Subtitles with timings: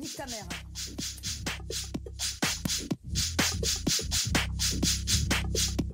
[0.00, 0.46] nique ta mère.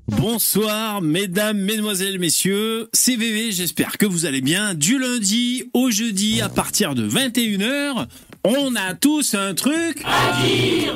[0.09, 2.89] Bonsoir, mesdames, mesdemoiselles, messieurs.
[2.93, 4.75] C'est VV, j'espère que vous allez bien.
[4.75, 8.07] Du lundi au jeudi, à partir de 21h,
[8.45, 10.95] on a tous un truc à dire.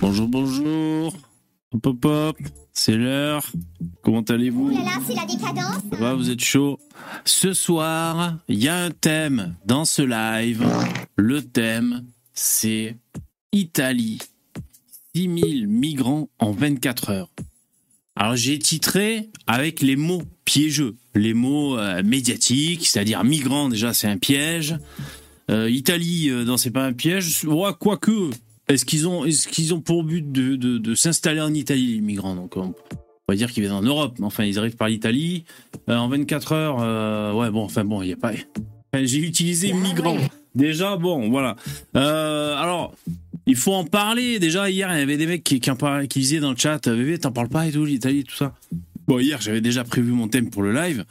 [0.00, 1.14] Bonjour, bonjour.
[1.72, 2.36] Hop, hop, hop.
[2.78, 3.50] C'est l'heure.
[4.02, 5.82] Comment allez-vous Oh là là, c'est la décadence.
[5.90, 6.78] Ça va, vous êtes chaud
[7.24, 10.62] Ce soir, il y a un thème dans ce live.
[11.16, 12.98] Le thème, c'est
[13.52, 14.18] Italie.
[15.14, 17.30] 6000 migrants en 24 heures.
[18.14, 24.06] Alors j'ai titré avec les mots piégeux, les mots euh, médiatiques, c'est-à-dire migrants déjà c'est
[24.06, 24.76] un piège.
[25.50, 27.42] Euh, Italie, euh, non c'est pas un piège.
[27.46, 28.30] Ouais, quoique,
[28.68, 32.00] est-ce qu'ils ont, est-ce qu'ils ont pour but de, de, de s'installer en Italie les
[32.00, 32.74] migrants Donc on,
[33.28, 35.44] on va dire qu'ils viennent en Europe, mais enfin ils arrivent par l'Italie
[35.88, 36.76] Euh, en 24 heures.
[36.80, 38.32] euh, ouais bon, enfin bon, il y a pas.
[38.32, 40.16] Enfin, J'ai utilisé migrants.
[40.54, 41.56] Déjà bon, voilà.
[41.96, 42.94] Euh, alors
[43.46, 44.38] il faut en parler.
[44.40, 47.30] Déjà, hier, il y avait des mecs qui, qui, disaient dans le chat Bébé, t'en
[47.30, 48.54] parles pas et tout, l'Italie, tout ça.
[49.06, 51.04] Bon, hier, j'avais déjà prévu mon thème pour le live.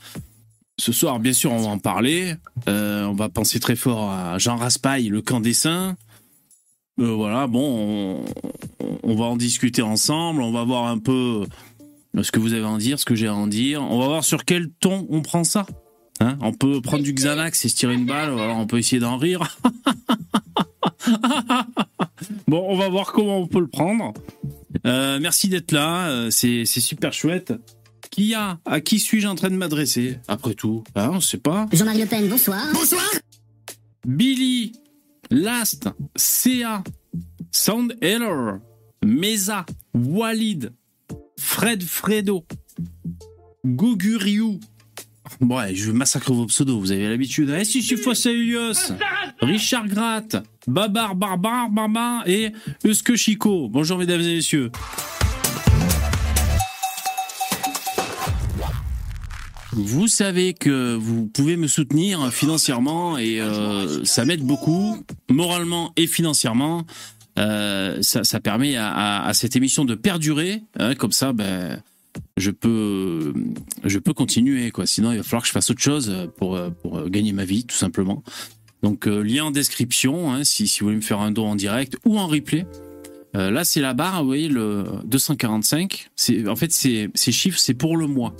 [0.78, 2.34] Ce soir, bien sûr, on va en parler.
[2.67, 5.95] Euh, on va penser très fort à Jean Raspail, le camp des saints.
[6.99, 8.23] Euh, voilà, bon,
[8.79, 10.41] on, on va en discuter ensemble.
[10.41, 11.45] On va voir un peu
[12.21, 13.81] ce que vous avez à en dire, ce que j'ai à en dire.
[13.83, 15.66] On va voir sur quel ton on prend ça.
[16.21, 18.77] Hein on peut prendre du Xanax et se tirer une balle, ou alors on peut
[18.77, 19.57] essayer d'en rire.
[22.47, 24.13] Bon, on va voir comment on peut le prendre.
[24.85, 27.53] Euh, merci d'être là, euh, c'est c'est super chouette.
[28.11, 28.59] Qui y a?
[28.66, 30.19] À qui suis-je en train de m'adresser?
[30.27, 31.67] Après tout, hein, on sait pas.
[31.73, 32.59] Jean-Marie Le Pen, bonsoir.
[34.05, 34.73] Billy,
[35.36, 36.81] Last, CA,
[37.52, 38.61] Sound Heller,
[39.03, 40.72] Mesa, Walid,
[41.38, 42.45] Fred Fredo,
[43.66, 44.61] Goguriou.
[45.41, 47.53] Ouais, je vais massacrer vos pseudos, vous avez l'habitude.
[47.53, 48.94] Eh si, suis Elios,
[49.41, 52.53] Richard Gratt, Babar Barbar Barbar et
[52.86, 53.67] Euske Chico.
[53.67, 54.72] Bonjour mesdames et messieurs.
[59.78, 66.08] Vous savez que vous pouvez me soutenir financièrement et euh, ça m'aide beaucoup, moralement et
[66.08, 66.86] financièrement.
[67.38, 71.81] Euh, ça, permet à, cette émission de perdurer, hein, comme ça, ben,
[72.38, 73.34] je peux,
[73.84, 74.72] je peux continuer.
[74.72, 74.85] Quoi.
[74.85, 77.75] Sinon, il va falloir que je fasse autre chose pour, pour gagner ma vie, tout
[77.75, 78.24] simplement.
[78.81, 81.56] Donc, euh, lien en description, hein, si, si vous voulez me faire un don en
[81.56, 82.66] direct ou en replay.
[83.34, 86.08] Là, c'est la barre, vous voyez, le 245.
[86.16, 88.34] C'est, en fait, ces chiffres, c'est pour le mois.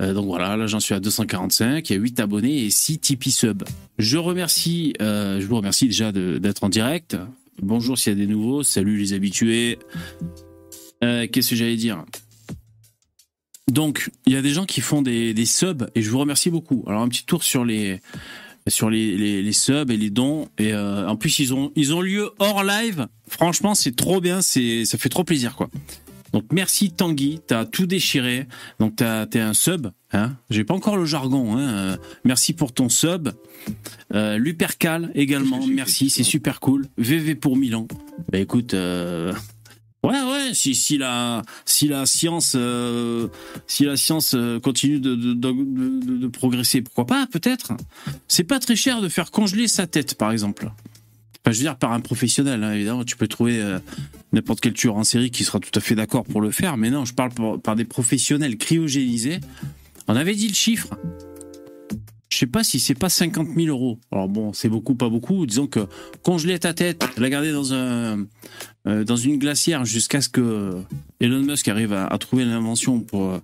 [0.00, 2.98] Euh, donc voilà, là j'en suis à 245, il y a 8 abonnés et 6
[2.98, 3.30] Tipeee
[4.18, 7.16] remercie, euh, je vous remercie déjà d'être en direct.
[7.62, 9.78] Bonjour s'il y a des nouveaux, salut les habitués.
[11.02, 12.04] Euh, Qu'est-ce que j'allais dire?
[13.70, 16.84] Donc, il y a des gens qui font des, subs et je vous remercie beaucoup.
[16.86, 18.00] Alors un petit tour sur les
[18.66, 22.30] sur les, les, subs et les dons et en plus ils ont ils ont lieu
[22.38, 23.06] hors live.
[23.28, 25.70] Franchement, c'est trop bien, c'est ça fait trop plaisir quoi.
[26.34, 28.48] Donc merci Tanguy, t'as tout déchiré.
[28.80, 30.32] Donc t'as t'es un sub, hein.
[30.50, 31.60] J'ai pas encore le jargon, hein.
[31.60, 33.28] Euh, Merci pour ton sub.
[34.12, 36.86] Euh, Lupercal également, merci, c'est super cool.
[36.98, 37.86] VV pour Milan.
[38.32, 39.32] Bah écoute, euh,
[40.02, 43.28] ouais ouais, si si la si la science euh,
[43.68, 47.74] si la science continue de de, de, de- de progresser, pourquoi pas peut-être.
[48.26, 50.70] C'est pas très cher de faire congeler sa tête par exemple.
[51.52, 53.78] Je veux dire par un professionnel, hein, évidemment, tu peux trouver euh,
[54.32, 56.90] n'importe quel tueur en série qui sera tout à fait d'accord pour le faire, mais
[56.90, 57.32] non, je parle
[57.62, 59.40] par, des professionnels cryogénisés.
[60.08, 60.94] On avait dit le chiffre.
[62.30, 63.98] Je sais pas si c'est pas 50 000 euros.
[64.10, 65.46] Alors bon, c'est beaucoup, pas beaucoup.
[65.46, 65.86] Disons que
[66.22, 68.24] congeler ta tête, la garder euh,
[69.04, 70.72] dans une glacière jusqu'à ce que
[71.20, 73.38] Elon Musk arrive à, trouver l'invention pour euh,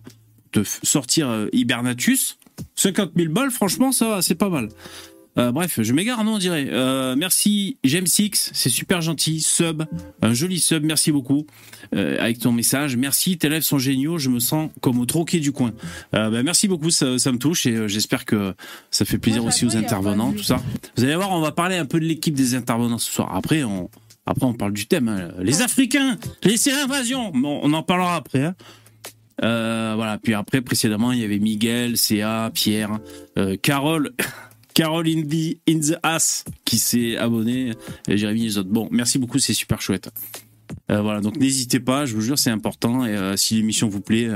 [0.53, 2.39] te f- sortir euh, Hibernatus.
[2.75, 4.71] 50 000 balles, franchement, ça c'est pas mal.
[5.41, 6.67] Euh, bref, je m'égare, non, on dirait.
[6.71, 9.41] Euh, merci, James Six, c'est super gentil.
[9.41, 9.85] Sub,
[10.21, 11.47] un joli sub, merci beaucoup
[11.95, 12.97] euh, avec ton message.
[12.97, 15.73] Merci, tes lèvres sont géniaux, je me sens comme au troquet du coin.
[16.13, 18.55] Bah, merci beaucoup, ça, ça me touche et j'espère que
[18.91, 20.61] ça fait plaisir Moi, aussi aux intervenants, tout ça.
[20.97, 23.35] Vous allez voir, on va parler un peu de l'équipe des intervenants ce soir.
[23.35, 23.89] Après, on,
[24.27, 25.09] après, on parle du thème.
[25.09, 25.31] hein.
[25.41, 27.31] Les Africains, laissez l'invasion.
[27.35, 28.45] Bon, on en parlera après.
[28.45, 28.55] hein.
[29.41, 30.19] Voilà.
[30.23, 32.99] Puis après, précédemment, il y avait Miguel, Céa, Pierre,
[33.39, 34.13] euh, Carole.
[34.81, 37.73] Carole in the, in the ass qui s'est abonné,
[38.09, 38.71] et Jérémy les autres.
[38.71, 40.09] Bon, merci beaucoup, c'est super chouette.
[40.91, 43.05] Euh, voilà, donc n'hésitez pas, je vous jure, c'est important.
[43.05, 44.31] Et euh, si l'émission vous plaît,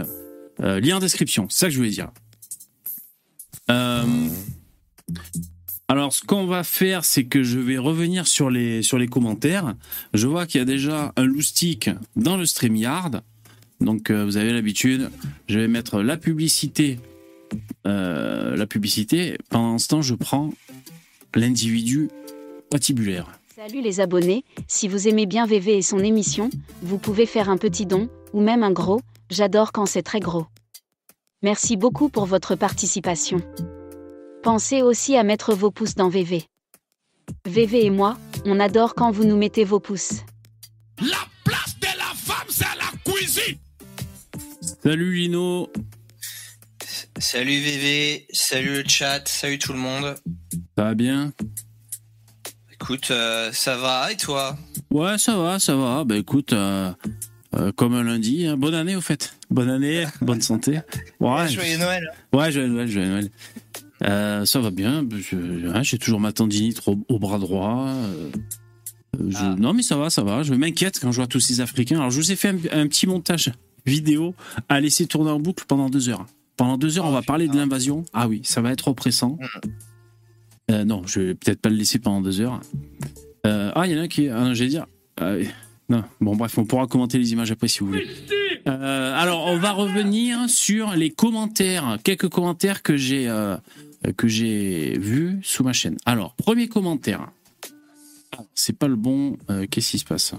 [0.61, 2.11] euh, lien en description, c'est ça que je voulais dire.
[5.89, 9.75] Alors, ce qu'on va faire, c'est que je vais revenir sur les, sur les commentaires.
[10.13, 13.23] Je vois qu'il y a déjà un loustic dans le StreamYard.
[13.81, 15.11] Donc, vous avez l'habitude.
[15.49, 16.99] Je vais mettre la publicité,
[17.87, 19.37] euh, la publicité.
[19.51, 20.51] Pendant ce temps, je prends
[21.35, 22.09] l'individu
[22.71, 23.39] patibulaire.
[23.55, 26.51] Salut les abonnés, si vous aimez bien VV et son émission,
[26.83, 30.47] vous pouvez faire un petit don, ou même un gros, j'adore quand c'est très gros.
[31.43, 33.39] Merci beaucoup pour votre participation.
[34.43, 36.45] Pensez aussi à mettre vos pouces dans VV.
[37.47, 40.23] VV et moi, on adore quand vous nous mettez vos pouces.
[41.01, 43.59] La place de la femme, c'est à la cuisine.
[44.83, 45.71] Salut Lino.
[47.25, 50.15] Salut VV, salut le chat, salut tout le monde.
[50.77, 51.33] Ça va bien?
[52.71, 54.59] Écoute, euh, ça va et toi?
[54.91, 56.05] Ouais, ça va, ça va.
[56.05, 56.93] Bah écoute, euh,
[57.55, 58.59] euh, comme un lundi, hein.
[58.59, 59.35] bonne année au fait.
[59.51, 60.81] Bonne année, bonne santé.
[61.19, 62.05] Ouais, Joyeux Noël.
[62.35, 64.47] Ouais, joyeux Noël, joyeux Noël.
[64.47, 65.03] Ça va bien.
[65.81, 67.91] J'ai toujours ma tendinite au, au bras droit.
[69.19, 69.55] je- Ah.
[69.59, 70.43] Non, mais ça va, ça va.
[70.43, 71.97] Je m'inquiète quand je vois tous ces Africains.
[71.97, 73.51] Alors, je vous ai fait un, un petit montage
[73.87, 74.35] vidéo
[74.69, 76.27] à laisser tourner en boucle pendant deux heures.
[76.57, 78.05] Pendant deux heures, on va parler de l'invasion.
[78.13, 79.39] Ah oui, ça va être oppressant.
[80.71, 82.61] Euh, non, je vais peut-être pas le laisser pendant deux heures.
[83.47, 84.29] Euh, ah, il y en a un qui.
[84.29, 84.87] Ah, non, j'allais dire.
[85.21, 85.49] ah, oui.
[85.89, 88.07] non, bon, bref, on pourra commenter les images après si vous voulez.
[88.67, 93.57] Euh, alors, on va revenir sur les commentaires, quelques commentaires que j'ai euh,
[94.17, 95.97] que j'ai vus sous ma chaîne.
[96.07, 97.29] Alors, premier commentaire.
[98.37, 99.37] Ah, C'est pas le bon.
[99.51, 100.35] euh, Qu'est-ce qui se passe?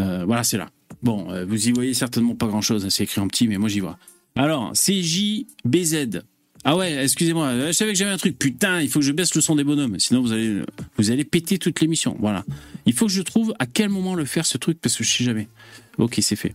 [0.00, 0.68] Euh, Voilà, c'est là.
[1.02, 2.84] Bon, euh, vous y voyez certainement pas grand-chose.
[2.84, 3.98] hein, C'est écrit en petit, mais moi j'y vois.
[4.36, 6.20] Alors, CJBZ.
[6.62, 8.38] Ah ouais, excusez-moi, euh, je savais que j'avais un truc.
[8.38, 10.60] Putain, il faut que je baisse le son des bonhommes, sinon vous allez,
[10.98, 12.16] vous allez péter toute l'émission.
[12.20, 12.44] Voilà.
[12.84, 15.10] Il faut que je trouve à quel moment le faire ce truc parce que je
[15.10, 15.48] sais jamais.
[15.96, 16.54] Ok, c'est fait.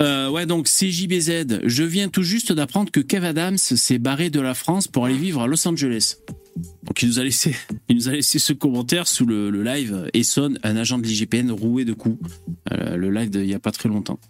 [0.00, 1.60] Euh, ouais, donc CJBZ.
[1.64, 5.16] Je viens tout juste d'apprendre que Kev Adams s'est barré de la France pour aller
[5.16, 6.16] vivre à Los Angeles.
[6.84, 7.54] Donc il nous a laissé,
[7.88, 11.84] il nous a laissé ce commentaire sous le, live Esson, un agent de l'IGPN roué
[11.84, 12.18] de coups.
[12.72, 14.20] Euh, le live d'il y a pas très longtemps.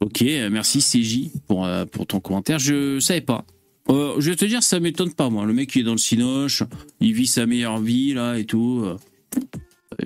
[0.00, 2.58] Ok, euh, merci CJ pour, pour ton commentaire.
[2.58, 3.44] Je savais pas.
[3.88, 5.46] Je vais te dire, ça m'étonne pas, moi.
[5.46, 6.62] Le mec, il est dans le Cinoche,
[7.00, 8.84] il vit sa meilleure vie, là, et tout.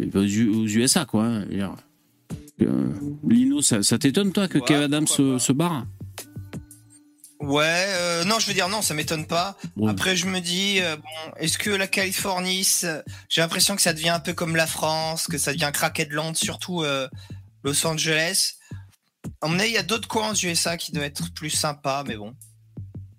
[0.01, 1.41] Il va aux, USA, quoi.
[2.67, 2.93] Euh,
[3.29, 5.87] Lino, ça, ça t'étonne, toi, que Ouais, Kev Adams se, barre
[7.41, 9.57] Ouais, euh, non, je veux dire non, ça m'étonne pas.
[9.77, 9.91] Ouais.
[9.91, 12.67] Après, je me dis, euh, bon, est-ce que la Californie,
[13.29, 16.85] j'ai l'impression que ça devient un peu comme la France, que ça devient Crackheadland, surtout
[17.65, 18.55] Los Angeles.
[19.41, 22.05] À mon avis, il y a d'autres coins aux USA qui doivent être plus sympas,
[22.07, 22.35] mais bon.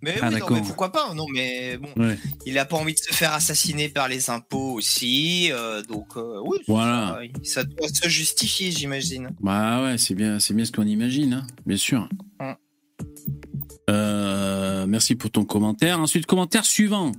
[0.05, 2.17] Mais Ah, oui, non, mais pourquoi pas Non, mais bon, Ouais.
[2.45, 6.41] il a pas envie de se faire assassiner par les impôts aussi, euh, donc euh,
[6.45, 7.21] oui, Voilà.
[7.41, 9.29] ça, ça doit se justifier, j'imagine.
[9.39, 12.09] Bah ouais, c'est bien, c'est bien ce qu'on imagine, hein, bien sûr.
[12.41, 12.55] Hum.
[13.89, 15.99] Euh, merci pour ton commentaire.
[15.99, 17.13] Ensuite, commentaire suivant.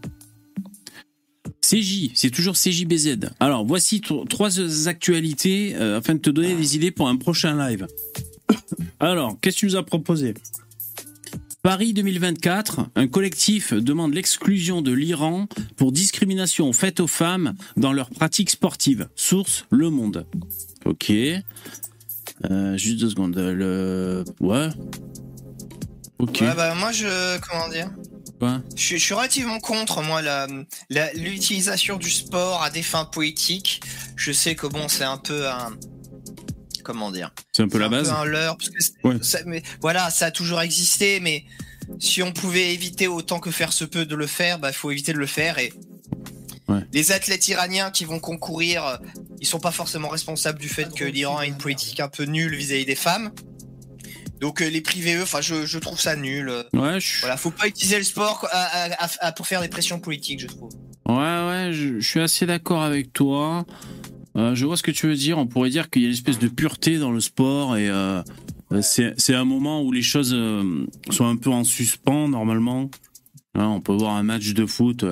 [1.62, 3.30] CJ, c'est toujours CJBZ.
[3.40, 7.86] Alors, voici tro- trois actualités afin de te donner des idées pour un prochain live.
[9.00, 10.34] Alors, qu'est-ce que tu nous as proposé?
[11.64, 15.46] Paris 2024, un collectif demande l'exclusion de l'Iran
[15.78, 19.08] pour discrimination faite aux femmes dans leurs pratiques sportives.
[19.16, 20.26] Source Le Monde.
[20.84, 21.10] Ok.
[21.10, 23.34] Euh, juste deux secondes.
[23.36, 24.24] Le...
[24.40, 24.68] Ouais.
[26.18, 26.38] Ok.
[26.42, 27.90] Ouais, bah moi je comment dire?
[28.38, 28.60] Quoi?
[28.76, 30.46] Je, suis- je suis relativement contre moi la
[30.90, 33.80] la- l'utilisation du sport à des fins politiques.
[34.16, 35.70] Je sais que bon c'est un peu un
[36.84, 38.10] comment dire C'est un peu la base.
[38.10, 39.16] un peu un leurre parce que c'est- Ouais.
[39.22, 41.44] ça- mais voilà ça a toujours existé mais
[41.98, 45.12] si on pouvait éviter autant que faire se peut de le faire bah faut éviter
[45.12, 45.72] de le faire et
[46.68, 46.80] Ouais.
[46.94, 48.96] les athlètes iraniens qui vont concourir euh,
[49.40, 52.54] ils sont pas forcément responsables du fait que l'Iran a une politique un peu nulle
[52.54, 53.32] vis-à-vis des femmes
[54.40, 57.20] donc euh, les priver eux enfin je, je trouve ça nul Ouais, je...
[57.20, 60.00] voilà, faut pas utiliser le sport quoi, à- à- à- à- pour faire des pressions
[60.00, 60.70] politiques, je trouve.
[61.08, 63.64] ouais, ouais, je, je suis assez d'accord avec toi.
[64.36, 65.38] Euh, je vois ce que tu veux dire.
[65.38, 68.20] On pourrait dire qu'il y a une espèce de pureté dans le sport et euh,
[68.72, 72.90] euh, c'est un moment où les choses euh, sont un peu en suspens normalement.
[73.56, 75.04] Hein, on peut voir un match de foot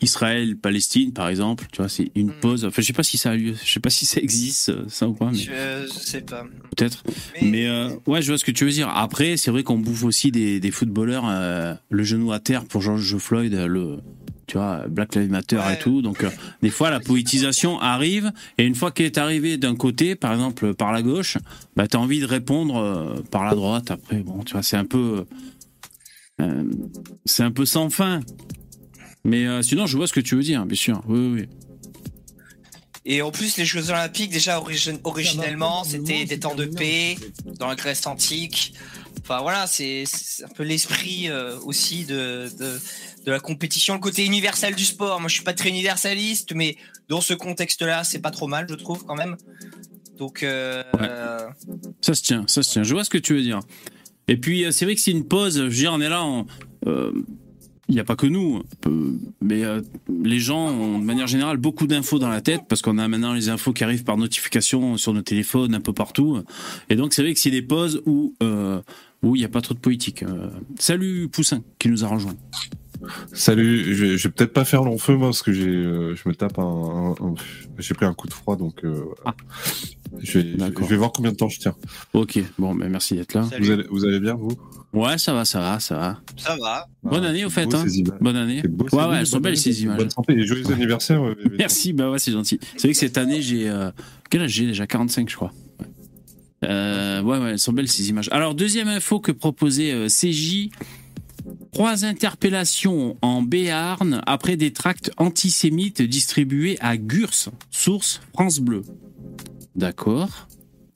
[0.00, 1.66] Israël-Palestine par exemple.
[1.70, 2.40] Tu vois, c'est une Mm.
[2.40, 2.64] pause.
[2.64, 3.54] Enfin, je sais pas si ça a lieu.
[3.62, 5.50] Je sais pas si ça existe ça ou pas, mais Je,
[5.86, 6.44] je sais pas.
[6.76, 7.02] peut-être.
[7.42, 7.68] Mais
[8.06, 8.88] ouais, je vois ce que tu veux dire.
[8.88, 11.24] Après, c'est vrai qu'on bouffe aussi des, des footballeurs
[11.90, 13.98] le genou à terre pour George Floyd, le
[14.50, 15.74] tu vois Black Lives Matter Ouais.
[15.74, 16.02] et tout.
[16.02, 16.30] Donc euh,
[16.60, 20.74] des fois la poétisation arrive et une fois qu'elle est arrivée d'un côté, par exemple
[20.74, 21.38] par la gauche,
[21.76, 23.90] bah t'as envie de répondre euh, par la droite.
[23.92, 25.24] Après, bon, tu vois, c'est un peu
[26.40, 26.64] euh,
[27.24, 28.20] c'est un peu sans fin.
[29.24, 31.02] Mais euh, sinon, je vois ce que tu veux dire, bien sûr.
[31.06, 31.40] Oui, oui.
[31.42, 31.48] oui.
[33.06, 37.16] Et en plus, les Jeux Olympiques, déjà origi- originellement, c'était des temps de paix
[37.58, 38.74] dans la Grèce antique.
[39.22, 42.78] Enfin voilà, c'est c'est un peu l'esprit euh, aussi de, de,
[43.26, 45.20] de la compétition, le côté universel du sport.
[45.20, 46.76] Moi, je suis pas très universaliste, mais
[47.08, 49.36] dans ce contexte-là, c'est pas trop mal, je trouve quand même.
[50.18, 50.82] Donc, euh,
[52.00, 52.82] Ça se tient, ça se tient.
[52.82, 53.60] Je vois ce que tu veux dire.
[54.28, 55.56] Et puis euh, c'est vrai que c'est une pause.
[55.56, 56.24] Je veux dire, on est là.
[56.86, 57.10] euh,
[57.88, 58.62] Il n'y a pas que nous,
[59.40, 59.62] mais
[60.22, 63.32] les gens ont de manière générale beaucoup d'infos dans la tête parce qu'on a maintenant
[63.32, 66.40] les infos qui arrivent par notification sur nos téléphones un peu partout.
[66.88, 68.34] Et donc c'est vrai que c'est des pauses où
[69.22, 70.22] où il n'y a pas trop de politique.
[70.78, 72.36] Salut Poussin qui nous a rejoint.
[73.32, 76.14] Salut, je vais, je vais peut-être pas faire long feu moi parce que j'ai, euh,
[76.14, 77.34] je me tape un, un- un-
[77.78, 79.34] j'ai pris un coup de froid donc euh, Ah.
[80.18, 80.84] je, vais, D'accord.
[80.84, 81.74] je vais voir combien de temps je tiens.
[82.12, 83.48] Ok, bon, ben merci d'être là.
[83.58, 84.52] Vous allez, vous allez bien vous?
[84.92, 86.20] Ouais, ça va, ça va, ça va.
[86.36, 86.86] Ça va.
[87.02, 87.84] Bonne année, au fait, beau, hein.
[88.20, 88.62] Bonne année.
[88.68, 89.98] Beau, Ouais, ouais, elles sont belles année, ces images.
[89.98, 91.22] Bonne santé et joyeux anniversaire.
[91.58, 92.58] Merci, bah ouais, c'est gentil.
[92.76, 93.68] C'est vrai que cette année, j'ai.
[93.70, 93.90] euh,
[94.30, 94.86] Quel âge j'ai déjà?
[94.86, 95.52] 45, je crois.
[95.78, 95.86] Ouais.
[96.68, 98.28] Euh, ouais, ouais, elles sont belles ces images.
[98.32, 100.70] Alors, deuxième info que proposait euh, CJ.
[101.72, 107.30] Trois interpellations en Béarn après des tracts antisémites distribués à Gurs.
[107.70, 108.82] Source France Bleu.
[109.76, 110.48] D'accord.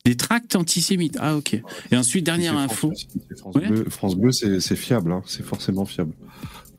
[0.05, 1.17] Des tracts antisémites.
[1.21, 1.61] Ah, ok.
[1.91, 2.93] Et ensuite, dernière info.
[3.37, 3.69] France- Ouais.
[3.69, 6.13] Bleu, France Bleu, c'est fiable, hein, c'est forcément fiable.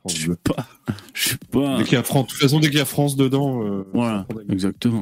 [0.07, 0.67] Je sais pas.
[1.13, 1.77] Je sais pas.
[1.77, 3.87] Dès qu'il y a France, de toute façon, dès qu'il y a France dedans, euh,
[3.93, 5.01] Voilà, exactement.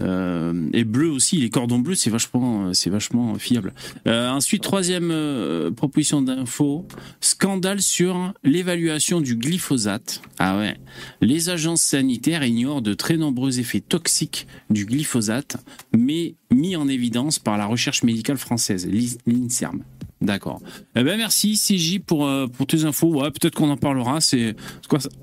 [0.00, 3.72] Euh, et bleu aussi, les cordons bleus, c'est vachement, c'est vachement fiable.
[4.06, 6.86] Euh, ensuite, troisième euh, proposition d'info,
[7.20, 10.22] scandale sur l'évaluation du glyphosate.
[10.38, 10.76] Ah ouais,
[11.20, 15.56] les agences sanitaires ignorent de très nombreux effets toxiques du glyphosate,
[15.96, 19.82] mais mis en évidence par la recherche médicale française, l'I- l'INSERM.
[20.20, 20.60] D'accord.
[20.96, 23.06] Eh ben merci CJ pour euh, pour tes infos.
[23.20, 24.20] Ouais, peut-être qu'on en parlera.
[24.20, 24.56] C'est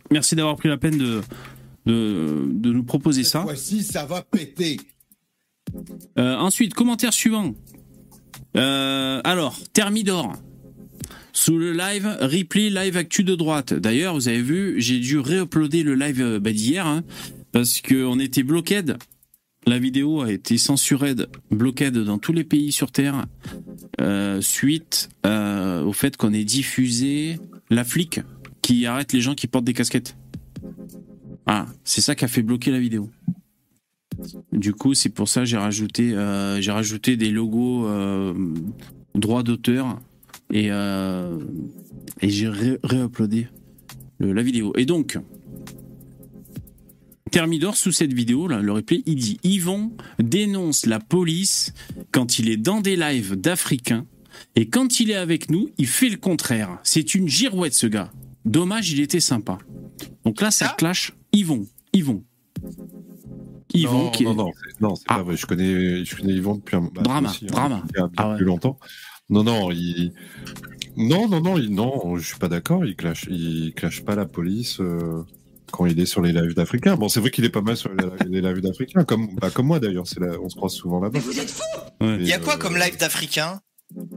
[0.09, 1.21] Merci d'avoir pris la peine de
[1.85, 3.41] de, de nous proposer ça.
[3.41, 4.79] Voici, ça va péter.
[6.17, 7.53] Euh, ensuite, commentaire suivant.
[8.55, 10.33] Euh, alors, Thermidor.
[11.33, 13.73] Sous le live, replay live actu de droite.
[13.73, 17.03] D'ailleurs, vous avez vu, j'ai dû réuploader le live euh, bah, d'hier, hein,
[17.51, 18.81] parce qu'on était bloqué.
[19.67, 21.15] La vidéo a été censurée,
[21.51, 23.25] bloquée dans tous les pays sur Terre,
[23.99, 27.39] euh, suite au fait qu'on ait diffusé
[27.71, 28.19] la flic
[28.61, 30.15] qui arrête les gens qui portent des casquettes.
[31.47, 33.09] Ah, c'est ça qui a fait bloquer la vidéo.
[34.51, 38.33] Du coup, c'est pour ça que j'ai rajouté, euh, j'ai rajouté des logos euh,
[39.13, 39.99] droit d'auteur
[40.51, 41.37] et, euh,
[42.21, 43.47] et j'ai ré- réuploadé
[44.19, 44.73] la vidéo.
[44.77, 45.17] Et donc,
[47.31, 51.73] Thermidor, sous cette vidéo, là, le replay, il dit Yvon dénonce la police
[52.11, 54.05] quand il est dans des lives d'Africains
[54.55, 56.77] et quand il est avec nous, il fait le contraire.
[56.83, 58.11] C'est une girouette, ce gars.
[58.45, 59.57] Dommage, il était sympa.
[60.23, 61.13] Donc là, ça Ça clash.
[61.35, 62.23] Yvon, Yvon.
[63.73, 64.25] Yvon non, qui est...
[64.25, 65.15] non, non, c'est- non, c'est Ah.
[65.17, 65.37] pas vrai.
[65.37, 67.83] Je connais, je connais Yvon depuis un bah, Drama, aussi, hein, drama.
[67.93, 68.35] il y a Ah ouais.
[68.37, 68.79] plus longtemps.
[69.29, 70.13] Non, non, il,
[70.95, 71.73] non, non, non, il...
[71.73, 72.85] non, je suis pas d'accord.
[72.85, 75.23] Il clash, il clash pas la police euh,
[75.71, 76.95] quand il est sur les lives d'Africains.
[76.95, 77.89] Bon, c'est vrai qu'il est pas mal sur
[78.29, 80.05] les, lives d'Africains, comme, bah, comme moi d'ailleurs.
[80.41, 81.19] On se croise souvent là-bas.
[82.01, 82.17] Ouais.
[82.19, 83.59] Il y a quoi euh, comme live d'Africain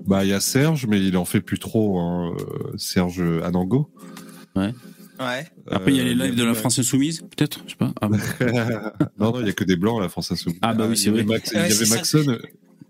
[0.06, 1.98] Bah, il y a Serge, mais il en fait plus trop.
[1.98, 3.90] Hein, euh, Serge Anango.
[4.54, 4.72] Ouais.
[5.18, 7.92] Après, il y a les Euh, lives de la France Insoumise, peut-être Je sais pas.
[8.00, 8.16] Ah bon.
[9.18, 10.58] non, non, il y a que des blancs, la France Insoumise.
[10.62, 11.34] Ah, bah oui, il y c'est avait vrai.
[11.36, 11.94] Max- il y avait ça.
[11.96, 12.38] Maxon.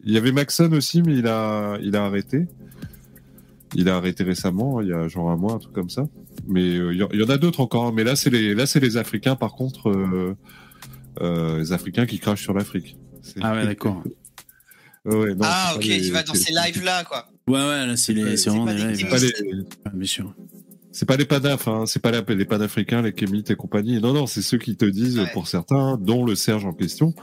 [0.04, 2.46] Il y avait Maxon aussi, mais il a, il a arrêté.
[3.74, 6.06] Il a arrêté récemment, il y a genre un mois, un truc comme ça.
[6.46, 7.86] Mais euh, il y, en- il y en a d'autres encore.
[7.86, 7.92] hein.
[7.94, 10.34] Mais là, c'est les, là, c'est les Africains, par contre, euh,
[11.20, 12.96] euh, les Africains qui crachent sur l'Afrique.
[13.40, 14.02] Ah ouais, d'accord.
[15.04, 17.30] Ouais, non, ah, ok, les- il va dans ces lives-là, quoi.
[17.46, 18.96] Ouais, ouais, là, c'est les- c'est vraiment des des lives.
[18.98, 19.32] C'est pas les,
[19.86, 20.34] Ah, bien sûr.
[20.98, 21.84] C'est pas les panaf, hein.
[21.86, 24.00] C'est pas la- les panafricains, les kémites et compagnie.
[24.00, 25.30] Non, non, c'est ceux qui te disent, Ouais.
[25.32, 27.14] pour certains, dont le Serge en question,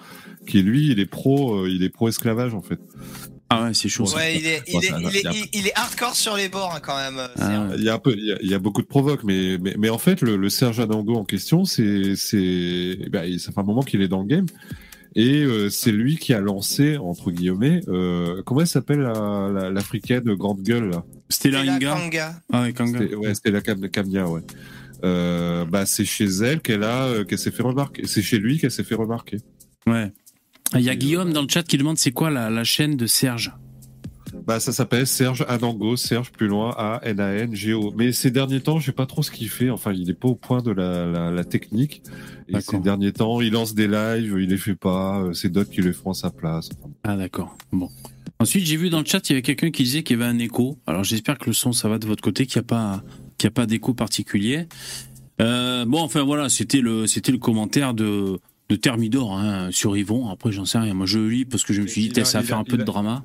[0.47, 2.79] qui lui, il est pro, euh, il est pro esclavage en fait.
[3.49, 4.05] Ah ouais, c'est chaud.
[4.15, 6.15] Ouais, il est, il, Bon, est, ça, il, est, y a- il- il est hardcore
[6.15, 7.19] sur les bords, hein, quand même.
[7.37, 7.67] Ah.
[7.77, 9.57] Il y a un peu, il y a, il y a beaucoup de provoques, mais,
[9.61, 13.51] mais, mais en fait, le, le Serge Anango en question, c'est, c'est, bah, il- ça
[13.51, 14.45] fait un moment qu'il est dans le game.
[15.17, 19.69] Et euh, c'est lui qui a lancé, entre guillemets, euh, comment elle s'appelle la, la-
[19.69, 21.05] l'africaine grande gueule là?
[21.29, 21.93] Stella Stella Inga.
[21.95, 22.41] Kanga.
[22.51, 22.99] Ah Kanga.
[23.17, 24.41] Ouais, c'était la Cam- Camia, ouais.
[25.03, 28.05] Euh, bah, c'est chez elle qu'elle a, euh, qu'elle s'est fait remarquer.
[28.07, 29.37] C'est chez lui qu'elle s'est fait remarquer.
[29.87, 30.11] Ouais.
[30.73, 33.05] Il y a Guillaume dans le chat qui demande c'est quoi la, la chaîne de
[33.05, 33.53] Serge?
[34.45, 37.93] Bah, ça s'appelle Serge Anango, Serge plus loin, A-N-A-N-G-O.
[37.97, 39.69] Mais ces derniers temps, j'ai pas trop ce qu'il fait.
[39.69, 42.03] Enfin, il est pas au point de la, la, la technique.
[42.47, 45.23] Et ces derniers temps, il lance des lives, il les fait pas.
[45.33, 46.69] C'est d'autres qui les font à sa place.
[47.03, 47.57] Ah d'accord.
[47.71, 47.89] Bon.
[48.39, 50.29] Ensuite, j'ai vu dans le chat, il y avait quelqu'un qui disait qu'il y avait
[50.29, 50.77] un écho.
[50.85, 53.03] Alors j'espère que le son, ça va de votre côté, qu'il n'y a pas,
[53.37, 54.67] qu'il y a pas d'écho particulier.
[55.41, 60.29] Euh, bon, enfin voilà, c'était le, c'était le commentaire de, de Thermidor hein, sur Yvon.
[60.29, 60.93] Après, j'en sais rien.
[60.93, 62.57] Moi, je le lis parce que je me suis dit, a- ça va il faire
[62.57, 63.23] a- un peu de drama.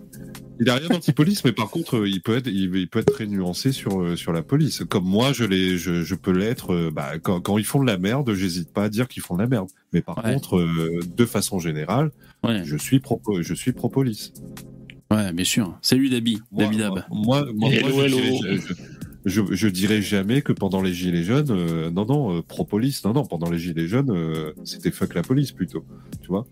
[0.63, 3.27] Il a rien d'anti-police, mais par contre, il peut être, il, il peut être très
[3.27, 4.83] nuancé sur euh, sur la police.
[4.87, 5.45] Comme moi, je
[5.79, 6.75] je, je peux l'être.
[6.75, 9.37] euh, Bah, quand, quand ils font de la merde, j'hésite pas à dire qu'ils font
[9.37, 9.69] de la merde.
[9.95, 10.35] Mais par Ouais.
[10.35, 12.11] contre, euh, de façon générale,
[12.45, 12.63] Ouais.
[12.67, 14.35] je suis pro, je suis pro police.
[15.11, 15.79] Ouais, bien sûr.
[15.81, 16.93] Salut Dabi, Moi, Dabi Dab.
[17.11, 18.75] moi, moi, moi, Hello, je,
[19.25, 23.13] je- je dirais jamais que pendant les Gilets jaunes, euh, non, non, euh, pro-police, non,
[23.13, 25.85] non, pendant les Gilets jaunes, euh, c'était fuck la police plutôt,
[26.23, 26.47] tu vois.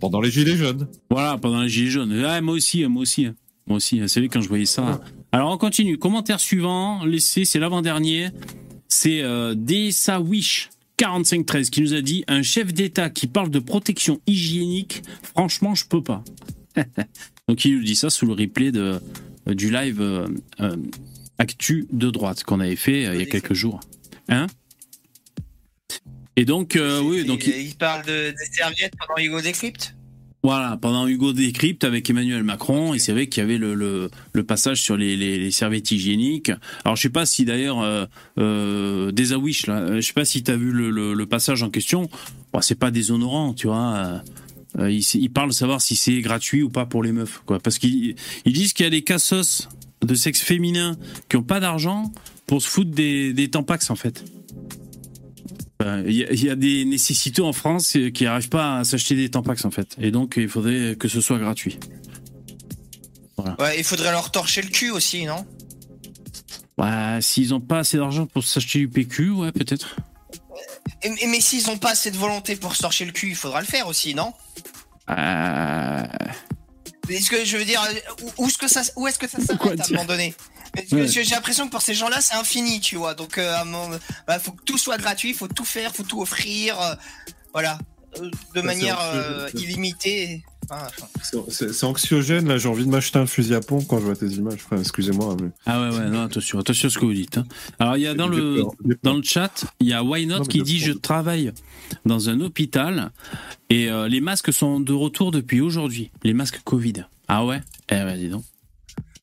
[0.00, 0.86] Pendant les Gilets jaunes.
[1.10, 2.12] Voilà, pendant les gilets jaunes.
[2.24, 3.26] Ah, moi aussi, moi aussi.
[3.66, 5.00] Moi aussi, c'est vrai quand je voyais ça.
[5.32, 5.98] Alors on continue.
[5.98, 8.28] Commentaire suivant, laissé, c'est l'avant-dernier.
[8.88, 13.58] C'est euh, Dessa Wish 4513 qui nous a dit un chef d'État qui parle de
[13.58, 16.22] protection hygiénique, franchement, je peux pas.
[17.48, 19.00] Donc il nous dit ça sous le replay de,
[19.48, 20.00] du live
[21.38, 23.80] Actu de droite qu'on avait fait euh, il y a quelques jours.
[24.28, 24.46] Hein?
[26.36, 29.94] Et donc, euh, oui, donc il, il parle de, des serviettes pendant Hugo Décrypte?
[30.44, 34.08] Voilà, pendant Hugo Décrypte avec Emmanuel Macron, et c'est vrai qu'il y avait le, le,
[34.32, 36.52] le passage sur les, les, les serviettes hygiéniques.
[36.84, 38.06] Alors je sais pas si d'ailleurs euh,
[38.38, 42.08] euh, là, euh, je sais pas si tu as vu le, passage en question.
[42.52, 44.22] Bon, c'est pas déshonorant, tu vois.
[44.78, 47.58] euh, il, il parle de savoir si c'est gratuit ou pas pour les meufs, quoi.
[47.58, 48.14] Parce qu'ils
[48.44, 49.68] ils disent qu'il y a des cassos
[50.02, 50.96] de sexe féminin
[51.28, 52.12] qui ont pas d'argent
[52.46, 54.24] pour se foutre des, des tampax en fait.
[55.80, 59.14] Il y, a- il y a des nécessiteux en France qui n'arrivent pas à s'acheter
[59.14, 59.96] des tampax en fait.
[60.00, 61.78] Et donc il faudrait que ce soit gratuit.
[63.58, 65.46] Ouais, il faudrait leur torcher le cul aussi, non?
[66.76, 69.96] Ouais, s'ils ont pas assez d'argent pour s'acheter du PQ, ouais, peut-être.
[71.02, 73.36] Et- et- Mais s'ils ont pas assez de volonté pour se torcher le cul, il
[73.36, 74.32] faudra le faire aussi, non?
[75.10, 76.02] Euh...
[77.16, 77.82] Est-ce que je veux dire,
[78.22, 80.34] où, où est-ce que ça, où est-ce que ça s'arrête à un moment donné?
[80.74, 81.06] Parce que.
[81.06, 83.14] J'ai l'impression que pour ces gens-là, c'est infini, tu vois.
[83.14, 83.96] Donc, euh, à un moment,
[84.26, 86.94] bah, faut que tout soit gratuit, faut tout faire, faut tout offrir, euh,
[87.52, 87.78] voilà,
[88.20, 90.42] Euh, de manière euh, c'est- illimitée.
[90.70, 90.86] Enfin,
[91.50, 94.26] C'est- anxiogène, là, j'ai envie de m'acheter un fusil à pompe quand je vois tes
[94.26, 94.58] images.
[94.64, 95.36] Enfin, excusez-moi.
[95.40, 95.48] Mais...
[95.66, 97.38] Ah ouais, ouais, non, attention, attention à ce que vous dites.
[97.38, 97.44] hein.
[97.78, 98.72] Alors il y a dans le, peur,
[99.02, 101.52] dans le chat, il y a Why Not Non, qui dit je travaille
[102.04, 103.10] dans un hôpital
[103.70, 106.10] et euh, les masques sont de retour depuis aujourd'hui.
[106.22, 107.04] Les masques Covid.
[107.28, 107.60] Ah ouais?
[107.90, 108.44] Eh ben dis donc.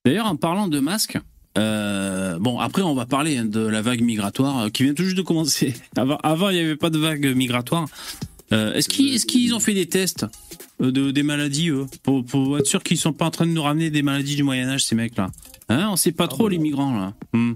[0.04, 1.18] D'ailleurs en parlant de masques,
[1.58, 5.04] euh, bon après on va parler hein, de la vague migratoire euh, qui vient tout
[5.04, 5.74] juste de commencer.
[5.96, 7.88] Avant, avant il n'y avait pas de vague migratoire.
[8.54, 10.26] Euh, est-ce qu'ils ont fait des tests
[10.82, 13.52] euh, de, des maladies eux, pour, pour être sûr qu'ils sont pas en train de
[13.52, 15.32] nous ramener des maladies du Moyen Âge ces mecs là
[15.68, 17.14] Hein, on sait pas trop les migrants là.
[17.34, 17.54] Hmm.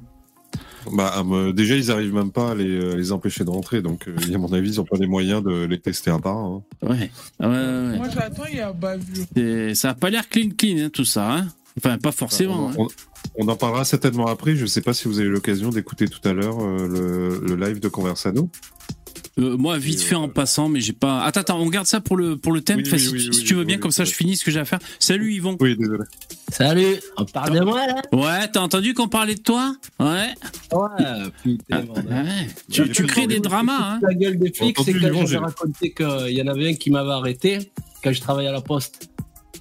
[0.93, 4.07] Bah, euh, déjà, ils arrivent même pas à les, euh, les empêcher de rentrer, donc
[4.07, 6.63] euh, à mon avis, ils ont pas les moyens de les tester un par un.
[6.81, 6.87] hein.
[6.89, 7.11] Ouais.
[7.39, 7.97] Ah ouais, ouais, ouais.
[7.97, 9.75] Moi j'attends, il y a bavure.
[9.75, 11.31] Ça a pas l'air clean clean hein, tout ça.
[11.35, 11.47] Hein
[11.77, 12.67] enfin pas forcément.
[12.67, 12.75] on, hein.
[12.79, 12.87] on-
[13.35, 14.55] on en parlera certainement après.
[14.55, 17.65] Je sais pas si vous avez eu l'occasion d'écouter tout à l'heure euh, le, le
[17.67, 18.49] live de Conversano.
[19.39, 21.21] Euh, moi vite fait en passant, mais j'ai pas.
[21.23, 22.77] Attends attends, on garde ça pour le pour le thème.
[22.77, 24.03] Oui, Enfin, oui, si, oui, tu- oui, si tu veux oui, bien, oui, comme ça
[24.03, 24.79] je finis ce que j'ai à faire.
[24.99, 25.55] Salut Yvon.
[25.61, 26.03] Oui, désolé.
[26.51, 29.75] Salut, on parle de moi là Ouais, t'as entendu qu'on parlait de toi?
[29.99, 30.27] Ouais.
[30.73, 30.87] Ouais,
[31.43, 32.47] putain, ouais.
[32.71, 33.93] Tu, tu crées des dramas.
[33.95, 36.69] Hein La gueule des flics, c'est quand Yvon, j'avais j'ai- raconté qu'il y en avait
[36.69, 37.71] un qui m'avait arrêté
[38.03, 39.09] quand je travaillais à la poste.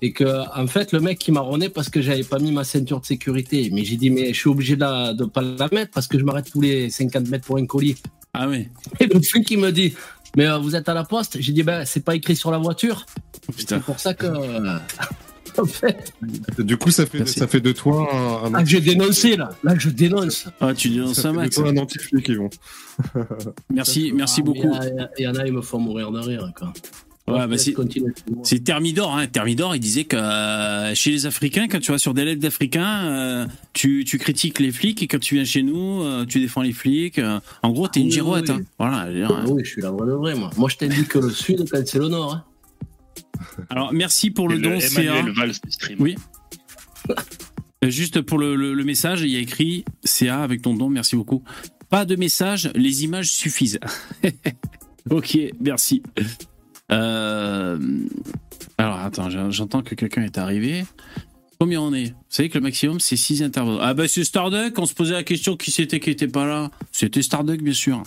[0.00, 0.24] Et que,
[0.56, 3.06] en fait, le mec qui m'a rôné parce que j'avais pas mis ma ceinture de
[3.06, 3.68] sécurité.
[3.72, 6.18] Mais j'ai dit, mais je suis obligé de, la- de pas la mettre parce que
[6.18, 7.96] je m'arrête tous les 50 mètres pour un colis.
[8.40, 8.68] Ah ouais.
[9.00, 9.94] Et le flic, il me dit,
[10.36, 11.38] mais euh, vous êtes à la poste?
[11.40, 13.04] J'ai dit, ben, c'est pas écrit sur la voiture.
[13.48, 13.52] Oh.
[13.56, 14.26] C'est pour ça que.
[14.26, 14.78] euh,
[15.58, 16.12] en fait,
[16.58, 17.38] Du coup, ça fait, Merci.
[17.40, 19.50] ça fait de toi un, un ah, j'ai dénoncé là.
[19.64, 20.46] Là, je dénonce.
[20.60, 21.58] Ah tu dis dans ça Max.
[21.58, 22.50] un anti-flic, vont.
[23.70, 24.70] Merci merci Ah, beaucoup.
[24.82, 26.52] Il y, a- il y en a, ils me font mourir de rire.
[26.56, 26.72] Quoi.
[27.32, 27.74] Ouais, bah, c'est-.
[28.42, 29.26] C'est Thermidor, hein.
[29.26, 33.04] Thermidor, il disait que euh, chez les Africains, quand tu vas sur des lettres d'Africains,
[33.06, 36.62] euh, tu, tu critiques les flics et quand tu viens chez nous, euh, tu défends
[36.62, 37.18] les flics.
[37.18, 37.40] euh.
[37.62, 38.48] en gros, t'es une Oui, girouette.
[38.50, 38.56] oui.
[38.60, 38.64] Hein.
[38.78, 39.08] Voilà.
[39.28, 40.50] Ah oui, je suis la vraie de vraie, moi.
[40.56, 42.32] Moi, je t'indique que le sud quand c'est le nord.
[42.34, 42.44] Hein.
[43.70, 45.02] Alors, merci pour le Et don, CA.
[45.02, 45.98] Emmanuel Valls stream.
[46.00, 46.16] Oui.
[47.82, 51.14] Juste pour le, le- le message, il y a écrit CA avec ton don, merci
[51.14, 51.42] beaucoup.
[51.90, 53.78] Pas de message, les images suffisent.
[55.10, 56.02] ok, merci.
[56.90, 57.78] Euh,
[58.78, 60.84] Alors, attends, j'en- j'entends que quelqu'un est arrivé.
[61.60, 62.10] Combien on est?
[62.10, 63.80] Vous savez que le maximum, c'est 6 intervenants.
[63.82, 66.70] Ah bah c'est Starduck, on se posait la question qui c'était qui était pas là.
[66.92, 68.02] C'était Starduck, bien sûr.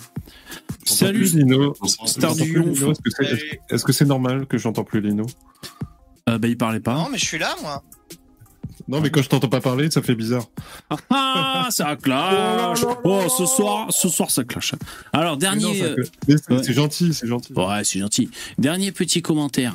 [0.84, 1.74] Salut, plus Lino.
[2.06, 2.78] Star J'entends du plus Yonf.
[2.78, 2.92] Lino.
[2.92, 5.26] Est-ce que c'est est-ce que c'est normal que j'entends plus Lino?
[6.30, 6.94] Euh, bah il parlait pas.
[6.94, 7.82] non, mais je suis là, moi.
[8.88, 10.46] Non, mais quand je t'entends pas parler, ça fait bizarre.
[11.10, 14.74] Ah, ça clash Oh, ce soir, ce soir ça clash.
[15.12, 15.94] Alors, dernier...
[16.28, 17.52] c'est gentil, c'est gentil.
[17.54, 18.30] Ouais, c'est gentil.
[18.58, 19.74] Dernier petit commentaire.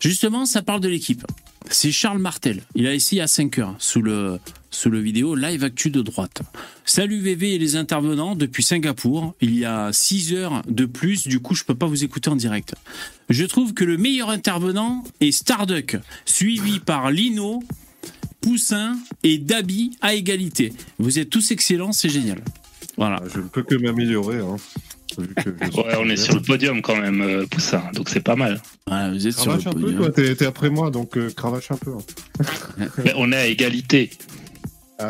[0.00, 1.24] Justement, ça parle de l'équipe.
[1.70, 2.62] C'est Charles Martel.
[2.74, 4.38] Il a ici à 5 heures sous le,
[4.70, 6.42] sous le vidéo Live Actu de droite.
[6.84, 9.34] Salut VV et les intervenants depuis Singapour.
[9.40, 12.36] Il y a 6 heures de plus, du coup je peux pas vous écouter en
[12.36, 12.74] direct.
[13.30, 15.96] Je trouve que le meilleur intervenant est Starduck,
[16.26, 17.62] suivi par Lino,
[18.44, 20.72] Poussin et Dabi à égalité.
[20.98, 22.42] Vous êtes tous excellents, c'est génial.
[22.98, 23.22] Voilà.
[23.32, 24.38] Je ne peux que m'améliorer.
[24.38, 24.56] Hein.
[25.18, 28.60] Ouais, on est sur le podium quand même, euh, Poussin, donc c'est pas mal.
[28.90, 31.30] Ouais, vous êtes sur le Cravache un peu, toi, t'es t'es après moi, donc euh,
[31.30, 31.92] cravache un peu.
[31.92, 32.84] hein.
[33.04, 34.10] Mais on est à égalité.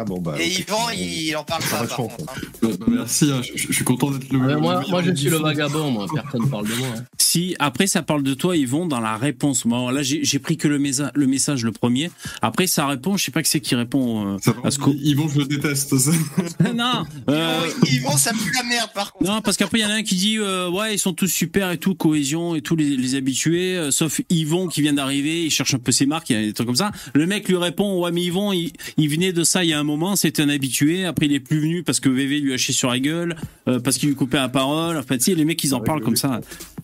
[0.00, 0.35] Ah bon, bah.
[0.38, 0.59] Et ok.
[0.61, 2.33] Yvan, il, il en parle pas, par Vachement, contre.
[2.35, 2.40] hein.
[2.62, 4.38] Bah, bah, merci, hein, je, je suis content d'être le.
[4.38, 6.07] Ouais, moi, moi, je suis le vagabond, moi.
[6.12, 6.88] Personne parle de moi.
[6.96, 7.04] hein.
[7.18, 9.64] Si après ça parle de toi, vont dans la réponse.
[9.64, 12.11] Moi là, j'ai pris que le, mésa- le message le premier.
[12.42, 13.16] Après ça répond.
[13.16, 14.35] Je sais pas qui c'est qui répond.
[14.35, 15.96] euh, Ça à ce Yvon, je le déteste.
[15.98, 16.11] ça.
[16.74, 17.04] non.
[17.28, 19.30] euh, Yvan, Yvan, ça pue la merde, par contre.
[19.30, 21.26] Non, parce qu'après, il y en a un qui dit euh, Ouais, ils sont tous
[21.26, 25.44] super et tout, cohésion et tous les, les habitués, euh, sauf Yvon qui vient d'arriver,
[25.44, 26.92] il cherche un peu ses marques, il y a des trucs comme ça.
[27.14, 29.78] Le mec lui répond Ouais, mais Yvon, il, il venait de ça il y a
[29.78, 32.56] un moment, c'était un habitué, après il est plus venu parce que VV lui a
[32.56, 33.36] chié sur la gueule,
[33.68, 34.96] euh, parce qu'il lui coupait la parole.
[34.96, 36.40] Enfin, tu sais, les mecs, ils en parlent comme ça.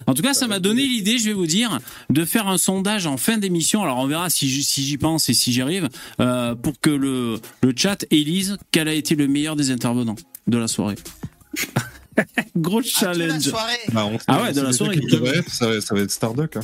[0.07, 3.07] En tout cas, ça m'a donné l'idée, je vais vous dire, de faire un sondage
[3.07, 3.83] en fin d'émission.
[3.83, 5.89] Alors, on verra si j'y si j'y pense et si j'y arrive,
[6.21, 10.59] euh, pour que le, le chat élise quel a été le meilleur des intervenants de
[10.59, 10.97] la soirée.
[12.57, 13.43] Gros Ah, la challenge.
[13.43, 13.79] soirée.
[13.93, 14.99] Bah, on sait- Ah ouais, de la soirée.
[14.99, 16.57] qui ça va être, ça, va- ça va être Starduck.
[16.57, 16.61] Hein.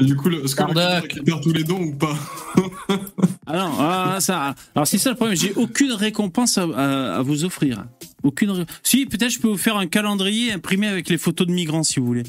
[0.00, 0.56] Et du coup, le, est-ce
[1.02, 2.16] récupère tous les dons ou pas
[3.46, 4.54] Ah non, ah, ça.
[4.74, 7.84] Alors c'est ça le problème, j'ai aucune récompense à, à- à vous offrir.
[8.22, 8.64] Aucune.
[8.82, 12.00] Si, peut-être je peux vous faire un calendrier imprimé avec les photos de migrants si
[12.00, 12.24] vous voulez.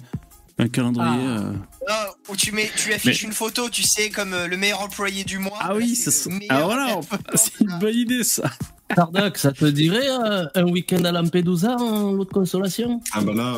[0.59, 1.09] Un calendrier.
[1.09, 1.39] Ah.
[1.39, 1.51] euh.
[1.87, 1.95] Non,
[2.29, 5.37] où tu, mets, tu affiches une photo, tu sais, comme euh, le meilleur employé du
[5.37, 5.57] mois.
[5.59, 6.29] Ah oui, c'est ça.
[6.49, 6.99] Ah voilà,
[7.35, 8.49] c'est une bonne idée ça.
[8.91, 13.01] Starduck, ça te dirait euh, un week-end à Lampedusa en lot de consolation?
[13.13, 13.55] Ah bah là,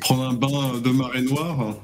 [0.00, 1.76] prendre un bain de marée noire.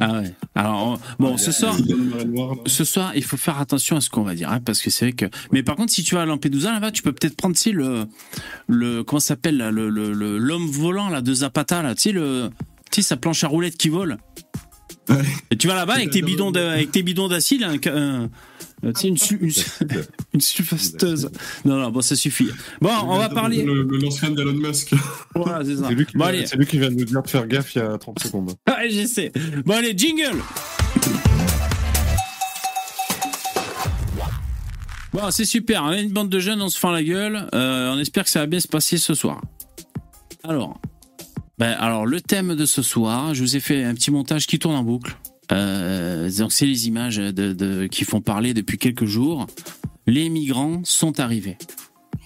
[0.00, 0.34] Ah ouais.
[0.54, 1.74] Alors on- bon, ce soir.
[1.74, 2.60] Un bain de marée noire, là.
[2.66, 5.06] Ce soir, il faut faire attention à ce qu'on va dire, hein, parce que c'est
[5.06, 5.24] vrai que.
[5.50, 7.70] Mais par contre, si tu vas à Lampedusa là-bas, tu peux peut-être prendre, tu sais,
[7.72, 8.04] le,
[8.68, 12.02] le, comment ça s'appelle là, le, le, le- l'homme volant là de Zapata là, tu
[12.02, 12.50] sais le,
[12.92, 14.18] tu sais sa planche à roulettes qui vole.
[15.08, 15.16] Ouais.
[15.50, 18.28] Et tu vas là-bas avec tes bidons, de- avec tes bidons d'acide, un, un-
[18.84, 19.50] euh, tu sais, une, su- une,
[20.34, 21.30] une sulfasteuse.
[21.64, 22.48] Non, non, bon, ça suffit.
[22.80, 23.62] Bon, on va parler.
[23.62, 24.92] Le, le lance-flamme d'Elon Musk.
[25.34, 25.84] Voilà, c'est ça.
[25.88, 26.46] C'est lui, qui Bon, vient- allez.
[26.46, 28.54] c'est lui qui vient de nous dire de faire gaffe il y a 30 secondes.
[28.68, 29.32] Ouais, j'essaie.
[29.64, 30.38] Bon, allez, jingle
[35.12, 35.82] Bon, c'est super.
[35.84, 37.48] On est une bande de jeunes, on se fend la gueule.
[37.54, 39.40] Euh, on espère que ça va bien se passer ce soir.
[40.44, 40.80] Alors,
[41.58, 44.58] ben, alors le thème de ce soir, je vous ai fait un petit montage qui
[44.58, 45.16] tourne en boucle.
[45.52, 49.46] Euh, donc, c'est les images de, de- qui font parler depuis quelques jours.
[50.06, 51.56] Les migrants sont arrivés.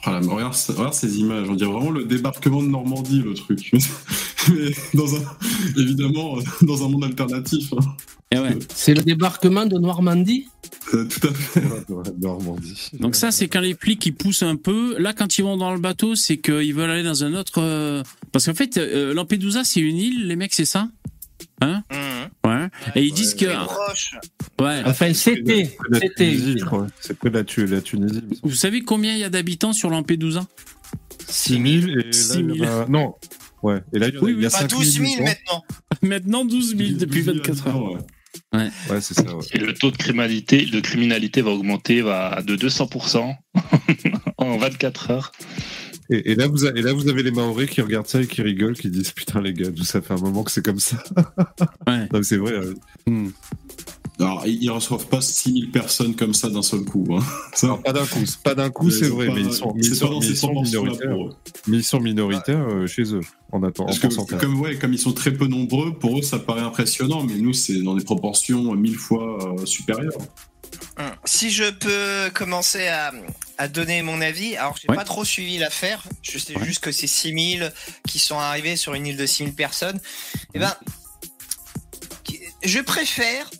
[0.07, 3.33] Oh là, mais regarde, regarde ces images, on dirait vraiment le débarquement de Normandie, le
[3.35, 3.71] truc.
[4.55, 5.21] Mais dans un,
[5.79, 7.73] évidemment, euh, dans un monde alternatif.
[7.73, 7.97] hein.
[8.31, 8.59] Et ouais.
[8.75, 10.47] C'est le débarquement de Normandie?
[10.93, 11.63] Euh, tout à fait.
[12.21, 12.91] Normandie.
[13.01, 14.99] Donc ça, c'est quand les flics ils poussent un peu.
[14.99, 18.03] Là, quand ils vont dans le bateau, c'est qu'ils veulent aller dans un autre.
[18.33, 20.89] Parce qu'en fait, euh, Lampedusa, c'est une île, les mecs, c'est ça?
[21.61, 22.49] Hein Mmh.
[22.49, 22.69] Ouais.
[22.95, 23.47] Et ils disent que.
[23.47, 24.15] C'est proche.
[24.61, 24.83] Ouais.
[24.85, 25.71] Enfin, c'était.
[25.93, 26.31] C'était.
[26.31, 26.87] Tunisie, je crois.
[27.01, 28.23] C'est près de la, la Tunisie.
[28.43, 30.47] Vous savez combien il y a d'habitants sur Lampedusa
[31.29, 31.65] 6 000
[31.99, 33.15] et là, 6 il y en a- Non.
[33.63, 33.81] Ouais.
[33.95, 34.51] Et là, il y, en a- Oui, il y a.
[34.51, 35.63] Pas 5 12 000 000 maintenant.
[36.03, 37.93] Maintenant 12 000 depuis 24 heures.
[38.53, 38.69] Ouais.
[38.91, 39.23] Ouais, c'est ça.
[39.35, 39.45] Ouais.
[39.53, 43.35] Et le taux de criminalité, de criminalité va augmenter va de 200%
[44.39, 45.33] en 24 heures.
[46.11, 48.27] Et, et là, vous a- et là, vous avez les Maoris qui regardent ça et
[48.27, 50.79] qui rigolent, qui disent Putain, les gars, nous, ça fait un moment que c'est comme
[50.81, 51.03] ça.
[51.87, 52.09] Ouais.
[52.13, 52.53] Non, c'est vrai.
[52.53, 52.75] euh,
[53.07, 53.29] Hmm.
[54.21, 57.05] Alors, ils reçoivent pas 6000 personnes comme ça d'un seul coup.
[57.11, 57.23] Hein.
[57.55, 59.75] Ça, alors, pas d'un coup, c'est pas d'un coup, c'est vrai, pas- mais ils sont,
[59.77, 61.11] ils sont, ils minoritaires.
[61.11, 61.37] pour eux.
[61.67, 64.41] Mais ils sont minoritaires euh, chez eux, en, attend, en Parce que pourcentage.
[64.41, 67.53] comme, ouais, comme ils sont très peu nombreux, pour eux, ça paraît impressionnant, mais nous,
[67.53, 70.13] c'est dans des proportions mille fois euh, supérieures.
[70.99, 71.11] Hum.
[71.25, 73.13] Si je peux commencer à,
[73.59, 74.97] à donner mon avis, alors j'ai Ouais.
[74.97, 76.65] pas trop suivi l'affaire, je sais Ouais.
[76.65, 77.73] juste que c'est 6000
[78.07, 79.99] qui sont arrivés sur une île de 6000 personnes.
[80.55, 80.73] Et ben,
[82.23, 83.51] qui- je préfère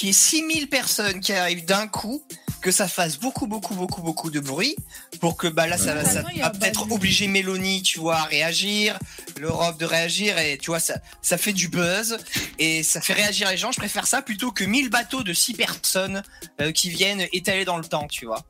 [0.00, 2.22] qu'il y ait 6000 personnes qui arrivent d'un coup,
[2.62, 4.76] que ça fasse beaucoup, beaucoup, beaucoup, beaucoup de bruit,
[5.20, 8.98] pour que bah là, ça, va- ça peut-être obliger Mélanie, tu vois, à réagir,
[9.38, 12.18] l'Europe de réagir, et tu vois, ça, ça fait du buzz,
[12.58, 13.72] et ça fait réagir les gens.
[13.72, 16.22] Je préfère ça plutôt que 1000 bateaux de 6 personnes
[16.60, 18.44] euh, qui viennent étaler dans le temps, tu vois.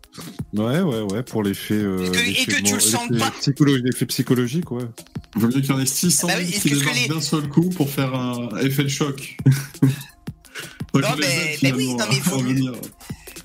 [0.55, 1.75] Ouais, ouais, ouais, pour l'effet.
[1.75, 3.31] Euh, Et que- et l'effet que tu le l'effet pas.
[3.41, 4.85] psychologique, l'effet psychologique, ouais.
[5.37, 7.09] Il vaut mieux qu'il y en ait 600 Bah oui, 000 est-ce qui débarquent les-
[7.09, 9.37] d'un seul coup pour faire un effet de choc.
[10.95, 12.73] Non, mais- mais oui, non, mais faut- revenir.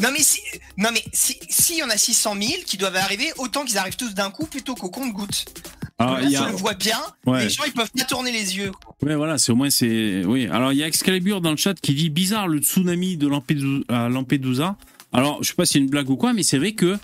[0.02, 0.40] Non mais si,
[0.78, 3.96] non mais si, s'il y en a 600 000 qui doivent arriver, autant qu'ils arrivent
[3.96, 5.46] tous d'un coup plutôt qu'au compte-goutte.
[5.98, 6.44] Alors, Là, il y si a...
[6.44, 7.44] on le voit bien, Ouais.
[7.46, 8.74] les gens ils peuvent pas tourner les yeux.
[9.02, 10.24] Ouais, voilà, c'est au moins c'est.
[10.26, 10.48] Oui.
[10.52, 14.76] Alors il y a Excalibur dans le chat qui dit bizarre le tsunami de Lampedusa.
[15.14, 16.98] Alors je sais pas si c'est une blague ou quoi, mais c'est vrai que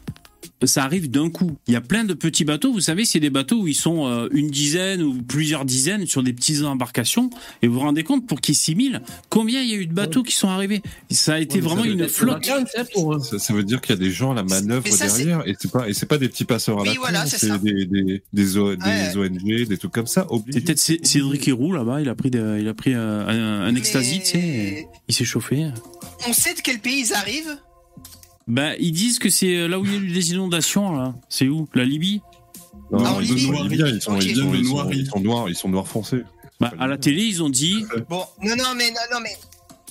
[0.64, 1.58] ça arrive d'un coup.
[1.68, 2.72] Il y a plein de petits bateaux.
[2.72, 6.24] Vous savez, c'est des bateaux où ils sont euh, une dizaine ou plusieurs dizaines sur
[6.24, 7.30] des petites embarcations.
[7.62, 10.24] Et vous vous rendez compte, pour qu'ils s'imilent, combien il y a eu de bateaux
[10.24, 10.82] qui sont arrivés?
[11.10, 12.46] Ça a été Ouais, vraiment une flotte.
[13.24, 15.56] Ça, ça veut dire qu'il y a des gens à la manœuvre ça, derrière et
[15.60, 18.24] c'est pas et c'est pas des petits passeurs à Oui, la voilà, c'est des des
[18.34, 19.16] des, O- des Ouais.
[19.18, 20.28] ONG, des trucs comme ça.
[20.52, 22.02] C'est peut-être Cé- Cédric Héroux là-bas.
[22.02, 24.38] Il a pris, de- il a pris un, un ecstasy, tu sais.
[24.40, 25.68] et Il s'est chauffé.
[26.28, 27.58] On sait de quel pays ils arrivent
[28.52, 30.92] Bah, ils disent que c'est là où il y a eu des inondations.
[30.94, 31.70] Là, c'est où?
[31.74, 32.22] La Libye?
[32.92, 33.46] Non, Ah, en ils Libye.
[33.46, 34.24] sont libyens, ils sont Ok.
[34.26, 34.88] ils sont- ils sont- Noirs.
[34.94, 36.24] ils sont noirs, ils sont noirs foncés.
[36.60, 37.86] Bah, à la télé, ils ont dit.
[38.10, 39.36] Bon, non, non, mais non, non, mais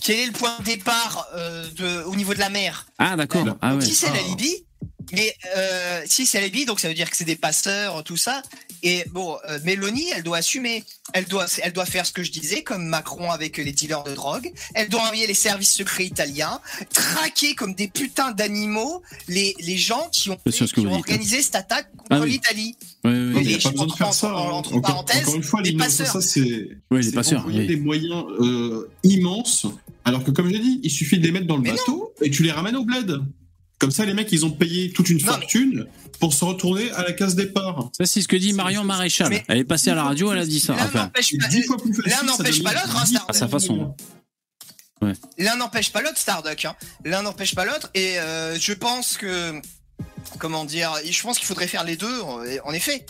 [0.00, 2.86] quel est le point de départ euh, de, au niveau de la mer?
[2.98, 3.46] Ah, d'accord.
[3.62, 3.80] Ah ouais.
[3.80, 4.64] Si c'est la Libye,
[5.12, 8.18] mais euh, si c'est la Libye, donc ça veut dire que c'est des passeurs, tout
[8.18, 8.42] ça.
[8.82, 10.84] Et bon, euh, Mélanie, elle doit assumer.
[11.12, 14.14] Elle doit, elle doit faire ce que je disais, comme Macron avec les dealers de
[14.14, 14.50] drogue.
[14.74, 16.60] Elle doit envoyer les services secrets italiens,
[16.92, 20.86] traquer comme des putains d'animaux les, les gens qui ont, qui ont dites.
[20.92, 22.30] organisé cette attaque contre Ah oui.
[22.32, 22.76] l'Italie.
[23.04, 23.42] Non, mais ouais.
[23.42, 24.28] il n'y a pas besoin de faire ça.
[24.28, 24.32] hein.
[24.50, 26.06] entre Encore, parenthèses, encore une fois, ça, passeurs.
[26.06, 27.44] ça, c'est Ouais, les passeurs.
[27.46, 27.66] oui.
[27.66, 29.66] des moyens euh, immenses.
[30.04, 31.76] Alors que, comme je l'ai dit, il suffit de les mettre dans le Mais non.
[31.76, 33.20] bateau et tu les ramènes au bled.
[33.80, 35.86] Comme ça, les mecs, ils ont payé toute une Non, mais- fortune
[36.20, 37.90] pour se retourner à la case départ.
[37.96, 39.30] Ça, c'est ce que dit Marion Maréchal.
[39.30, 40.74] Mais- Elle est passée à la radio, elle a dit ça.
[40.74, 41.32] L'un Enfin, n'empêche
[42.62, 43.94] pas, l'autre, hein, à sa façon.
[45.38, 46.62] L'un n'empêche pas l'autre, Starduck.
[46.66, 46.76] Hein.
[47.06, 47.88] L'un n'empêche pas l'autre.
[47.94, 49.60] Et euh, je pense que.
[50.38, 53.06] Comment dire Je pense qu'il faudrait faire les deux, en effet.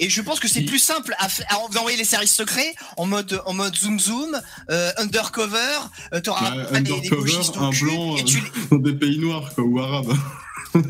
[0.00, 3.42] Et je pense que c'est plus simple à, à envoyer les services secrets en mode,
[3.46, 5.58] en mode zoom zoom, euh, undercover.
[6.14, 8.92] Euh, T'auras des, des undercover, au un cul, blanc, et euh, tu les- Dans des
[8.94, 10.14] pays noirs, quoi, ou arabes.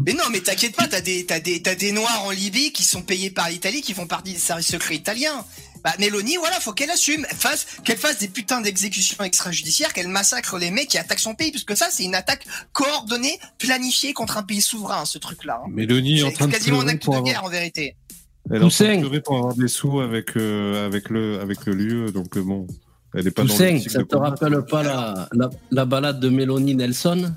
[0.00, 2.84] Mais non, mais t'inquiète pas, t'as des, t'as des, t'as des noirs en Libye qui
[2.84, 5.44] sont payés par l'Italie, qui font partie des services secrets italiens.
[5.82, 10.56] Bah, Mélanie, voilà, faut qu'elle assume, fasse, qu'elle fasse des putains d'exécutions extrajudiciaires, qu'elle massacre
[10.56, 14.44] les mecs qui attaquent son pays, puisque ça, c'est une attaque coordonnée, planifiée contre un
[14.44, 15.62] pays souverain, ce truc-là.
[15.64, 15.68] hein.
[15.68, 17.96] Mélanie est en train de quasiment un acte de avoir, guerre, en vérité.
[18.50, 18.94] Elle est en train Toussaint.
[18.96, 22.42] de pleurer pour avoir des sous avec euh, avec le avec le lieu, donc euh,
[22.42, 22.66] bon,
[23.14, 26.28] elle est pas dans Toussaint, l'optique ça te rappelle pas la, la, la balade de
[26.28, 27.32] Mélanie Nelson?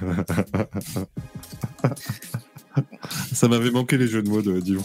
[3.32, 4.82] Ça m'avait manqué les jeux de mots de Dion.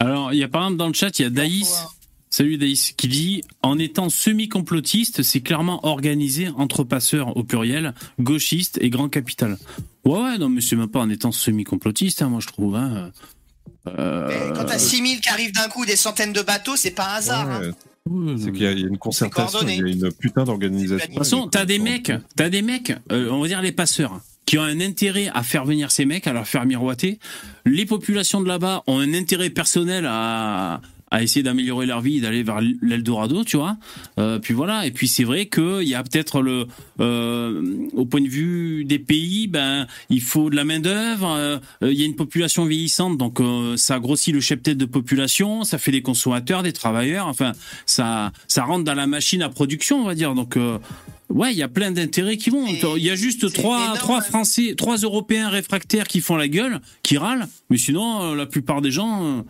[0.00, 1.84] alors, il y a par exemple dans le chat, il y a Daïs.
[2.38, 8.78] Salut Daïs, qui dit En étant semi-complotiste, c'est clairement organisé entre passeurs au pluriel, gauchistes
[8.80, 9.58] et grand capital.
[10.04, 12.76] Ouais, ouais, non, mais c'est même pas en étant semi-complotiste, hein, moi je trouve.
[12.76, 13.10] Hein.
[13.88, 17.14] Euh, Quand t'as 6000 qui arrivent d'un coup, des centaines de bateaux, c'est pas un
[17.16, 17.50] hasard.
[17.50, 17.72] hein.
[18.08, 20.12] Ouais, ouais, c'est qu'il y, a il y a une concertation, il y a une
[20.12, 20.96] putain d'organisation.
[20.96, 24.20] De toute façon, t'as des mecs, t'as des mecs, euh, on va dire les passeurs,
[24.46, 27.18] qui ont un intérêt à faire venir ces mecs, à leur faire miroiter.
[27.66, 32.42] Les populations de là-bas ont un intérêt personnel à à essayer d'améliorer leur vie, d'aller
[32.42, 33.76] vers l'Eldorado, tu vois.
[34.18, 34.86] Euh, puis voilà.
[34.86, 36.66] Et puis c'est vrai que il y a peut-être le,
[37.00, 37.62] euh,
[37.94, 41.30] au point de vue des pays, ben il faut de la main d'œuvre.
[41.30, 45.64] euh, Il y a une population vieillissante, donc euh, ça grossit le cheptel de population,
[45.64, 47.26] ça fait des consommateurs, des travailleurs.
[47.26, 47.52] Enfin,
[47.86, 50.34] ça ça rentre dans la machine à production, on va dire.
[50.34, 50.78] Donc euh,
[51.30, 52.64] Ouais, il y a plein d'intérêts qui vont.
[52.96, 57.18] Il y a juste trois, trois Français, trois Européens réfractaires qui font la gueule, qui
[57.18, 57.46] râlent.
[57.68, 59.42] Mais sinon, euh, la plupart des gens, euh,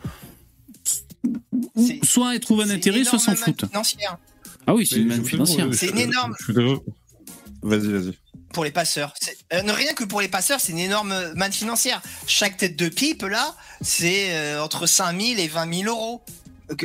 [2.03, 3.63] soit ils trouvent un intérêt, soit s'en foutent.
[3.63, 4.19] manne financière
[4.67, 5.69] Ah oui, c'est une manne financière.
[5.73, 6.35] C'est une énorme-
[7.63, 8.19] Vas-y, vas-y.
[8.53, 9.13] pour les passeurs.
[9.21, 12.01] C'est- euh, rien que pour les passeurs, c'est une énorme manne financière.
[12.27, 16.25] Chaque tête de pipe, là, c'est euh, entre 5 000 et 20 000 euros.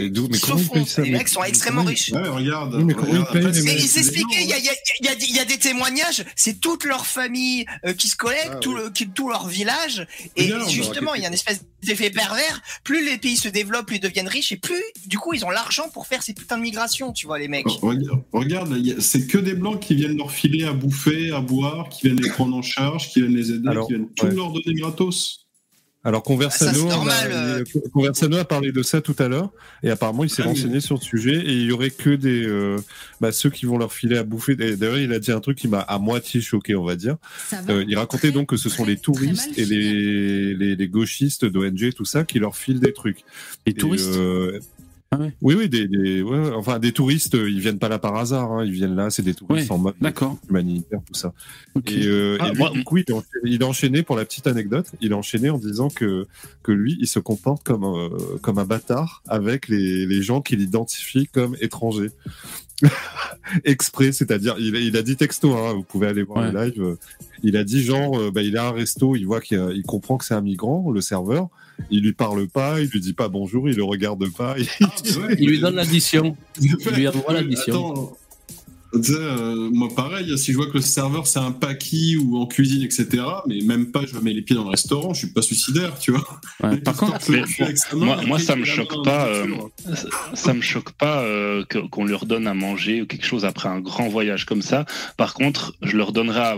[0.09, 0.37] D'où- mais
[0.85, 2.11] ça, Les mecs sont extrêmement riches.
[2.13, 2.75] Ouais, regarde.
[2.75, 5.09] Oui, mais comment regarde, ils Mais il y a, énorme, il y a- il y
[5.09, 8.49] a des- il y a des témoignages, c'est toute leur famille euh, qui se collecte,
[8.53, 8.81] Ah, tout, oui.
[8.85, 12.61] le, qui- tout leur village, et Bien, justement, il y a une espèce d'effet pervers,
[12.83, 15.49] plus les pays se développent, plus ils deviennent riches, et plus, du coup, ils ont
[15.49, 17.65] l'argent pour faire ces putains de migrations, tu vois, les mecs.
[17.81, 17.91] Oh,
[18.31, 22.21] Regarde, c'est que des blancs qui viennent leur filer à bouffer, à boire, qui viennent
[22.21, 24.33] les prendre en charge, qui viennent les aider, Alors, qui viennent tout ouais.
[24.33, 25.42] leur donner gratos.
[26.05, 27.63] Alors Conversano, Ah, a- euh.
[27.93, 29.51] Conversano a parlé de ça tout à l'heure
[29.83, 32.45] et apparemment il s'est Ah, renseigné sur le sujet et il y aurait que des
[32.45, 32.77] euh,
[33.21, 34.51] bah, ceux qui vont leur filer à bouffer.
[34.59, 37.15] Et D'ailleurs, il a dit un truc qui m'a à moitié choqué, on va dire.
[37.51, 40.87] Va Euh, il racontait Très, donc que ce sont très, les touristes et les, les
[40.89, 43.23] gauchistes d'ONG, tout ça, qui leur filent des trucs.
[43.65, 44.13] Les Et, touristes.
[45.13, 45.33] Euh, Ah ouais.
[45.41, 48.51] Oui, oui, des, des ouais, enfin des touristes, euh, ils viennent pas là par hasard,
[48.51, 50.37] hein, ils viennent là, c'est des touristes en mode D'accord.
[50.49, 51.33] humanitaire, tout ça.
[51.87, 54.25] Et, euh, Ah, et lui, moi- du coup, il a, enchaîné, il enchaîné, pour la
[54.25, 56.27] petite anecdote, il a enchaîné en disant que,
[56.63, 58.09] que lui, il se comporte comme, un-
[58.41, 62.11] comme un bâtard avec les, les gens qu'il identifie comme étrangers.
[63.63, 66.51] Exprès, c'est-à-dire, il, a- il a dit texto, hein, vous pouvez aller voir Ouais.
[66.51, 66.81] le live.
[66.81, 66.95] euh,
[67.43, 69.71] Il a dit genre, euh, bah, il a un resto, il voit qu'il y a-
[69.71, 71.49] il comprend que c'est un migrant, le serveur.
[71.91, 74.55] Il lui parle pas, il lui dit pas bonjour, il le regarde pas.
[74.57, 75.35] il- Ah, vrai.
[75.39, 76.35] Il lui donne l'addition.
[76.61, 78.13] Il lui envoie l'addition.
[78.95, 82.83] euh, moi pareil, si je vois que le serveur c'est un paquis ou en cuisine,
[82.83, 83.07] etc.,
[83.47, 86.11] mais même pas je mets les pieds dans le restaurant, je suis pas suicidaire, tu
[86.11, 86.39] vois.
[86.61, 87.43] Ouais, par contre, Mais
[88.05, 89.27] moi, moi, ça me choque pas.
[89.27, 89.47] euh,
[89.95, 93.67] ça- ça me choque pas euh, qu'on leur donne à manger ou quelque chose après
[93.67, 94.85] un grand voyage comme ça.
[95.17, 96.57] Par contre, je leur donnerai à,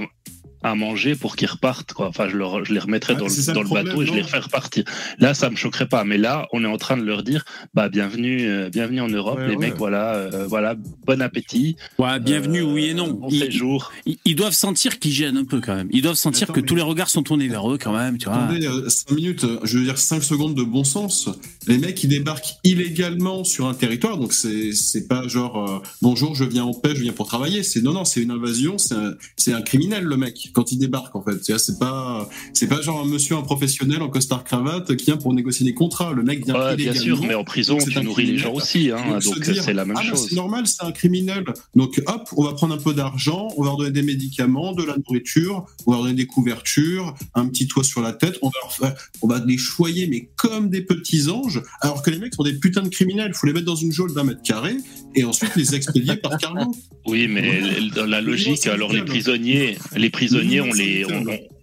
[0.66, 1.94] à manger pour qu'ils repartent.
[1.94, 2.08] Quoi.
[2.08, 4.40] Enfin, je, leur, je les remettrai Ouais, dans, le, dans bateau et je les refais
[4.40, 4.84] repartir.
[5.20, 6.04] Là, ça me choquerait pas.
[6.04, 9.38] Mais là, on est en train de leur dire, bah bienvenue, euh, bienvenue en Europe,
[9.38, 9.68] Ouais, les ouais.
[9.70, 9.76] mecs.
[9.78, 10.76] Voilà, euh, voilà,
[11.06, 11.76] bon appétit.
[12.00, 13.12] ouais, bienvenue, euh, oui et non.
[13.12, 13.92] Bon Ils, séjour.
[14.06, 15.88] ils- ils doivent sentir qu'ils gênent un peu quand même.
[15.92, 18.18] Ils doivent sentir Attends, que mais- tous les regards sont tournés vers eux quand même,
[18.18, 18.44] tu vois.
[18.46, 21.30] Attendez, 5 minutes, je veux dire 5 secondes de bon sens.
[21.68, 26.36] Les mecs, ils débarquent illégalement sur un territoire, donc c'est c'est pas genre euh, bonjour,
[26.36, 27.64] je viens en paix, je viens pour travailler.
[27.64, 30.78] C'est non, non, c'est une invasion, c'est un, c'est un criminel le mec quand il
[30.78, 31.44] débarque en fait.
[31.58, 35.34] C'est pas c'est pas genre un monsieur, un professionnel en costard cravate qui vient pour
[35.34, 36.14] négocier des contrats.
[36.14, 38.92] Le mec vient Ouais, bien sûr, mais en prison, tu nourris les gens aussi.
[38.92, 40.28] Hein, Donc, c'est la même ah, chose.
[40.30, 41.44] C'est normal, c'est un criminel.
[41.76, 44.84] Donc hop, on va prendre un peu d'argent, on va leur donner des médicaments, de
[44.84, 48.48] la nourriture, on va leur donner des couvertures, un petit toit sur la tête, on
[48.48, 52.20] va, leur faire- on va les choyer, mais comme des petits anges, alors que les
[52.20, 53.34] mecs sont des putains de criminels.
[53.34, 54.78] faut les mettre dans une geôle d'un mètre carré
[55.14, 56.74] et ensuite les expédier par cargo.
[57.06, 57.62] Oui, mais
[57.96, 61.28] dans la logique, alors les prisonniers, les prisonniers, On les, on, vital.
[61.30, 61.56] on-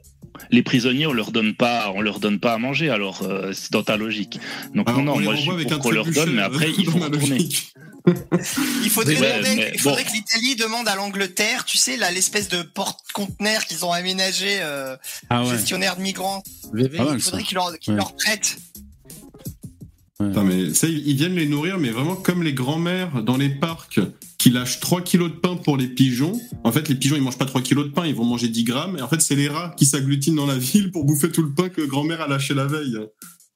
[0.51, 2.91] les prisonniers, on leur donne pas, on leur donne pas à manger.
[2.91, 4.39] Alors euh, c'est dans ta logique.
[4.75, 6.73] Donc Alors, non, on les moi je suis pour qu'on leur donne, mais après euh,
[6.79, 7.49] il faut dans ma retourner.
[8.83, 10.11] Il faudrait, Ouais, demander- il faudrait bon.
[10.11, 14.97] que l'Italie demande à l'Angleterre, tu sais, là, l'espèce de porte-conteneur qu'ils ont aménagé, euh,
[15.31, 15.51] Ah ouais.
[15.51, 16.43] gestionnaire de migrants.
[16.73, 17.99] VV, Il faudrait qu'ils leur, qu'ils Ouais.
[17.99, 18.57] leur prêtent.
[20.19, 23.49] Putain, mais ça, ils ils viennent les nourrir, mais vraiment comme les grands-mères dans les
[23.51, 24.01] parcs
[24.43, 26.33] qui lâchent 3 kilos de pain pour les pigeons.
[26.65, 28.65] En fait, les pigeons, ils mangent pas 3 kilos de pain, ils vont manger 10
[28.65, 28.99] grammes.
[28.99, 31.53] Et en fait, c'est les rats qui s'agglutinent dans la ville pour bouffer tout le
[31.53, 32.99] pain que grand-mère a lâché la veille.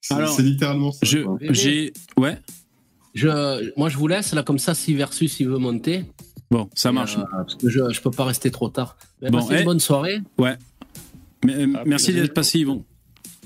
[0.00, 1.00] C'est littéralement ça.
[1.02, 1.18] Je,
[1.50, 2.38] j'ai, ouais.
[3.14, 6.04] Je, moi, je vous laisse là comme ça si Versus il veut monter.
[6.52, 7.18] Bon, ça marche.
[7.18, 8.96] Euh, parce que je, je peux pas rester trop tard.
[9.20, 9.58] Mais Bon, passez eh.
[9.58, 10.20] une bonne soirée.
[10.38, 10.56] Mais,
[11.48, 12.84] euh, Ah, merci d'être passé, Yvon.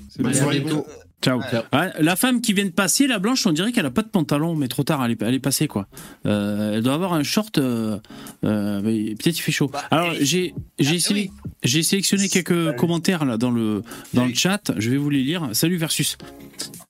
[0.09, 0.85] C'est Allez, bon.
[1.23, 1.39] Ciao.
[1.39, 1.45] Ouais.
[1.73, 4.07] Ouais, la femme qui vient de passer, la blanche, on dirait qu'elle a pas de
[4.09, 5.87] pantalon, mais trop tard, elle est, elle est passée quoi.
[6.25, 7.57] Euh, elle doit avoir un short.
[7.59, 7.99] euh,
[8.43, 9.67] euh, Peut-être il fait chaud.
[9.71, 10.17] Bah, Alors oui.
[10.21, 11.51] j'ai j'ai Ah, sélec- oui.
[11.63, 14.35] j'ai sélectionné quelques commentaires là dans le dans le Oui.
[14.35, 14.71] chat.
[14.77, 15.49] Je vais vous les lire.
[15.53, 16.17] Salut versus.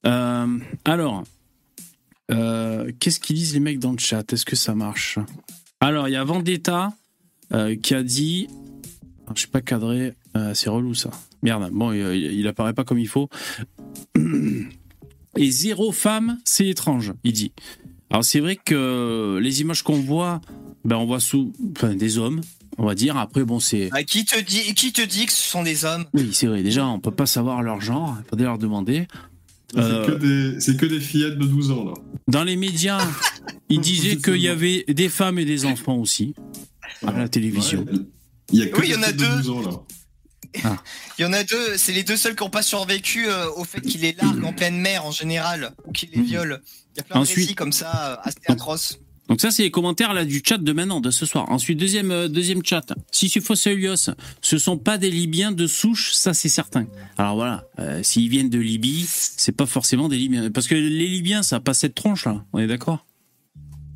[0.06, 0.48] Euh,
[0.86, 1.24] alors,
[2.32, 4.32] euh, qu'est-ce qu'ils disent les mecs dans le chat?
[4.32, 5.20] Est-ce que ça marche?
[5.80, 6.94] Alors il y a Vendetta
[7.54, 8.48] euh, qui a dit.
[9.26, 10.14] Alors, je suis pas cadré.
[10.38, 11.10] Euh, c'est relou ça.
[11.44, 11.70] Merde.
[11.74, 13.28] Bon, il, il apparaît pas comme il faut.
[15.38, 17.54] Et zéro femme, c'est étrange, il dit.
[18.10, 20.42] Alors c'est vrai que les images qu'on voit,
[20.84, 22.42] ben on voit sous, enfin, des hommes,
[22.78, 23.16] on va dire.
[23.18, 26.06] Après bon c'est, Ah, qui te dit, qui te dit que ce sont des hommes?
[26.14, 26.64] Oui c'est vrai.
[26.64, 29.08] Déjà on peut pas savoir leur genre, il faudrait leur demander.
[29.74, 30.12] C'est Euh, que
[30.54, 31.94] des- C'est que des fillettes de 12 ans, là.
[32.28, 33.00] Dans les médias,
[33.70, 36.36] ils disaient qu'il y avait des femmes et des enfants aussi
[37.08, 37.86] à la télévision.
[37.86, 38.00] Ouais.
[38.52, 39.36] Il y a que Oui, il y en a de deux.
[39.38, 39.72] 12 ans, là.
[41.18, 43.64] Il y en a deux, c'est les deux seuls qui n'ont pas survécu euh, au
[43.64, 46.62] fait qu'il les largue en pleine mer en général, ou qu'il les viole.
[46.96, 49.00] Il y a plein Ensuite- de récits comme ça, euh, assez atroces.
[49.30, 51.50] Donc ça, c'est les commentaires là du chat de maintenant, de ce soir.
[51.50, 52.84] Ensuite, deuxième euh, deuxième chat.
[53.12, 54.10] Sisyphos et Helios,
[54.42, 56.86] ce sont pas des Libyens de souche, ça c'est certain.
[57.18, 61.08] Alors voilà, euh, s'ils viennent de Libye, c'est pas forcément des Libyens, parce que les
[61.08, 62.44] Libyens, ça a pas cette tronche là.
[62.52, 63.06] On est d'accord?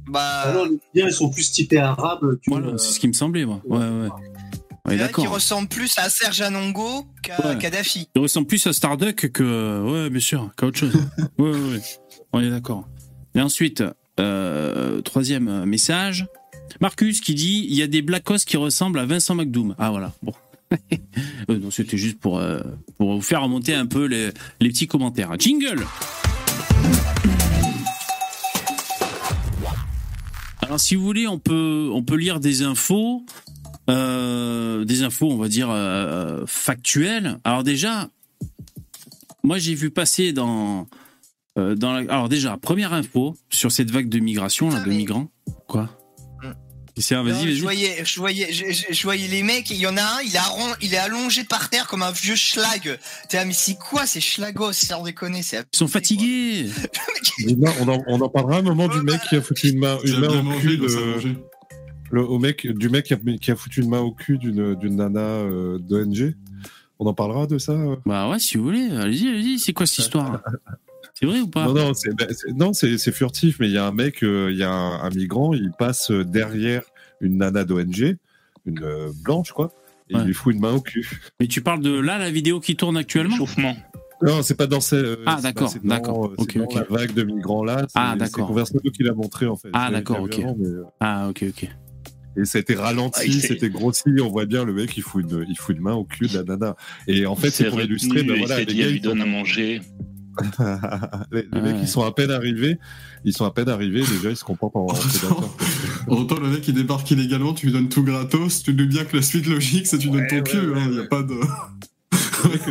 [0.07, 2.41] Bah, Ah non, les Libyens, ils sont plus typés arabes que.
[2.47, 3.61] Voilà, c'est ce qui me semblait, moi.
[3.65, 4.09] Ouais, ouais.
[4.87, 5.29] Qu'ils d'accord.
[5.31, 7.57] ressemblent plus à Serge Anongo qu'à Ouais.
[7.57, 8.07] Kadhafi.
[8.15, 10.93] Il ressemble plus à Starduck que ouais, bien sûr, qu'à autre chose.
[11.39, 11.81] ouais, ouais, ouais.
[12.33, 12.87] On est d'accord.
[13.33, 13.83] Et ensuite,
[14.19, 16.27] euh, troisième message.
[16.81, 19.75] Marcus qui dit il y a des Blackos qui ressemblent à Vincent McDoom.
[19.79, 20.33] Ah voilà, bon.
[21.49, 22.59] Euh, non, c'était juste pour, euh,
[22.97, 25.31] pour vous faire remonter un peu les, les petits commentaires.
[25.37, 25.85] Jingle
[30.61, 33.23] Alors si vous voulez, on peut, on peut lire des infos,
[33.87, 37.39] des infos, on va dire, euh, factuelles.
[37.43, 38.09] Alors déjà,
[39.43, 40.87] moi j'ai vu passer dans...
[41.57, 41.99] euh, dans la...
[42.11, 45.31] Alors déjà, première info sur cette vague de migration, là, Putain, de migrants.
[45.67, 45.89] Quoi
[46.97, 47.59] C'est Non, vas-y, je vas-y.
[47.61, 49.69] voyais, je voyais, je, je- je voyais les mecs.
[49.69, 52.11] Il y en a un, il est, arron- il est allongé par terre comme un
[52.11, 52.97] vieux schlag.
[53.29, 55.57] T'es là, mais c'est quoi ces schlagos Sans déconner, c'est.
[55.73, 56.67] Ils sont fatigués.
[57.57, 59.97] Non, on, en, on en parlera un moment du mec qui a foutu une main,
[60.05, 60.87] une main au cul de.
[62.11, 64.75] Le, au mec, du mec qui a, qui a foutu une main au cul d'une
[64.75, 66.35] d'une nana euh, d'ONG.
[66.99, 69.59] On en parlera de ça euh Bah ouais, si vous voulez, allez-y, allez-y.
[69.59, 70.41] C'est quoi cette histoire?
[71.13, 71.65] C'est vrai ou pas?
[71.65, 74.49] Non, non, c'est ben, c'est- c'est c'est furtif, mais il y a un mec, euh,
[74.51, 76.84] il y a un, un migrant, il passe derrière
[77.21, 78.17] une nana d'ONG,
[78.65, 79.71] une euh, blanche, quoi,
[80.09, 80.21] et Ouais.
[80.21, 81.09] il lui fout une main au cul.
[81.39, 83.36] Mais tu parles de là, la vidéo qui tourne actuellement?
[83.38, 83.75] Chauffement.
[84.21, 86.27] Non, c'est pas dans euh, Ah, c'est d'accord, c'est d'accord.
[86.27, 86.75] euh, c'est Ok, dans ok.
[86.75, 87.80] la vague de migrants là.
[87.82, 88.47] c'est- Ah, C'est d'accord.
[88.47, 89.69] Conversano qui l'a montré, en fait.
[89.73, 90.39] Ah, d'accord, ok.
[90.57, 90.67] mais,
[91.01, 91.69] Ah, ok, ok.
[92.38, 94.03] Et ça a été ralenti, Ah, il c'était grossi.
[94.21, 96.33] On voit bien le mec, il fout une, il fout une main au cul de
[96.38, 96.75] la nana.
[97.07, 98.97] Et en fait, Il c'est pour retenu, illustrer, ben il voilà, les dit, gars, lui
[98.97, 99.81] ils donne à manger.
[101.31, 101.61] les, les Ouais.
[101.61, 102.77] mecs, ils sont à peine arrivés.
[103.23, 104.01] Ils sont à peine arrivés.
[104.01, 105.55] Déjà, ils se comportent en, en prédateur.
[106.07, 109.15] Autant le mec il débarque illégalement, tu lui donnes tout gratos, tu dis bien que
[109.15, 110.95] la suite logique c'est tu donnes ton Ouais, cul, ouais, hein, ouais.
[110.95, 111.33] y a pas de.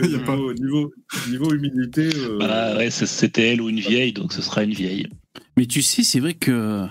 [0.05, 0.37] Il y a pas...
[0.37, 0.93] niveau,
[1.31, 2.11] niveau, humilité.
[2.15, 5.09] euh, Bah ouais, c'était elle ou une vieille, donc ce sera une vieille.
[5.57, 6.87] Mais tu sais, c'est vrai que.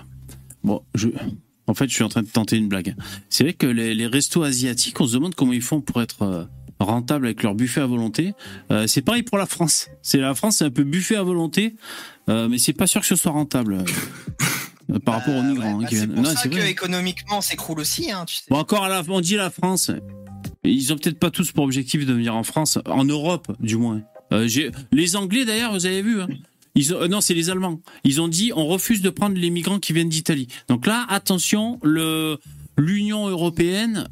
[0.64, 1.08] Bon, je.
[1.66, 2.94] En fait, je suis en train de tenter une blague.
[3.30, 6.22] C'est vrai que les, les restos asiatiques, on se demande comment ils font pour être
[6.22, 6.44] euh,
[6.78, 8.34] rentables avec leur buffet à volonté.
[8.70, 9.88] Euh, c'est pareil pour la France.
[10.02, 11.74] C'est la France, c'est un peu buffet à volonté,
[12.28, 13.78] euh, mais c'est pas sûr que ce soit rentable
[14.90, 16.54] euh, par rapport aux Euh, migrants ouais, hein, qui bah, c'est pour Non, ça que
[16.54, 16.70] vrai.
[16.70, 18.42] économiquement, on s'écroule aussi, hein, tu sais.
[18.50, 19.90] Bon, encore à la, on dit la France.
[20.64, 24.02] Ils ont peut-être pas tous pour objectif de venir en France, en Europe du moins.
[24.32, 24.48] Euh,
[24.92, 26.20] les Anglais d'ailleurs, vous avez vu.
[26.20, 26.26] hein,
[26.74, 27.80] ils euh, non, c'est les Allemands.
[28.04, 30.48] Ils ont dit on refuse de prendre les migrants qui viennent d'Italie.
[30.68, 31.80] Donc là, attention,
[32.76, 34.08] l'Union européenne,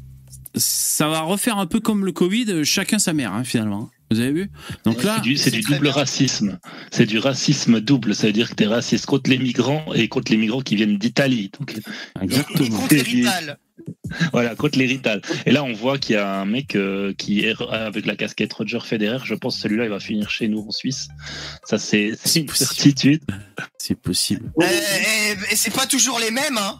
[0.55, 3.89] ça va refaire un peu comme le Covid, chacun sa mère hein, finalement.
[4.13, 4.51] Vous avez vu
[4.85, 5.91] Donc là, C'est du, double bien.
[5.91, 6.59] racisme.
[6.91, 8.13] C'est du racisme double.
[8.13, 10.97] Ça veut dire que t'es raciste contre les migrants et contre les migrants qui viennent
[10.97, 11.49] d'Italie.
[11.59, 12.79] Donc, Et exactement.
[12.79, 13.57] contre les Rital.
[14.31, 15.21] voilà, contre les Rital.
[15.47, 18.53] Et là, on voit qu'il y a un mec euh, qui est avec la casquette
[18.53, 19.17] Roger Federer.
[19.25, 21.07] Je pense que celui-là, il va finir chez nous en Suisse.
[21.63, 22.53] Ça, c'est une possible.
[22.55, 23.23] certitude.
[23.79, 24.51] C'est possible.
[24.61, 26.79] Euh, et et c'est pas toujours les mêmes, hein.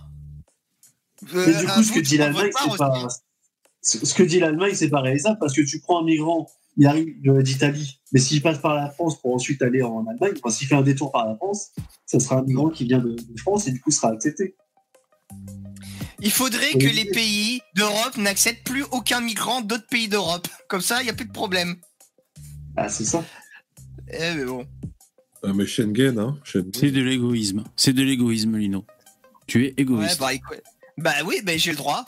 [1.34, 3.08] Euh, Mais du coup, que dit tu l'Allemagne, c'est pas.
[3.82, 7.16] ce que dit l'Allemagne, c'est pas réalisable parce que tu prends un migrant, il arrive
[7.44, 10.76] d'Italie, mais s'il passe par la France pour ensuite aller en Allemagne, enfin, s'il fait
[10.76, 11.72] un détour par la France,
[12.06, 14.56] ça sera un migrant qui vient de, de France et du coup sera accepté.
[16.20, 20.48] Il faudrait que les pays d'Europe n'acceptent plus aucun migrant d'autres pays d'Europe.
[20.70, 21.76] Comme ça, il n'y a plus de problème.
[22.78, 23.24] Ah, c'est ça.
[24.10, 24.66] Eh, mais bon.
[25.44, 26.40] ah, mais Schengen, hein.
[26.44, 26.72] Schengen.
[26.74, 27.64] C'est de l'égoïsme.
[27.76, 28.86] C'est de l'égoïsme, Lino.
[29.48, 30.20] Tu es Ouais, égoïste.
[30.20, 30.62] bah, écoute.
[30.98, 32.06] bah oui, bah, j'ai le droit.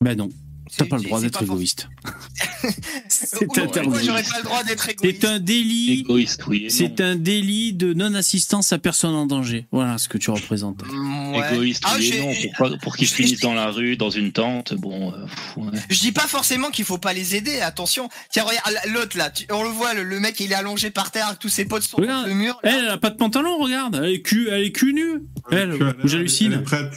[0.00, 0.28] Ben non,
[0.76, 1.88] t'as pas le droit d'être égoïste.
[3.08, 4.04] C'est interdit.
[4.04, 6.00] j'aurais pas le droit d'être égoïste C'est un délit.
[6.00, 6.66] Égoïste, oui.
[6.70, 9.66] C'est un délit de non-assistance à personne en danger.
[9.72, 10.82] Voilà ce que tu représentes.
[10.86, 11.54] Mm, ouais.
[11.54, 12.32] Égoïste, Ah, oui et non.
[12.56, 15.12] Pour, pour qu'ils finissent dans la rue, dans une tente, bon.
[15.12, 15.78] euh, pff, ouais.
[15.88, 18.08] Je dis pas forcément qu'il faut pas les aider, attention.
[18.30, 21.10] Tiens, regarde l'autre là, tu- on le voit, le, le mec il est allongé par
[21.10, 22.26] terre avec tous ses potes sur Regarde.
[22.28, 22.58] le mur.
[22.62, 22.70] là.
[22.70, 24.00] Elle, elle a pas de pantalon, regarde.
[24.02, 25.22] Elle est cul, elle est cul nue.
[25.50, 26.52] Elle, Elle- elle- j'hallucine.
[26.52, 26.92] Elle est prête.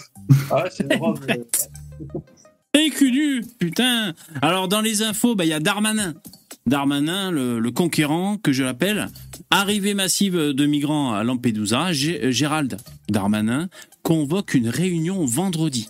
[0.49, 0.87] Ah, c'est
[2.75, 4.13] nu, putain.
[4.41, 6.13] Alors dans les infos, bah il y a Darmanin.
[6.67, 9.09] Darmanin, le, le conquérant que je l'appelle.
[9.49, 11.89] Arrivée massive de migrants à Lampedusa.
[11.89, 12.77] Euh, Gérald
[13.09, 13.67] Darmanin
[14.03, 15.89] convoque une réunion vendredi.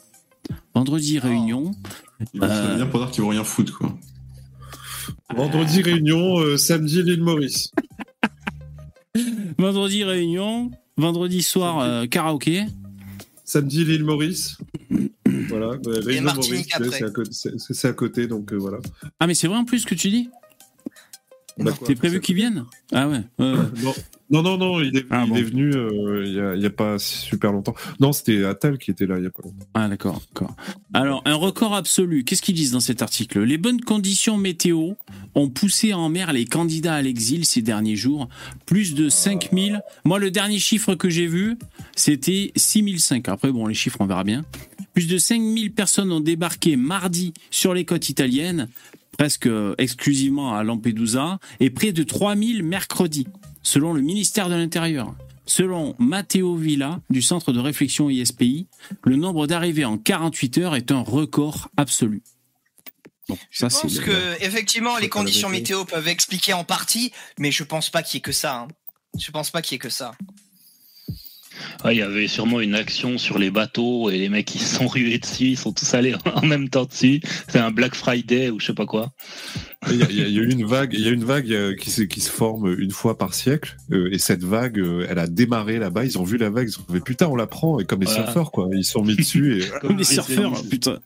[0.73, 1.71] Vendredi réunion.
[2.33, 2.85] Ils vont Euh.
[2.85, 3.95] pour dire qu'ils vont rien foutre, quoi.
[5.35, 7.71] Vendredi réunion, euh, samedi l'île Maurice.
[9.57, 10.71] Vendredi réunion.
[10.97, 12.63] Vendredi soir euh, karaoké.
[13.45, 14.57] Samedi l'île Maurice.
[15.51, 15.77] Voilà.
[15.77, 16.89] bah, Maurice, après.
[16.91, 18.77] c'est à côté- c'est à côté, donc euh, voilà.
[19.19, 20.29] Ah mais c'est vrai en plus ce que tu dis.
[21.59, 23.21] Bah, C'est prévu qu'ils viennent Ah ouais.
[23.39, 23.57] ouais, ouais.
[24.31, 25.35] Non, non, non, non, il est, Ah, il bon.
[25.35, 27.75] est venu euh, il y, a, pas super longtemps.
[27.99, 29.65] Non, c'était Attal qui était là il y a pas longtemps.
[29.73, 30.55] Ah d'accord, d'accord.
[30.93, 33.41] Alors, un record absolu, qu'est-ce qu'ils disent dans cet article?
[33.43, 34.93] Les bonnes conditions météo
[35.35, 38.29] ont poussé en mer les candidats à l'exil ces derniers jours.
[38.65, 39.81] Plus de 5000.
[40.05, 41.57] Moi, le dernier chiffre que j'ai vu,
[41.97, 43.27] c'était 6005.
[43.27, 44.45] Après, bon, les chiffres, on verra bien.
[44.93, 48.67] Plus de 5000 personnes ont débarqué mardi sur les côtes italiennes,
[49.17, 53.27] presque euh, exclusivement à Lampedusa, et près de 3000 mercredi,
[53.63, 55.13] selon le ministère de l'Intérieur.
[55.45, 58.67] Selon Matteo Villa, du centre de réflexion ISPI,
[59.03, 62.21] le nombre d'arrivées en 48 heures est un record absolu.
[63.27, 65.79] Bon, Je pense le- que effectivement les conditions météo.
[65.79, 68.61] météo peuvent expliquer en partie, mais je pense pas qu'il y ait que ça.
[68.61, 68.67] hein.
[69.19, 70.13] Je pense pas qu'il y ait que ça.
[71.83, 74.75] Ouais, il y avait sûrement une action sur les bateaux et les mecs ils se
[74.77, 77.21] sont rués dessus, ils sont tous allés en même temps dessus.
[77.47, 79.11] C'est un Black Friday ou je sais pas quoi.
[79.89, 81.11] Il y, a, il y a- il y a eu une vague, il y a
[81.11, 84.43] une vague euh, qui, se- qui se forme une fois par siècle, euh, et cette
[84.43, 86.05] vague, euh, elle a démarré là-bas.
[86.05, 88.05] Ils ont vu la vague, ils ont fait putain, on la prend, et comme les
[88.05, 88.25] Voilà.
[88.25, 89.57] surfeurs quoi, ils se sont mis dessus.
[89.63, 89.67] Et...
[89.81, 90.99] Comme les surfeurs, putain.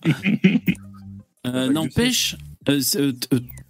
[1.47, 2.35] Euh, N'empêche,
[2.67, 3.13] euh,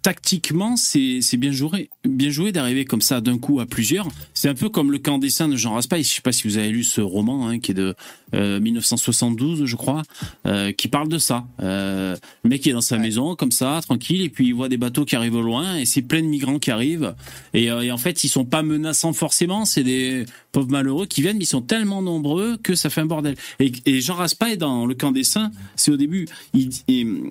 [0.06, 4.08] euh, euh, tactiquement, c'est bien joué, bien joué d'arriver comme ça d'un coup à plusieurs.
[4.34, 6.02] C'est un peu comme le camp dessin de Jean Raspail.
[6.02, 7.94] Je sais pas si vous avez lu ce roman hein, qui est de
[8.34, 10.02] euh, 1972, je crois,
[10.46, 11.44] euh, qui parle de ça.
[11.60, 14.68] Euh, le mec qui est dans sa maison comme ça, tranquille, et puis il voit
[14.68, 17.14] des bateaux qui arrivent au loin, et c'est plein de migrants qui arrivent.
[17.54, 19.64] Et, euh, et en fait, ils sont pas menaçants forcément.
[19.64, 23.06] C'est des pauvres malheureux qui viennent, mais ils sont tellement nombreux que ça fait un
[23.06, 23.36] bordel.
[23.60, 27.30] Et, et Jean Raspail dans le camp dessin, c'est au début, il, euh,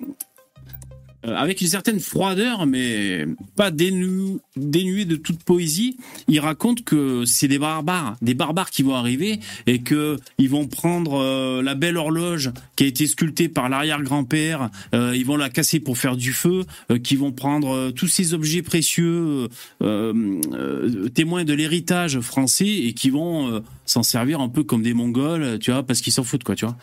[1.26, 5.96] avec une certaine froideur, mais pas dénu- dénué de toute poésie,
[6.28, 10.66] il raconte que c'est des barbares, des barbares qui vont arriver et que ils vont
[10.66, 15.50] prendre euh, la belle horloge qui a été sculptée par l'arrière-grand-père, euh, ils vont la
[15.50, 19.48] casser pour faire du feu, euh, vont prendre euh, tous ces objets précieux,
[19.82, 24.82] euh, euh, témoins de l'héritage français et qui vont euh, s'en servir un peu comme
[24.82, 26.76] des Mongols, tu vois, parce qu'ils s'en foutent, quoi, tu vois.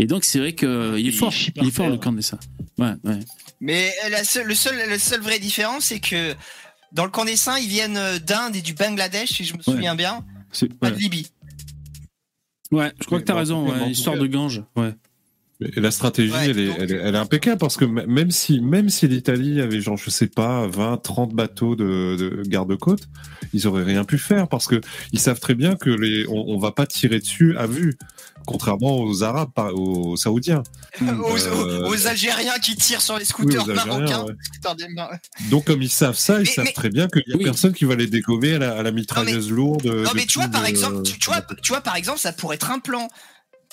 [0.00, 2.38] Et donc c'est vrai que il est fort, il est fort le camp de ça.
[2.78, 3.18] Ouais, ouais.
[3.60, 6.34] Mais la seule, le seul, la seule vraie différence, c'est que
[6.92, 9.62] dans le camp des saints, ils viennent euh, d'Inde et du Bangladesh, si je me
[9.62, 10.24] souviens bien,
[10.80, 10.92] pas ouais.
[10.94, 11.26] de Libye.
[12.72, 14.94] Ouais, je crois que t'as Mais raison, histoire de Gange, ouais.
[15.62, 18.30] Et la stratégie, Ouais, elle, est, donc- elle, est, elle est impeccable parce que même
[18.30, 23.02] si, même si l'Italie avait, genre, je sais pas, 20, 30 bateaux de, de garde-côte,
[23.52, 24.80] ils auraient rien pu faire parce que
[25.12, 27.98] ils savent très bien que les, on, on va pas tirer dessus à vue,
[28.46, 30.62] contrairement aux Arabes, aux Saoudiens.
[31.02, 34.24] aux, Euh, aux- aux Algériens qui tirent sur les scooters Oui, marocains.
[34.24, 34.34] ouais.
[35.50, 37.44] Donc, comme ils savent ça, ils Mais- savent mais- très bien qu'il y a Oui.
[37.44, 39.84] personne qui va les dégommer à la, à la mitrailleuse lourde.
[39.86, 42.32] Non, mais tu vois, par le- exemple, tu, tu vois, tu vois, par exemple, ça
[42.32, 43.08] pourrait être un plan.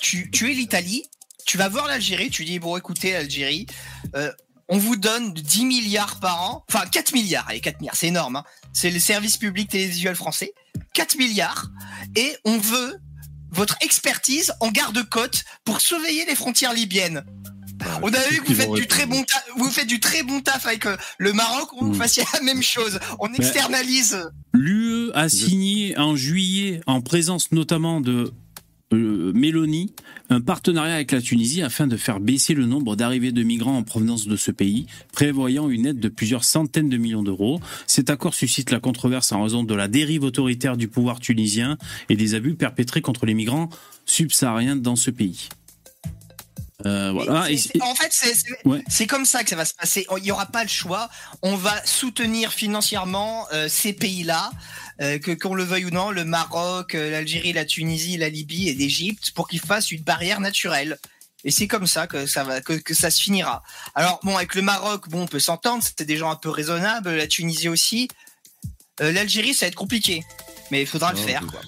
[0.01, 1.03] Tu, tu es l'Italie,
[1.47, 3.65] tu vas voir l'Algérie, tu dis, bon, écoutez, l'Algérie,
[4.15, 4.31] euh,
[4.69, 8.35] on vous donne 10 milliards par an, enfin 4 milliards, allez, 4 milliards, c'est énorme,
[8.35, 8.43] hein.
[8.73, 10.53] c'est le service public télévisuel français,
[10.93, 11.69] 4 milliards,
[12.17, 12.97] et on veut
[13.49, 17.23] votre expertise en garde-côte pour surveiller les frontières libyennes.
[18.01, 20.41] On a vu que vous faites du très bon taf, vous faites du très bon
[20.41, 21.95] taf avec euh, le Maroc, on vous Mm.
[21.95, 22.99] fassiez la même chose.
[23.19, 24.17] On externalise.
[24.53, 28.33] L'UE a signé en juillet, en présence notamment de
[28.93, 29.93] euh, Mélanie,
[30.29, 33.83] un partenariat avec la Tunisie afin de faire baisser le nombre d'arrivées de migrants en
[33.83, 37.59] provenance de ce pays, prévoyant une aide de plusieurs centaines de millions d'euros.
[37.85, 41.77] Cet accord suscite la controverse en raison de la dérive autoritaire du pouvoir tunisien
[42.09, 43.69] et des abus perpétrés contre les migrants
[44.05, 45.49] subsahariens dans ce pays.
[46.85, 47.49] Euh, voilà.
[47.51, 48.83] Et en fait, c'est c'est- Ouais.
[48.87, 50.05] c'est comme ça que ça va se passer.
[50.17, 51.09] Il n'y aura pas le choix.
[51.41, 54.51] On va soutenir financièrement euh, ces pays-là,
[55.01, 58.69] euh, que qu'on le veuille ou non, le Maroc, euh, l'Algérie, la Tunisie, la Libye
[58.69, 60.97] et l'Égypte, pour qu'ils fassent une barrière naturelle.
[61.43, 63.63] Et c'est comme ça que ça va, que, que ça se finira.
[63.95, 65.83] Alors bon, avec le Maroc, bon, on peut s'entendre.
[65.83, 67.15] C'était des gens un peu raisonnables.
[67.15, 68.07] La Tunisie aussi.
[69.01, 70.23] Euh, L'Algérie, ça va être compliqué,
[70.71, 71.45] mais il faudra le faire.
[71.45, 71.61] Quoi.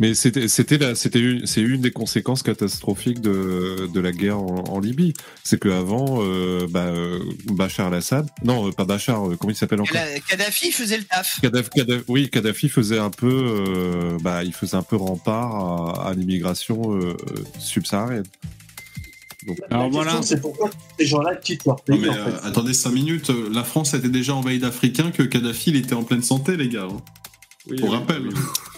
[0.00, 4.38] Mais c'était c'était la- c'était une c'est une des conséquences catastrophiques de, de la guerre
[4.38, 5.12] en, en Libye.
[5.42, 9.56] C'est que avant euh, bah, euh, Bachar al-Assad, non euh, pas Bachar, euh, comment il
[9.56, 10.00] s'appelle encore?
[10.28, 11.40] Kadhafi faisait le taf.
[11.40, 16.10] Kadhafi, Kadhafi- oui, Kadhafi faisait un peu, euh, bah, il faisait un peu rempart à,
[16.10, 17.16] à l'immigration euh,
[17.58, 18.22] subsaharienne.
[19.46, 20.20] Donc, Alors voilà.
[20.22, 22.46] c'est pourquoi ces gens-là quittent leur Non, pays, mais en euh, fait.
[22.46, 26.22] attendez 5 minutes, la France était déjà envahie d'Africains que Kadhafi il était en pleine
[26.22, 26.86] santé, les gars.
[26.88, 26.98] hein.
[27.70, 28.22] Oui, Pour oui, rappel.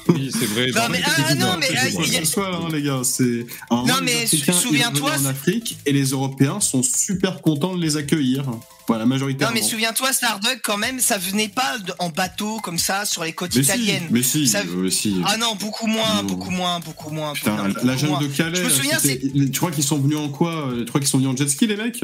[0.09, 0.67] oui, c'est vrai.
[0.75, 2.83] Non, mais- ah, non, mais, euh, quoi il y a- que ce soit, hein, les
[2.83, 3.01] gars.
[3.05, 8.45] C'est Non, mais souviens-toi, en Afrique et les Européens sont super contents de les accueillir.
[8.91, 13.23] Voilà, Non, mais souviens-toi, Starduck, quand même, ça venait pas en bateau comme ça sur
[13.23, 14.09] les côtes Mais si, italiennes.
[14.11, 15.23] mais si, Ça- euh, mais si.
[15.25, 16.23] Ah non, beaucoup moins, Non.
[16.25, 17.33] beaucoup moins, beaucoup moins.
[17.33, 18.21] Putain, beaucoup la jungle moins.
[18.23, 18.59] de Calais.
[18.59, 21.19] Je me souviens, c'était- tu crois qu'ils sont venus en quoi Tu crois qu'ils sont
[21.19, 22.03] venus en jet ski, les mecs?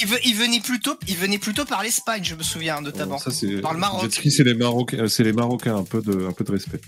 [0.00, 3.18] Il, ve- il venait plutôt, il venait plutôt par l'Espagne, je me souviens notamment.
[3.18, 4.02] Ça, c'est, Par le Maroc.
[4.02, 6.80] jet ski, c'est les Marocains, c'est les Marocains, un peu de, un peu de respect.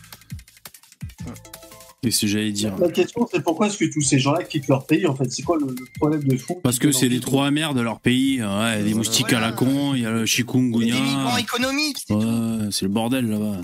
[2.03, 4.87] Qu'est-ce que j'allais dire La question, c'est pourquoi est-ce que tous ces gens-là quittent leur
[4.87, 5.31] pays, en fait?
[5.31, 6.59] C'est quoi le, le problème de fond?
[6.63, 8.43] Parce que c'est les trois amers de leur pays.
[8.43, 10.95] Ouais, des moustiques à la con, il y a le Des chikungunya.
[10.95, 11.99] migrants économiques.
[11.99, 12.21] c'est tout.
[12.21, 13.61] Ouais, c'est le bordel là-bas.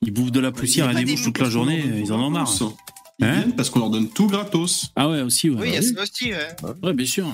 [0.00, 2.30] Ils bouffent de la poussière et des mouches des toute la journée, ils en ont
[2.30, 2.50] marre.
[3.20, 4.92] Ils Hein viennent parce qu'on leur donne tout gratos.
[4.96, 5.56] Ah ouais, aussi, ouais.
[5.60, 5.92] Oui, il y a oui.
[5.94, 6.30] ça aussi.
[6.32, 6.72] ouais.
[6.84, 7.26] Ouais, bien sûr.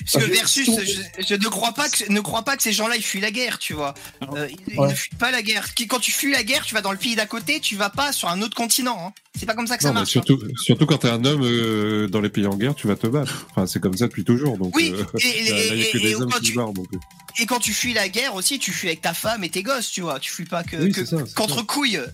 [0.00, 2.96] Parce que versus, je, je ne crois pas que ne crois pas que ces gens-là
[2.96, 3.94] ils fuient la guerre, tu vois.
[4.34, 5.66] Euh, ils, ne fuient pas la guerre.
[5.88, 8.12] Quand tu fuis la guerre, tu vas dans le pays d'à côté, tu vas pas
[8.12, 8.96] sur un autre continent.
[9.08, 9.12] hein.
[9.38, 10.10] C'est pas comme ça que ça Non, marche.
[10.10, 13.06] surtout, surtout quand t'es un homme euh, dans les pays en guerre, tu vas te
[13.06, 13.46] battre.
[13.50, 14.58] Enfin, c'est comme ça depuis toujours.
[14.58, 19.14] Donc, Oui, euh, et, et- quand tu, fuis la guerre aussi, tu fuis avec ta
[19.14, 20.18] femme et tes gosses, tu vois.
[20.18, 21.62] Tu fuis pas que, Oui, que- c'est ça, c'est contre ça.
[21.64, 22.00] couilles.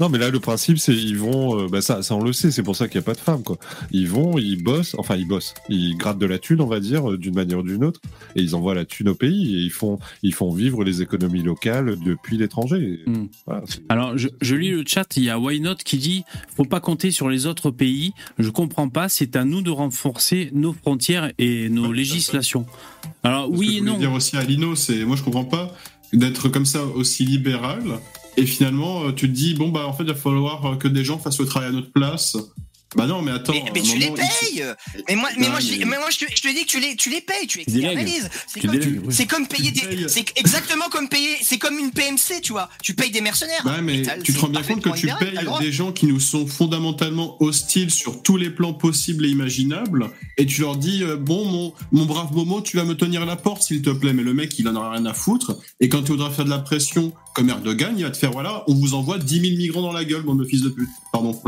[0.00, 2.50] Non, mais là, le principe, c'est ils vont, euh, bah ça, ça on le sait,
[2.50, 3.58] c'est pour ça qu'il n'y a pas de femmes, quoi.
[3.92, 7.10] Ils vont, ils bossent, enfin ils bossent, ils grattent de la thune, on va dire,
[7.12, 8.00] euh, d'une manière ou d'une autre,
[8.34, 11.42] et ils envoient la thune au pays, et ils font, ils font vivre les économies
[11.42, 13.00] locales depuis l'étranger.
[13.06, 13.24] Mm.
[13.46, 16.24] voilà, c'est- Alors, je, je lis le chat, il y a Why Not qui dit
[16.56, 20.50] Faut pas compter sur les autres pays, je comprends pas, c'est à nous de renforcer
[20.54, 22.64] nos frontières et nos législations.
[23.22, 23.98] Alors, Ce que oui je et non.
[23.98, 25.74] dire aussi à Lino, c'est moi je comprends pas
[26.14, 27.82] d'être comme ça aussi libéral
[28.36, 30.88] et finalement euh, tu te dis bon bah en fait il va falloir euh, que
[30.88, 32.36] des gens fassent le travail à notre place
[32.96, 33.52] Bah non, mais attends.
[33.52, 34.64] Mais, tu les il- payes
[35.08, 36.70] Mais moi, mais Non, moi, je, mais- mais moi, je te, je te dis que
[36.70, 38.28] tu les, tu les payes, tu externalises.
[38.48, 42.68] C'est comme, payer des, c'est exactement comme payer, c'est comme une PMC, tu vois.
[42.82, 43.64] Tu payes des mercenaires.
[43.64, 46.20] Ouais, mais tu te rends bien compte que tu libéral, payes des gens qui nous
[46.20, 51.16] sont fondamentalement hostiles sur tous les plans possibles et imaginables, et tu leur dis euh,
[51.16, 54.22] bon mon mon brave Momo, tu vas me tenir la porte s'il te plaît, mais
[54.22, 56.58] le mec il en a rien à foutre, et quand tu voudras faire de la
[56.58, 59.92] pression comme Erdogan, il va te faire voilà, on vous envoie 10 000 migrants dans
[59.92, 60.88] la gueule, mon fils de pute.
[61.12, 61.40] Pardon.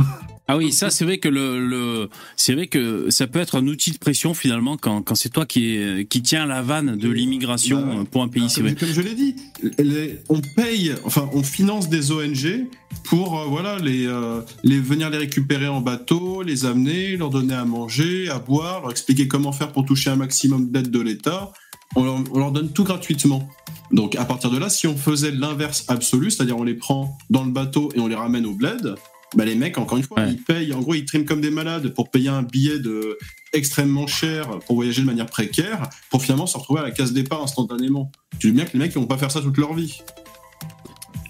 [0.49, 3.67] Ah oui, ça c'est vrai que le, le c'est vrai que ça peut être un
[3.69, 7.09] outil de pression finalement quand, quand c'est toi qui est, qui tient la vanne de
[7.09, 8.51] l'immigration Bah, euh, pour un pays.
[8.51, 8.77] C'est Comme, vrai.
[8.77, 9.37] comme je l'ai dit,
[9.79, 12.67] les- on paye, enfin, on finance des ONG
[13.05, 17.55] pour euh, voilà les, euh, les venir les récupérer en bateau, les amener, leur donner
[17.55, 21.53] à manger, à boire, leur expliquer comment faire pour toucher un maximum d'aide de l'État.
[21.95, 23.49] On leur, on leur donne tout gratuitement.
[23.93, 27.45] Donc à partir de là, si on faisait l'inverse absolu, c'est-à-dire on les prend dans
[27.45, 28.95] le bateau et on les ramène au bled,
[29.35, 30.31] bah les mecs, encore une fois, Ouais.
[30.33, 33.19] ils payent, en gros, ils triment comme des malades pour payer un billet de
[33.53, 37.43] extrêmement cher pour voyager de manière précaire, pour finalement se retrouver à la case départ
[37.43, 38.11] instantanément.
[38.39, 40.01] Tu dis bien que les mecs, ils vont pas faire ça toute leur vie.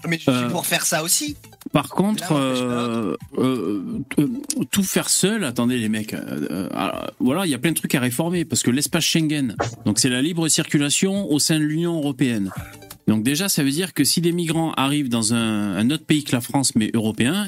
[0.07, 1.37] Mais tu Euh, pour faire ça aussi.
[1.71, 3.81] Par contre, Là, euh, euh,
[4.19, 4.27] euh,
[4.69, 7.99] tout faire seul, attendez les mecs, alors, voilà, il y a plein de trucs à
[8.01, 12.51] réformer parce que l'espace Schengen, donc c'est la libre circulation au sein de l'Union européenne.
[13.07, 16.23] Donc déjà, ça veut dire que si des migrants arrivent dans un, un autre pays
[16.23, 17.47] que la France, mais européen,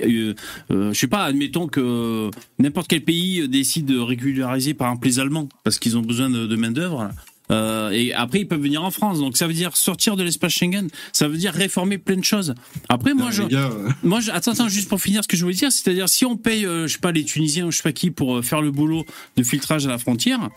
[0.00, 0.34] euh,
[0.70, 5.18] euh, je sais pas, admettons que n'importe quel pays décide de régulariser par exemple les
[5.18, 7.10] Allemands parce qu'ils ont besoin de, de main d'œuvre.
[7.50, 10.52] Euh, et après ils peuvent venir en France, donc ça veut dire sortir de l'espace
[10.52, 12.54] Schengen, ça veut dire réformer plein de choses.
[12.88, 15.42] Après moi je, gars, euh, moi, je- attends, attends, juste pour finir ce que je
[15.42, 17.82] voulais dire, c'est-à-dire si on paye, euh, je sais pas, les Tunisiens ou je sais
[17.84, 19.04] pas qui pour euh, faire le boulot
[19.36, 20.48] de filtrage à la frontière,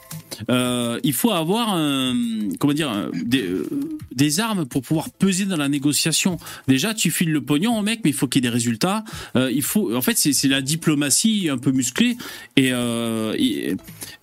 [0.50, 1.78] euh, il faut avoir,
[2.60, 3.46] comment dire, des,
[4.16, 6.38] des armes pour pouvoir peser dans la négociation.
[6.68, 9.04] Déjà, tu files le pognon au mec, mais il faut qu'il y ait des résultats.
[9.36, 12.18] Il faut, en fait, c'est la diplomatie un peu musclée
[12.58, 13.76] et il,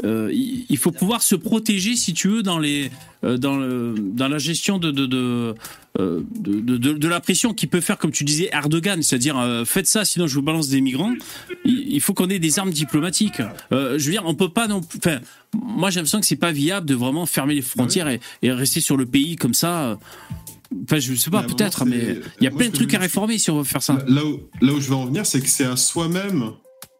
[0.05, 2.91] il il faut pouvoir se protéger, si tu veux, dans les
[3.25, 5.55] euh, dans, le, dans la gestion de, de, de,
[5.99, 10.05] euh, de, la pression qui peut faire, comme tu disais, Erdogan, c'est-à-dire euh, faites ça,
[10.05, 11.15] sinon je vous balance des migrants.
[11.65, 13.41] Il, il faut qu'on ait des armes diplomatiques.
[13.73, 14.99] Euh, je veux dire, on peut pas non plus.
[14.99, 15.19] Enfin,
[15.55, 18.81] moi j'ai l'impression que c'est pas viable de vraiment fermer les frontières et, et rester
[18.81, 19.99] sur le pays comme ça.
[20.85, 23.39] Enfin, je sais pas, peut-être, mais il y a moi, plein de trucs à réformer
[23.39, 23.99] si on veut faire ça.
[24.09, 26.53] Là où, là où je veux en venir, c'est que c'est à soi-même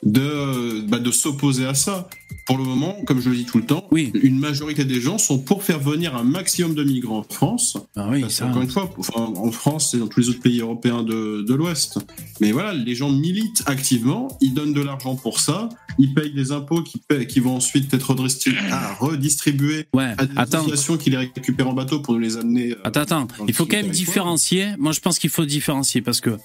[0.03, 2.09] de, bah, de s'opposer à ça.
[2.47, 4.13] Pour le moment, comme je le dis tout le temps, Oui.
[4.23, 7.77] une majorité des gens sont pour faire venir un maximum de migrants en France.
[7.97, 8.45] Ah oui, Parce ça.
[8.47, 11.55] qu'encore une fois, enfin, en France et dans tous les autres pays européens de, de
[11.55, 11.99] l'Ouest.
[12.41, 15.69] Mais voilà, les gens militent activement, ils donnent de l'argent pour ça,
[15.99, 20.27] ils payent des impôts qui, paient- qui vont ensuite être redistri- ah, redistribués Ouais, à
[20.27, 20.59] des attends.
[20.59, 22.73] associations qui les récupèrent en bateau pour nous les amener.
[22.73, 23.27] euh, Attends, attends.
[23.49, 24.69] Il faut quand même différencier.
[24.79, 26.37] Moi, je pense qu'il faut différencier parce que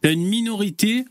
[0.00, 1.04] t'as une minorité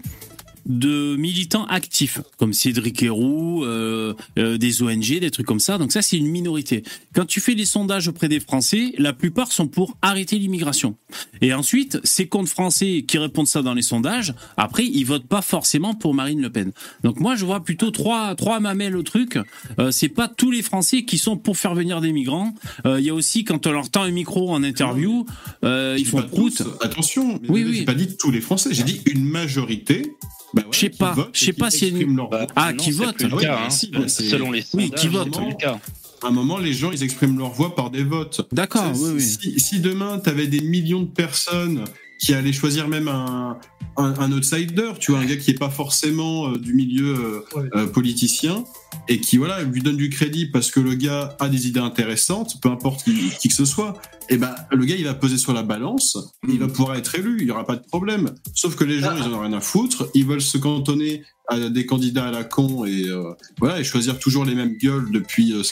[0.65, 5.77] de militants actifs, comme Cédric Héroux, euh, euh, des ONG, des trucs comme ça.
[5.77, 6.83] Donc ça, c'est une minorité.
[7.13, 10.95] Quand tu fais les sondages auprès des Français, la plupart sont pour arrêter l'immigration.
[11.41, 15.41] Et ensuite, ces comptes français qui répondent ça dans les sondages, après, ils votent pas
[15.41, 16.71] forcément pour Marine Le Pen.
[17.03, 19.39] Donc moi, je vois plutôt trois, trois mamelles au truc.
[19.79, 22.53] Euh, c'est pas tous les Français qui sont pour faire venir des migrants.
[22.85, 25.25] Euh, Il y a aussi, quand on leur tend un micro en interview,
[25.63, 26.61] euh, ils font prout.
[26.81, 30.13] Attention, mais Oui, pas dit tous les Français, j'ai dit une majorité.
[30.53, 32.29] Bah voilà, Je sais pas, je sais qui pas s'il y a une- expriment leur
[32.29, 32.49] Bah, vote.
[32.55, 33.21] Ah, non, qui c'est vote.
[33.21, 33.69] le oui, cas, hein.
[33.69, 35.27] si, bah, Selon les Oui, qui vote.
[35.33, 35.79] c'est plus le cas.
[36.23, 38.47] À un moment, les gens, ils expriment leur voix par des votes.
[38.51, 39.21] D'accord, oui, oui.
[39.21, 41.83] si, si demain, tu avais des millions de personnes
[42.19, 43.57] qui allaient choisir même un,
[43.97, 47.39] un, un outsider, tu vois, un gars qui est pas forcément euh, du milieu euh,
[47.59, 47.69] Ouais.
[47.75, 48.63] euh, politicien,
[49.07, 52.61] et qui, voilà, lui donne du crédit parce que le gars a des idées intéressantes,
[52.61, 53.93] peu importe qui, qui que ce soit,
[54.29, 57.39] et ben le gars, il va peser sur la balance, il va pouvoir être élu,
[57.41, 58.31] il y aura pas de problème.
[58.55, 61.69] Sauf que les gens, ils en ont rien à foutre, ils veulent se cantonner à
[61.69, 65.51] des candidats à la con et euh, voilà et choisir toujours les mêmes gueules depuis
[65.51, 65.63] euh,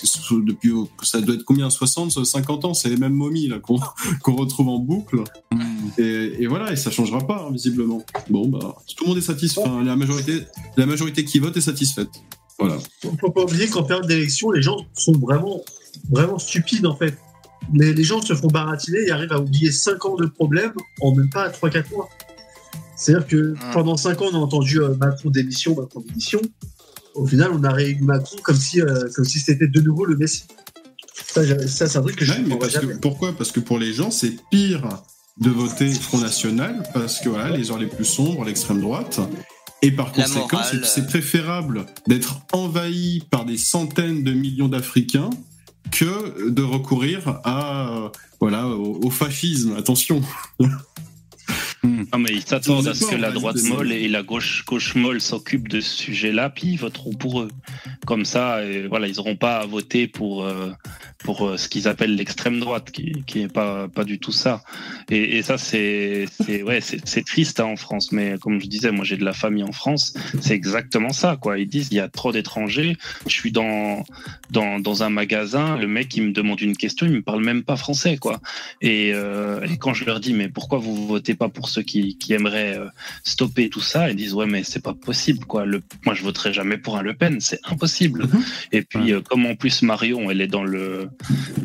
[0.43, 3.77] depuis euh, ça doit être combien 60 50 ans c'est les mêmes momies là qu'on
[4.36, 5.23] retrouve en boucle.
[5.97, 8.03] Et, et voilà et ça changera pas hein, visiblement.
[8.30, 10.43] Bon bah tout le monde est satisfait enfin, la majorité
[10.75, 12.09] la majorité qui vote est satisfaite
[12.60, 15.62] voilà Il faut pas oublier qu'en période d'élection, les gens sont vraiment,
[16.10, 17.18] vraiment stupides en fait.
[17.74, 21.14] Les, les gens se font baratiner et arrivent à oublier 5 ans de problèmes en
[21.14, 22.10] même pas 3-4 mois.
[22.95, 26.41] C'est-à-dire que pendant 5 ans, on a entendu euh, Macron démission, Macron démission.
[27.16, 30.18] Au final, on a réélu Macron comme si, euh, comme si c'était de nouveau le
[30.18, 30.43] Messie.
[31.16, 33.34] Ça, c'est un truc que je Ouais, comprends parce que, pourquoi?
[33.34, 34.88] Parce que pour les gens, c'est pire
[35.39, 39.20] de voter Front National parce que voilà, les heures les plus sombres, l'extrême droite.
[39.82, 41.05] Et par La conséquent, c'est- euh.
[41.07, 45.30] préférable d'être envahi par des centaines de millions d'Africains
[45.91, 48.09] que de recourir à euh,
[48.39, 49.75] voilà au, au fascisme.
[49.77, 50.21] Attention.
[51.89, 52.03] Hmm.
[52.13, 55.21] Non, mais ils s'attendent à ce que la droite molle et la gauche, gauche molle
[55.21, 57.49] s'occupent de ce sujet-là, puis ils voteront pour eux.
[58.05, 60.69] Comme ça, et voilà, ils n'auront pas à voter pour, euh,
[61.19, 64.63] pour euh, ce qu'ils appellent l'extrême droite, qui, qui est pas, pas du tout ça.
[65.09, 66.79] Et, et ça, c'est c'est- ouais,
[67.25, 70.13] triste hein, en France, mais comme je disais, moi j'ai de la famille en France,
[70.41, 71.37] c'est exactement ça.
[71.41, 71.57] quoi.
[71.59, 72.97] Ils disent il y a trop d'étrangers.
[73.25, 74.03] Je suis dans,
[74.51, 77.63] dans, dans un magasin, le mec il me demande une question, il me parle même
[77.63, 78.17] pas français.
[78.17, 78.39] quoi.
[78.81, 82.17] Et, euh, et quand je leur dis mais pourquoi vous votez pas pour ceux qui,
[82.17, 82.86] qui aimeraient euh,
[83.23, 85.65] stopper tout ça, ils disent ouais mais c'est pas possible quoi.
[85.65, 88.27] Le, moi je voterai jamais pour un Le Pen, c'est impossible.
[88.71, 91.07] Et puis euh, comme en plus Marion elle est dans le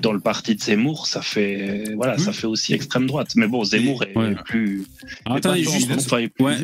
[0.00, 3.32] dans le parti de Zemmour, ça fait voilà ça fait aussi extrême droite.
[3.36, 4.34] Mais bon Zemmour est Ouais.
[4.44, 4.84] plus.
[5.24, 6.56] Pas attendez, juste- enfin, plus- ouais,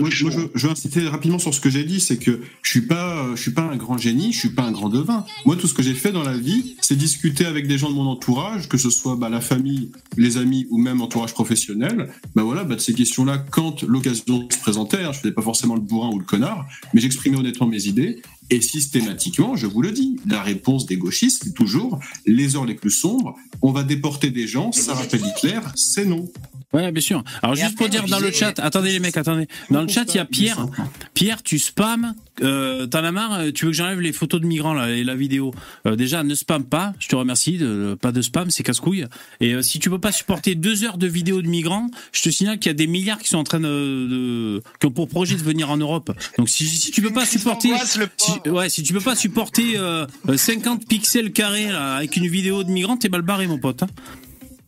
[0.00, 2.80] Moi, je, je veux insister rapidement sur ce que j'ai dit, c'est que je suis
[2.80, 5.24] pas, je suis pas un grand génie, je suis pas un grand devin.
[5.44, 7.94] Moi, tout ce que j'ai fait dans la vie, c'est discuter avec des gens de
[7.94, 12.08] mon entourage, que ce soit bah, la famille, les amis ou même entourage professionnel.
[12.34, 15.80] Bah voilà, bah, ces questions-là, quand l'occasion se présentait, hein, je faisais pas forcément le
[15.80, 18.22] bourrin ou le connard, mais j'exprimais honnêtement mes idées.
[18.48, 22.76] Et systématiquement, je vous le dis, la réponse des gauchistes, c'est toujours les heures les
[22.76, 23.34] plus sombres.
[23.60, 26.30] On va déporter des gens, ça rappelle Hitler, c'est non.
[26.72, 27.22] Ouais, bien sûr.
[27.42, 29.46] Alors Et juste après, pour dire dans le chat, attendez les mecs, attendez.
[29.70, 30.66] Dans le chat, il y a Pierre.
[31.14, 32.14] Pierre, tu spams.
[32.42, 35.04] Euh, T'en as marre euh, Tu veux que j'enlève les photos de migrants là et
[35.04, 35.54] la vidéo
[35.86, 36.92] Euh, Déjà, ne spam pas.
[36.98, 37.56] Je te remercie.
[37.56, 39.06] De, pas de spam, c'est casse-couille.
[39.40, 42.28] Et euh, si tu peux pas supporter deux heures de vidéos de migrants, je te
[42.30, 45.08] signale qu'il y a des milliards qui sont en train de, de qui ont pour
[45.08, 46.12] projet de venir en Europe.
[46.36, 47.70] Donc si, si tu peux pas supporter,
[48.18, 52.26] si, ouais, si tu peux pas supporter euh, euh, 50 pixels carrés là, avec une
[52.26, 53.82] vidéo de migrants, t'es mal barré, mon pote.
[53.84, 53.86] hein.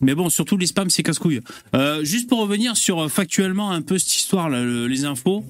[0.00, 1.40] Mais bon, surtout les spams, c'est casse-couille.
[1.74, 5.44] Euh, juste pour revenir sur euh, factuellement un peu cette histoire, là, le- les infos.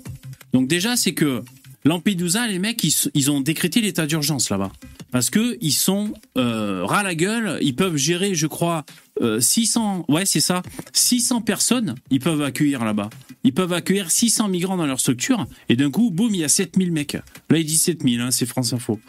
[0.53, 1.42] Donc déjà, c'est que
[1.84, 4.72] Lampedusa, les mecs, ils, ils ont décrété l'état d'urgence là-bas.
[5.11, 8.84] Parce que ils sont euh, ras la gueule, ils peuvent gérer, je crois,
[9.22, 13.09] euh, 600, ouais c'est ça, 600 personnes, ils peuvent accueillir là-bas.
[13.42, 16.49] Ils peuvent accueillir 600 migrants dans leur structure, et d'un coup, boum, il y a
[16.49, 17.14] 7000 mecs.
[17.49, 19.01] Là, il dit 7000, hein, c'est France Info.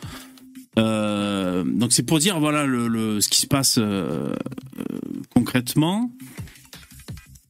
[0.77, 3.77] Donc c'est pour dire voilà le, le- ce qui se passe
[5.39, 6.11] concrètement.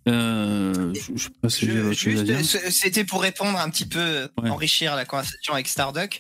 [0.08, 2.46] Euh, je, je sais pas si j'ai Je- autre chose à juste, dire.
[2.46, 4.50] ce- C'était pour répondre un petit peu, Ouais.
[4.50, 6.20] enrichir la conversation avec Starduck.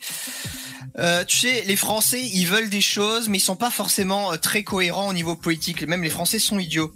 [0.97, 4.37] Euh, tu sais, les Français, ils veulent des choses, mais ils sont pas forcément euh,
[4.37, 5.81] très cohérents au niveau politique.
[5.87, 6.93] Même les Français sont idiots.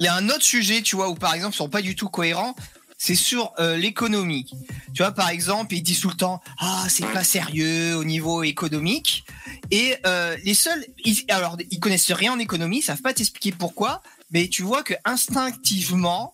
[0.00, 1.94] Il y a un autre sujet, tu vois, où par exemple, ils sont pas du
[1.96, 2.54] tout cohérents.
[2.96, 4.50] C'est sur euh, l'économie.
[4.94, 8.42] Tu vois, par exemple, ils disent tout le temps, ah, c'est pas sérieux au niveau
[8.42, 9.24] économique.
[9.70, 13.52] Et euh, les seuls, ils, alors, ils connaissent rien en économie, ils savent pas t'expliquer
[13.52, 16.32] pourquoi, mais tu vois que instinctivement,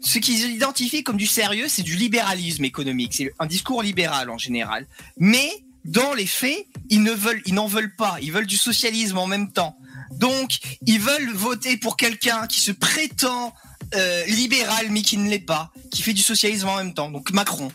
[0.00, 3.14] ce qu'ils identifient comme du sérieux, c'est du libéralisme économique.
[3.14, 4.86] C'est un discours libéral en général.
[5.18, 8.18] Mais dans les faits, ils ne veulent, ils n'en veulent pas.
[8.20, 9.76] Ils veulent du socialisme en même temps.
[10.12, 13.52] Donc, ils veulent voter pour quelqu'un qui se prétend
[13.94, 17.10] euh, libéral mais qui ne l'est pas, qui fait du socialisme en même temps.
[17.10, 17.70] Donc Macron.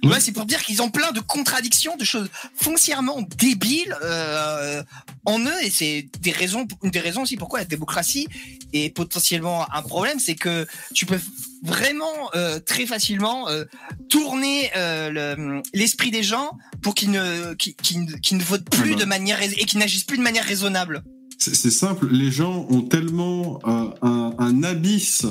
[0.00, 4.80] Tu vois, c'est pour dire qu'ils ont plein de contradictions, de choses foncièrement débiles euh,
[5.24, 8.28] en eux, et c'est des raisons, une des raisons aussi pourquoi la démocratie
[8.72, 11.18] est potentiellement un problème, c'est que tu peux
[11.64, 13.64] vraiment euh, très facilement euh,
[14.08, 18.04] tourner euh, le- l'esprit des gens pour qu'ils ne, qu'ils,
[18.36, 21.02] ne- votent plus de manière et qu'ils n'agissent plus de manière raisonnable.
[21.40, 25.24] C'est simple, les gens ont tellement euh, un, un abysse,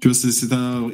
[0.00, 0.88] tu vois, c'est un,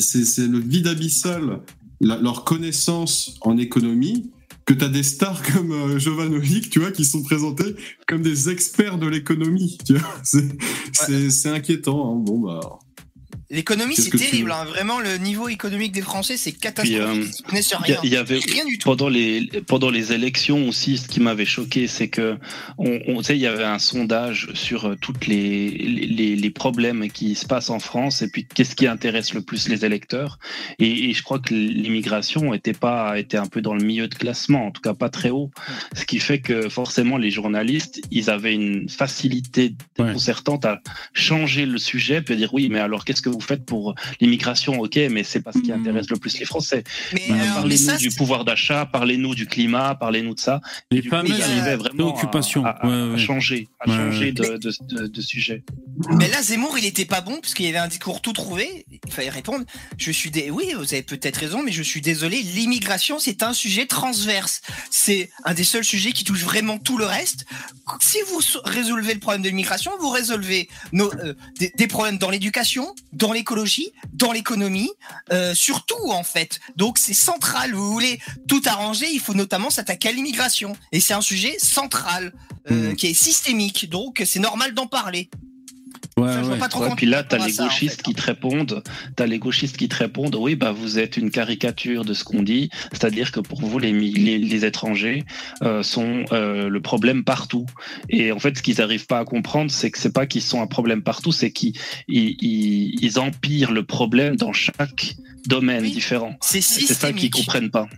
[0.00, 1.60] c'est le vide abyssal,
[2.00, 4.30] la- leur connaissance en économie,
[4.66, 7.74] que tu as des stars comme euh, Jovanovic, tu vois, qui sont présentés
[8.06, 10.46] comme des experts de l'économie, tu vois, c'est
[10.92, 12.22] c'est- c'est inquiétant, hein.
[12.24, 12.78] bon bah...
[13.50, 14.52] L'économie, c'est terrible.
[14.52, 14.64] hein.
[14.66, 17.00] Vraiment, le niveau économique des Français, c'est Puis, catastrophique.
[17.00, 18.00] euh, connaissent Il y a- rien.
[18.04, 18.84] il y avait Rien du tout.
[18.90, 22.36] pendant les pendant les élections aussi, ce qui m'avait choqué, c'est que
[22.76, 27.34] on, on il y avait un sondage sur euh, toutes les, les les problèmes qui
[27.34, 30.38] se passent en France et puis qu'est-ce qui intéresse le plus les électeurs.
[30.78, 34.14] Et, et je crois que l'immigration était pas était un peu dans le milieu de
[34.14, 35.50] classement, en tout cas pas très haut.
[35.94, 40.06] Ce qui fait que forcément les journalistes, ils avaient une facilité Ouais.
[40.08, 40.80] déconcertante à
[41.14, 44.80] changer le sujet puis à dire oui, mais alors qu'est-ce que vous faites pour l'immigration
[44.80, 45.80] Ok, mais c'est pas ce qui Mhm.
[45.80, 46.84] intéresse le plus les Français.
[47.12, 50.60] Mais, Euh, alors, parlez-nous du pouvoir d'achat, parlez-nous du climat, parlez-nous de ça.
[50.90, 52.64] Les fameuses ils arrivaient vraiment préoccupations.
[52.64, 53.18] à, à- Ouais, à ouais.
[53.18, 55.62] changer, à Ouais, changer de, de, de- de sujet.
[56.16, 58.86] Mais là, Zemmour, il était pas bon parce qu'il y avait un discours tout trouvé.
[59.04, 59.64] Il fallait répondre.
[59.96, 60.50] Je suis dé...
[60.50, 62.42] oui, vous avez peut-être raison, mais je suis désolé.
[62.42, 64.60] L'immigration, c'est un sujet transverse.
[64.90, 67.44] C'est un des seuls sujets qui touche vraiment tout le reste.
[68.00, 72.18] Si vous so- résolvez le problème de l'immigration, vous résolvez nos, euh, des, des problèmes
[72.18, 74.90] dans l'éducation, dans l'écologie, dans l'économie,
[75.32, 76.60] euh, surtout en fait.
[76.76, 77.74] Donc c'est central.
[77.74, 80.76] Vous voulez tout arranger, il faut notamment s'attaquer à l'immigration.
[80.92, 82.32] Et c'est un sujet central,
[82.70, 82.96] euh, Mhm.
[82.96, 83.88] qui est systémique.
[83.88, 85.30] Donc c'est normal d'en parler.
[86.18, 86.58] Ouais, je vois ouais.
[86.58, 88.02] pas trop Ouais, comment puis là, tu t'as les ça, en gauchistes fait.
[88.02, 88.82] qui te répondent,
[89.16, 92.42] t'as les gauchistes qui te répondent, oui, bah vous êtes une caricature de ce qu'on
[92.42, 95.24] dit, c'est-à-dire que pour vous, les, mi- les, les étrangers
[95.62, 97.66] euh, sont euh, le problème partout.
[98.08, 100.60] Et en fait, ce qu'ils n'arrivent pas à comprendre, c'est que c'est pas qu'ils sont
[100.62, 101.74] un problème partout, c'est qu'ils
[102.08, 105.16] ils, ils- ils empirent le problème dans chaque
[105.48, 105.90] domaine Oui.
[105.92, 106.36] différent.
[106.40, 107.88] C'est ça qu'ils comprennent pas.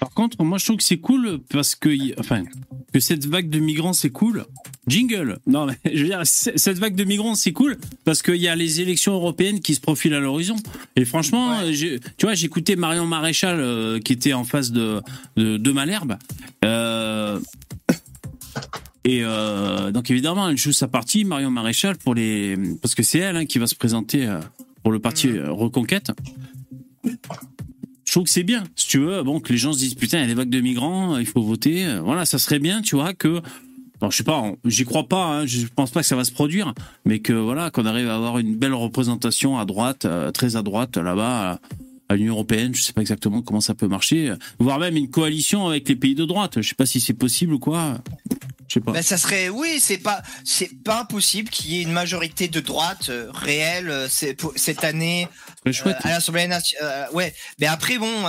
[0.00, 1.90] Par contre, moi je trouve que c'est cool parce que,
[2.20, 2.44] enfin,
[2.92, 4.44] que cette vague de migrants c'est cool.
[4.88, 5.38] Jingle.
[5.46, 8.56] Non, mais je veux dire, cette vague de migrants c'est cool parce qu'il y a
[8.56, 10.56] les élections européennes qui se profilent à l'horizon.
[10.96, 11.72] Et franchement, Ouais.
[11.72, 15.00] tu vois, j'écoutais Marion Maréchal euh, qui était en face de
[15.36, 16.16] de, de Malherbe.
[16.64, 17.38] Euh,
[19.04, 23.18] et euh, donc évidemment, elle joue sa partie, Marion Maréchal, pour les parce que c'est
[23.18, 24.28] elle hein, qui va se présenter
[24.82, 25.48] pour le parti Mm.
[25.50, 26.10] Reconquête.
[27.04, 30.18] Je trouve que c'est bien, si tu veux, bon, que les gens se disent putain,
[30.18, 31.86] il y a des vagues de migrants, euh, il faut voter.
[31.86, 33.40] euh, Voilà, ça serait bien, tu vois, que.
[34.00, 36.32] Bon, je sais pas, j'y crois pas, hein, je pense pas que ça va se
[36.32, 36.74] produire,
[37.04, 40.62] mais que voilà, qu'on arrive à avoir une belle représentation à droite, euh, très à
[40.62, 41.60] droite, là-bas,
[42.08, 42.74] à, l'Union européenne.
[42.74, 46.14] Je sais pas exactement comment ça peut marcher, voire même une coalition avec les pays
[46.14, 46.60] de droite.
[46.60, 47.98] Je sais pas si c'est possible ou quoi.
[48.72, 48.92] Je sais pas.
[48.92, 52.58] Ben, ça serait, oui, c'est pas, c'est pas impossible qu'il y ait une majorité de
[52.60, 55.28] droite euh, réelle euh, c'est- pour- cette année
[55.66, 57.10] euh, à l'Assemblée nationale.
[57.12, 58.26] ouais, mais après bon,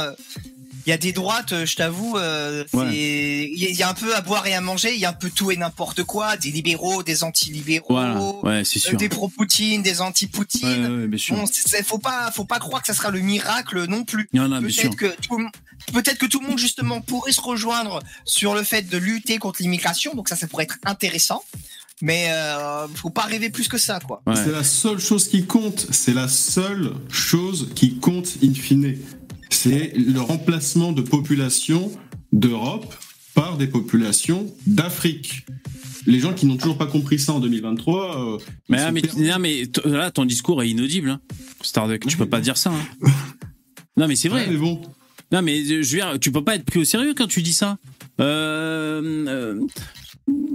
[0.86, 2.95] il y a des droites, euh, je t'avoue, euh, Ouais.
[2.95, 5.29] il y, a- un peu à boire et à manger, il y a un peu
[5.29, 10.01] tout et n'importe quoi, des libéraux, des anti-libéraux, Voilà, ouais, c'est euh, des pro-Poutine, des
[10.01, 11.07] anti-Poutine.
[11.11, 11.19] ouais.
[11.29, 11.45] Bon,
[11.86, 14.27] faut pas, faut pas croire que ça sera le miracle non plus.
[14.88, 15.47] Peut-être que tout, le-
[15.93, 19.61] peut-être que tout le monde justement pourrait se rejoindre sur le fait de lutter contre
[19.61, 21.43] l'immigration, donc ça, ça pourrait être intéressant.
[22.01, 24.21] Mais euh, faut pas rêver plus que ça, quoi.
[24.27, 24.36] Ouais.
[24.36, 25.88] C'est la seule chose qui compte.
[25.91, 28.97] C'est la seule chose qui compte in fine.
[29.54, 31.91] C'est le remplacement de populations
[32.32, 32.93] d'Europe
[33.36, 35.45] par des populations d'Afrique.
[36.06, 38.36] Les gens qui n'ont toujours pas compris ça en 2023.
[38.36, 38.38] euh,
[38.68, 39.01] Mais, ah, mais,
[39.39, 41.22] mais là, ton discours est inaudible, hein.
[41.62, 42.06] Starduck.
[42.08, 42.72] Tu peux pas dire ça.
[42.72, 43.10] hein.
[43.97, 44.45] Non, mais c'est vrai.
[44.47, 44.82] Ouais, mais bon.
[45.32, 47.41] Non, mais euh, je veux dire, tu peux pas être pris au sérieux quand tu
[47.43, 47.78] dis ça.
[48.20, 49.60] Euh, euh,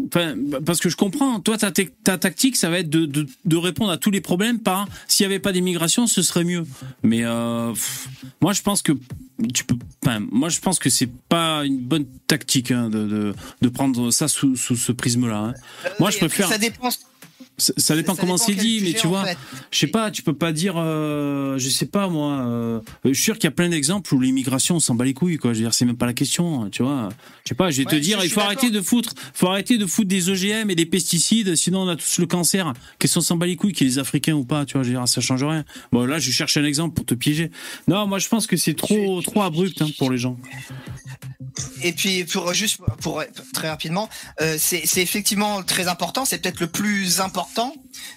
[0.07, 1.41] Enfin, parce que je comprends.
[1.41, 4.59] Toi, ta, ta tactique, ça va être de, de, de répondre à tous les problèmes
[4.59, 6.65] par s'il y avait pas d'immigration, ce serait mieux.
[7.03, 8.09] Mais euh, pff,
[8.41, 8.93] moi, je pense que
[9.53, 9.77] tu peux.
[10.03, 13.35] Enfin, moi, je pense que c'est pas une bonne tactique hein, de,
[13.75, 15.37] prendre ça sous, sous ce prisme-là.
[15.39, 15.55] hein.
[16.01, 16.89] Moi, je préfère- Ça dépend.
[17.59, 19.39] Ça, ça dépend ça comment c'est dit, mais tu vois, fait.
[19.71, 23.25] je sais pas, tu peux pas dire, euh, je sais pas moi, euh, je suis
[23.25, 25.53] sûr qu'il y a plein d'exemples où l'immigration on s'en bat les couilles, quoi.
[25.53, 27.09] Je veux dire, c'est même pas la question, tu vois.
[27.45, 29.87] Je sais pas, je vais te dire, il faut arrêter de foutre, faut arrêter de
[29.87, 32.73] foutre des OGM et des pesticides, sinon on a tous le cancer.
[32.99, 34.83] Question s'en bat les couilles, qu'il y ait Africains ou pas, tu vois.
[34.83, 35.65] Je veux dire, ça change rien.
[35.93, 37.51] Bon, là, je cherche un exemple pour te piéger.
[37.89, 40.37] Non, moi, je pense que c'est trop, trop abrupt hein, pour les gens.
[41.83, 44.09] Et puis pour juste pour très rapidement,
[44.41, 46.25] euh, c'est c'est effectivement très important.
[46.25, 47.48] C'est peut-être le plus important,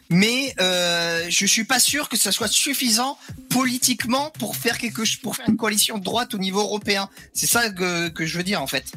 [0.09, 3.17] mais euh, je suis pas sûr que ça soit suffisant
[3.49, 7.09] politiquement pour faire quelque ch- pour faire une coalition de droite au niveau européen.
[7.33, 8.91] C'est ça que, que je veux dire en fait.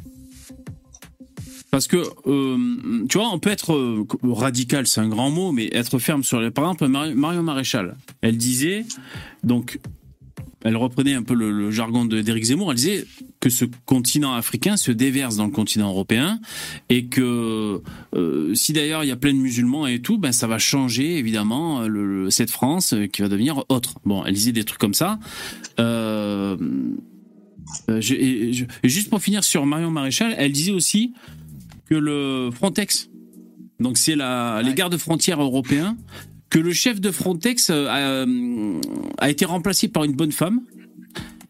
[1.71, 5.69] Parce que, euh, tu vois, on peut être euh, radical, c'est un grand mot, mais
[5.73, 6.53] être ferme sur les.
[6.53, 8.87] Par exemple, Mari- Marion Maréchal, elle disait,
[9.43, 9.81] donc,
[10.65, 13.07] elle reprenait un peu le, le jargon de- d'Éric Zemmour, elle disait
[13.41, 16.41] que ce continent africain se déverse dans le continent européen
[16.89, 17.83] et que
[18.17, 21.19] euh, si d'ailleurs il y a plein de musulmans et tout, ben ça va changer
[21.19, 23.95] évidemment le, le- cette France qui va devenir autre.
[24.05, 25.19] Bon, elle disait des trucs comme ça.
[25.79, 26.57] Euh,
[27.91, 31.13] euh, je- et- je- et juste pour finir sur Marion Maréchal, elle disait aussi
[31.91, 33.11] que le Frontex,
[33.81, 35.97] donc c'est la, les gardes frontières européens,
[36.55, 38.81] que le chef de Frontex euh, a, euh,
[39.19, 40.61] a été remplacé par une bonne femme.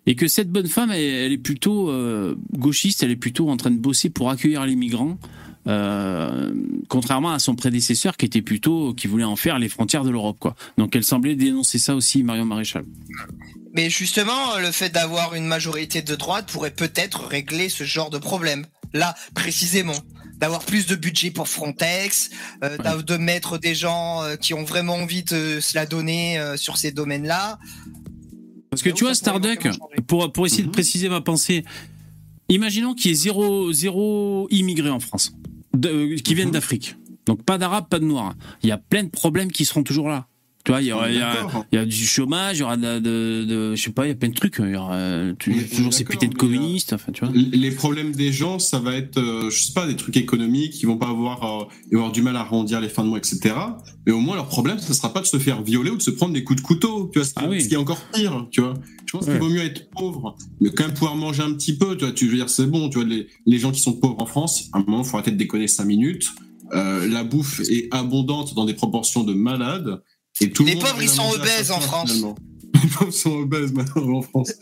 [0.07, 3.71] Et que cette bonne femme, elle, est plutôt euh, gauchiste, elle est plutôt en train
[3.71, 5.19] de bosser pour accueillir les migrants,
[6.89, 10.47] contrairement à son prédécesseur qui était plutôt, qui voulait en faire les frontières de l'Europe.
[10.79, 12.85] Donc elle semblait dénoncer ça aussi, Marion Maréchal.
[13.75, 18.19] Mais justement, le fait d'avoir une majorité de droite pourrait peut-être régler ce genre de
[18.19, 18.67] problème.
[18.93, 19.97] Là, précisément.
[20.39, 22.31] D'avoir plus de budget pour Frontex,
[22.65, 26.57] euh, de mettre des gens euh, qui ont vraiment envie de se la donner euh,
[26.57, 27.59] sur ces domaines-là.
[28.71, 29.69] Parce que tu vois, Starduck,
[30.07, 31.65] pour, pour essayer de préciser ma pensée,
[32.49, 35.33] imaginons qu'il y ait zéro, zéro immigrés en France,
[35.73, 36.97] de- euh, qui viennent d'Afrique.
[37.27, 38.35] Donc pas d'arabes, pas de noirs.
[38.63, 40.27] Il y a plein de problèmes qui seront toujours là.
[40.65, 42.63] Tu vois, il y, aura, il y, a, il y a du chômage, il y
[42.63, 44.57] aura de, de, de- je sais pas, il y a plein de trucs.
[44.61, 46.95] Il y aura euh, toujours ces putains de communistes.
[46.95, 47.35] Enfin, tu vois.
[47.35, 50.87] Les problèmes des gens, ça va être, euh, je sais pas, des trucs économiques, ils
[50.87, 53.55] vont pas avoir, euh, avoir du mal à arrondir les fins de mois, etc.
[54.07, 56.11] Mais au moins, leur problème, ça sera pas de se faire violer ou de se
[56.11, 57.61] prendre des coups de couteau, tu vois, ce qui, Ah oui.
[57.61, 58.73] ce qui est encore pire, tu vois.
[59.05, 59.33] Je pense Ouais.
[59.33, 62.15] qu'il vaut mieux être pauvre, mais quand même pouvoir manger un petit peu, tu vois,
[62.15, 64.71] tu veux dire, c'est bon, tu vois, les, les gens qui sont pauvres en France,
[64.73, 66.29] à un moment, faut arrêter de déconner cinq minutes
[66.73, 70.01] euh, la bouffe est abondante dans des proportions de malades.
[70.41, 72.11] Et tout le Les pauvres, ils sont obèses en France.
[72.11, 72.35] finalement.
[72.83, 74.53] Les pauvres sont obèses maintenant en France.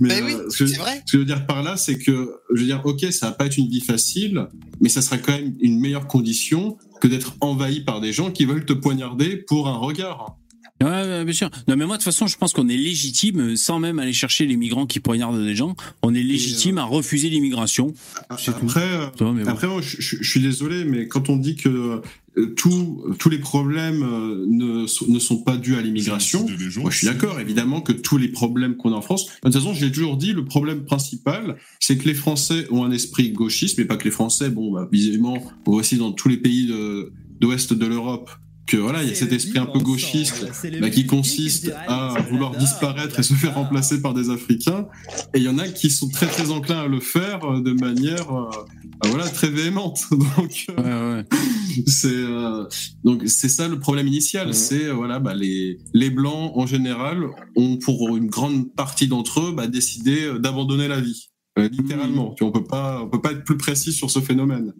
[0.00, 1.02] Mais Ben oui, euh, ce, que, vrai.
[1.06, 3.32] ce que je veux dire par là, c'est que, je veux dire, ok, ça va
[3.32, 4.46] pas être une vie facile,
[4.80, 8.44] mais ça sera quand même une meilleure condition que d'être envahi par des gens qui
[8.44, 10.36] veulent te poignarder pour un regard.
[10.82, 11.50] Ouais, ouais, bien sûr.
[11.68, 14.12] Non, mais moi, de toute façon, je pense qu'on est légitime, euh, sans même aller
[14.12, 17.92] chercher les migrants qui poignardent des gens, on est légitime à refuser l'immigration.
[18.52, 18.66] Tout.
[18.66, 19.06] Après, euh,
[19.44, 19.50] bon.
[19.68, 21.68] Moi, je, je- je suis désolé, mais quand on dit que
[22.38, 26.44] euh, tous tous les problèmes euh, ne, sont- ne sont pas dus à l'immigration,
[26.80, 29.52] moi je suis d'accord, évidemment que tous les problèmes qu'on a en France, de toute
[29.52, 33.76] façon, j'ai toujours dit, le problème principal, c'est que les Français ont un esprit gauchiste,
[33.78, 36.66] mais pas que les Français, bon, bah, visiblement, on voit aussi dans tous les pays
[36.66, 38.30] de- d'ouest de l'Europe,
[38.72, 40.46] que voilà, il y a cet esprit un peu gauchiste
[40.80, 44.86] bah, qui consiste à vouloir disparaître et se faire remplacer par des Africains.
[45.34, 47.72] Et il y en a qui sont très très enclins à le faire euh, de
[47.72, 48.48] manière euh,
[49.02, 50.00] bah, voilà très véhémente.
[50.10, 51.22] Donc euh,
[51.86, 52.64] c'est euh,
[53.04, 54.54] donc c'est ça le problème initial.
[54.54, 59.52] C'est voilà bah, les les blancs en général ont pour une grande partie d'entre eux
[59.52, 61.31] bah, décidé d'abandonner la vie.
[61.58, 64.20] Euh, littéralement, tu vois, on peut pas, on peut pas être plus précis sur ce
[64.20, 64.72] phénomène.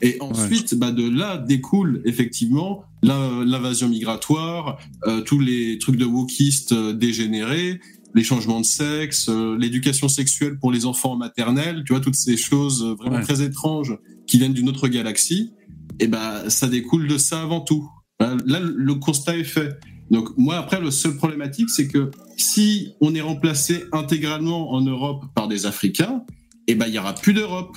[0.00, 4.78] Et ensuite, bah, de là découle effectivement l'in- l'invasion migratoire,
[5.08, 7.80] euh, tous les trucs de wokistes euh, dégénérés,
[8.14, 12.14] les changements de sexe, euh, l'éducation sexuelle pour les enfants en maternelle, tu vois, toutes
[12.16, 13.22] ces choses euh, vraiment Ouais.
[13.22, 13.96] très étranges
[14.28, 15.52] qui viennent d'une autre galaxie.
[15.98, 17.88] Et ben, ça découle de ça avant tout.
[18.20, 19.78] Là, là, le constat est fait.
[20.10, 25.24] Donc moi après le seul problématique c'est que si on est remplacé intégralement en Europe
[25.34, 26.22] par des Africains,
[26.66, 27.76] et ben il y aura plus d'Europe.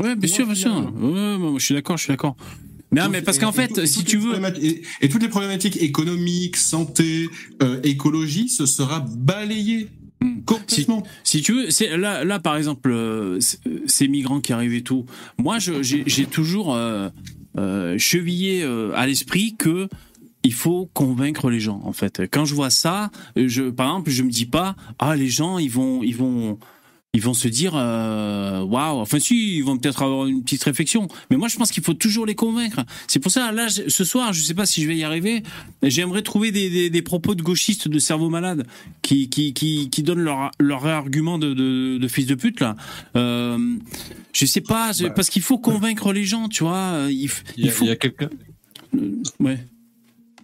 [0.00, 0.72] Ouais, bien sûr, bien sûr.
[0.72, 2.36] Ouais, moi, je suis d'accord, je suis d'accord.
[2.92, 4.34] Mais, ah, mais parce qu'en fait, si tu veux.
[4.62, 7.28] Et, et toutes les problématiques économiques, santé,
[7.62, 9.88] euh, écologie, ce sera balayé
[10.46, 11.02] complètement.
[11.24, 13.38] Si tu veux, c'est là, là par exemple, euh,
[13.86, 15.04] ces migrants qui arrivent et tout.
[15.36, 17.10] Moi, j'ai toujours euh,
[17.98, 18.62] chevillé
[18.94, 19.88] à l'esprit que
[20.44, 21.80] il faut convaincre les gens.
[21.84, 25.28] En fait, quand je vois ça, je, par exemple, je me dis pas, ah, les
[25.28, 26.58] gens, ils vont, ils vont.
[27.14, 31.08] Ils vont se dire euh, waouh, enfin si, ils vont peut-être avoir une petite réflexion.
[31.30, 32.84] Mais moi, je pense qu'il faut toujours les convaincre.
[33.08, 35.42] C'est pour ça, là, ce soir, je sais pas si je vais y arriver.
[35.82, 38.66] J'aimerais trouver des, des, des propos de gauchistes de cerveau malade
[39.00, 42.76] qui qui qui, qui donnent leur leur argument de, de, de fils de pute là.
[43.16, 43.76] Euh,
[44.34, 47.06] je sais pas, je- parce qu'il faut convaincre les gens, tu vois.
[47.08, 47.84] Il, f- Il y a, il faut.
[47.86, 48.28] il y a quelqu'un.
[49.40, 49.58] Ouais.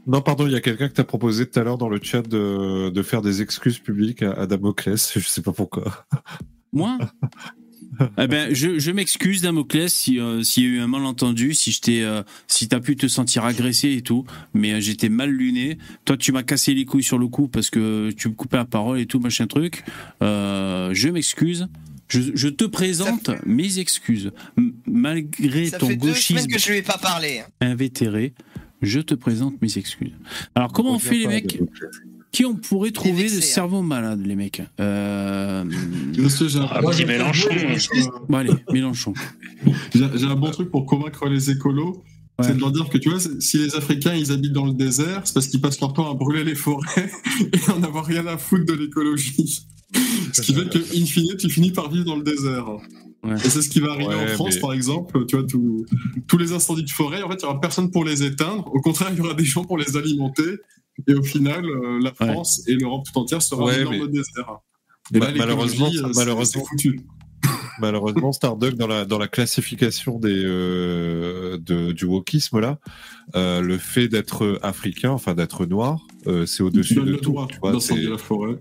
[0.06, 2.22] Non, pardon, il y a quelqu'un que t'as proposé tout à l'heure dans le chat
[2.22, 5.12] de, de faire des excuses publiques à, à Damoclès.
[5.18, 6.06] Je sais pas pourquoi.
[6.72, 6.98] Moi
[8.18, 11.70] Eh ben, je, je m'excuse, Damoclès, si euh, s'il y a eu un malentendu, si
[11.70, 15.78] je euh, si t'as pu te sentir agressé et tout, mais euh, j'étais mal luné.
[16.04, 18.64] Toi, tu m'as cassé les couilles sur le coup parce que tu me coupais la
[18.64, 19.84] parole et tout, machin truc.
[20.22, 21.68] Euh, je m'excuse.
[22.08, 24.32] Je, je te présente mes excuses.
[24.58, 27.42] M- malgré Ça ton fait deux gauchisme semaines que je lui ai pas parlé.
[27.60, 28.34] invétéré,
[28.84, 30.12] je te présente mes excuses.
[30.54, 31.60] Alors, comment on fait, les mecs
[32.32, 35.64] Qui on pourrait trouver de cerveau malade, les mecs euh...
[35.64, 37.50] Ah, petit Mélenchon.
[38.28, 39.14] Bon, allez, Mélenchon.
[39.94, 42.02] J'ai j'ai un bon truc pour convaincre les écolos.
[42.40, 45.22] C'est de leur dire que tu vois, si les Africains ils habitent dans le désert,
[45.24, 47.10] c'est parce qu'ils passent leur temps à brûler les forêts
[47.40, 49.66] et en avoir rien à foutre de l'écologie.
[50.32, 52.66] Ce qui fait que, in fine, tu finis par vivre dans le désert.
[53.32, 55.24] Et c'est ce qui va arriver Ouais, en France, mais- par exemple.
[55.26, 55.84] Tu vois, tout-
[56.26, 58.66] tous les incendies de forêt, en fait, il y aura personne pour les éteindre.
[58.72, 60.58] Au contraire, il y aura des gens pour les alimenter.
[61.08, 64.08] Et au final, euh, la France et l'Europe tout entière sera Ouais, un énorme mais-
[64.08, 64.58] désert.
[65.12, 67.00] Et là, malheureusement, l'écologie, euh, c'est- malheureusement, c'est foutu.
[67.80, 72.78] malheureusement, Starduck dans la dans la classification des euh, de, du wokisme là,
[73.34, 77.32] euh, le fait d'être africain, enfin d'être noir, euh, c'est au-dessus de le tout.
[77.32, 78.56] droit tu vois, d'incendier c'est- la forêt.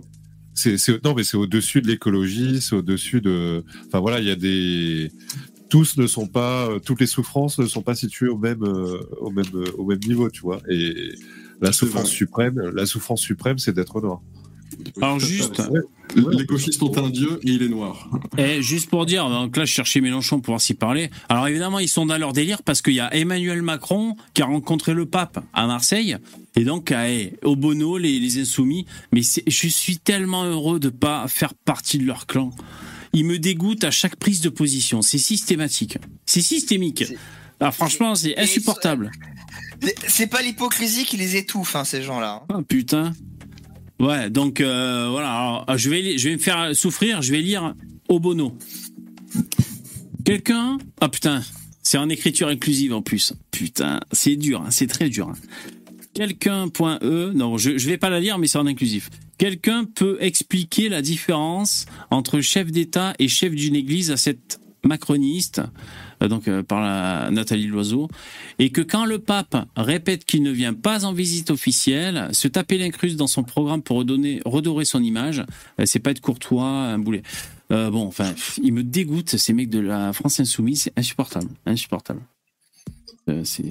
[0.54, 4.32] C'est c'est non mais c'est au-dessus de l'écologie, c'est au-dessus de enfin voilà, il y
[4.32, 5.12] a des
[5.70, 8.99] tous ne sont pas euh, toutes les souffrances ne sont pas situées au même euh,
[9.20, 10.62] au même euh, au même niveau, tu vois.
[10.70, 11.16] Et
[11.62, 14.22] la souffrance suprême, la souffrance suprême c'est d'être noir.
[15.01, 15.61] Alors juste,
[16.15, 18.09] Les gauchistes ont un dieu et il est noir.
[18.38, 21.09] et juste pour dire, donc là je cherchais Mélenchon pour voir s'y parler.
[21.30, 24.45] Alors évidemment ils sont dans leur délire parce qu'il y a Emmanuel Macron qui a
[24.45, 26.17] rencontré le pape à Marseille
[26.55, 28.86] et donc eh, au Bono les, les insoumis.
[29.11, 32.51] Mais je suis tellement heureux de pas faire partie de leur clan.
[33.13, 35.01] Ils me dégoûtent à chaque prise de position.
[35.01, 35.97] C'est systématique.
[36.26, 37.05] C'est systémique.
[37.59, 39.11] Alors franchement c'est insupportable.
[40.07, 42.43] C'est pas l'hypocrisie qui les étouffe, hein, ces gens-là.
[42.49, 43.13] Ah putain.
[43.99, 47.73] Ouais, donc euh, voilà, euh, je, vais, je vais me faire souffrir, je vais lire
[48.09, 48.57] Obono.
[50.25, 51.41] Quelqu'un Ah putain,
[51.81, 53.33] c'est en écriture inclusive en plus.
[53.51, 55.29] Putain, c'est dur, hein, c'est très dur.
[55.29, 55.35] hein.
[56.13, 59.09] Quelqu'un.e, non, je, je vais pas la lire, mais c'est en inclusif.
[59.37, 65.61] Quelqu'un peut expliquer la différence entre chef d'État et chef d'une église à cette macroniste
[66.28, 68.07] donc euh, par Nathalie Loiseau,
[68.59, 72.78] et que quand le pape répète qu'il ne vient pas en visite officielle, se taper
[72.78, 75.43] l'incruste dans son programme pour redonner, redorer son image,
[75.80, 77.24] euh, c'est pas être courtois, un boulet.
[77.71, 82.21] Euh, bon, enfin, ils me dégoûtent ces mecs de la France insoumise, c'est insupportable, insupportable.
[83.30, 83.63] Euh, c'est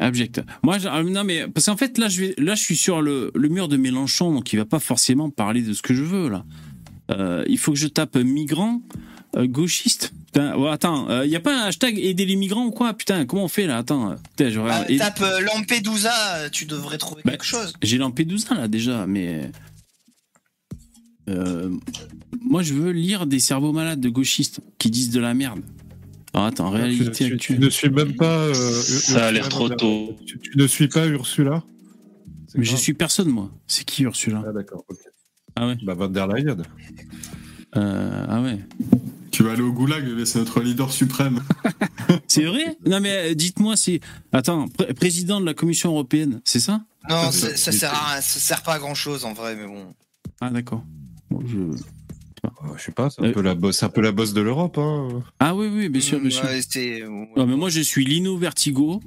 [0.00, 0.42] abject.
[0.62, 4.32] Moi, euh, non mais parce qu'en fait là, je suis sur le, mur de Mélenchon,
[4.32, 6.44] donc il va pas forcément parler de ce que je veux là.
[7.10, 8.82] Euh, il faut que je tape migrant,
[9.36, 10.12] euh, gauchiste.
[10.26, 13.26] Putain, ouais, attends, il y a pas un hashtag aider les migrants ou quoi Putain,
[13.26, 14.90] comment on fait là Attends, euh, putain, je Bah, regarde.
[14.90, 17.72] Et- tape euh, Lampedusa, euh, tu devrais trouver Bah, quelque chose.
[17.82, 19.50] J'ai Lampedusa là déjà, mais
[21.28, 21.70] euh,
[22.40, 25.60] moi je veux lire des cerveaux malades de gauchistes qui disent de la merde.
[26.34, 28.38] Alors attends, Tu, réalité tu- ne suis même pas.
[28.38, 30.16] euh, Ça a l'air trop tôt.
[30.26, 31.62] Tu, tu ne suis pas Ursula
[32.48, 33.50] C'est Mais je suis personne moi.
[33.66, 34.82] C'est qui Ursula Ah d'accord.
[34.88, 34.96] ok.
[35.56, 35.76] Ah ouais.
[35.82, 36.56] Bah Van der Leyen.
[37.76, 38.58] Euh, ah ouais.
[39.32, 41.42] Tu vas aller au goulag, mais c'est notre leader suprême.
[42.28, 42.76] C'est vrai?
[42.86, 44.00] Non mais euh, dites-moi, c'est
[44.32, 46.82] attends, pré- président de la Commission européenne, c'est ça?
[47.08, 49.66] Non, ça, ça, sert à rien, ça sert pas à grand chose en vrai, mais
[49.66, 49.94] bon.
[50.40, 50.84] Ah d'accord.
[51.30, 51.76] Bon, je-
[52.76, 54.40] je sais pas, c'est un Euh, peu la bosse, c'est un peu la bosse de
[54.40, 54.76] l'Europe.
[54.78, 55.22] Hein.
[55.40, 56.44] Ah oui oui, bien sûr, bien sûr.
[56.44, 57.02] Ouais, c'est-
[57.36, 59.00] Non, mais moi je suis Lino Vertigo,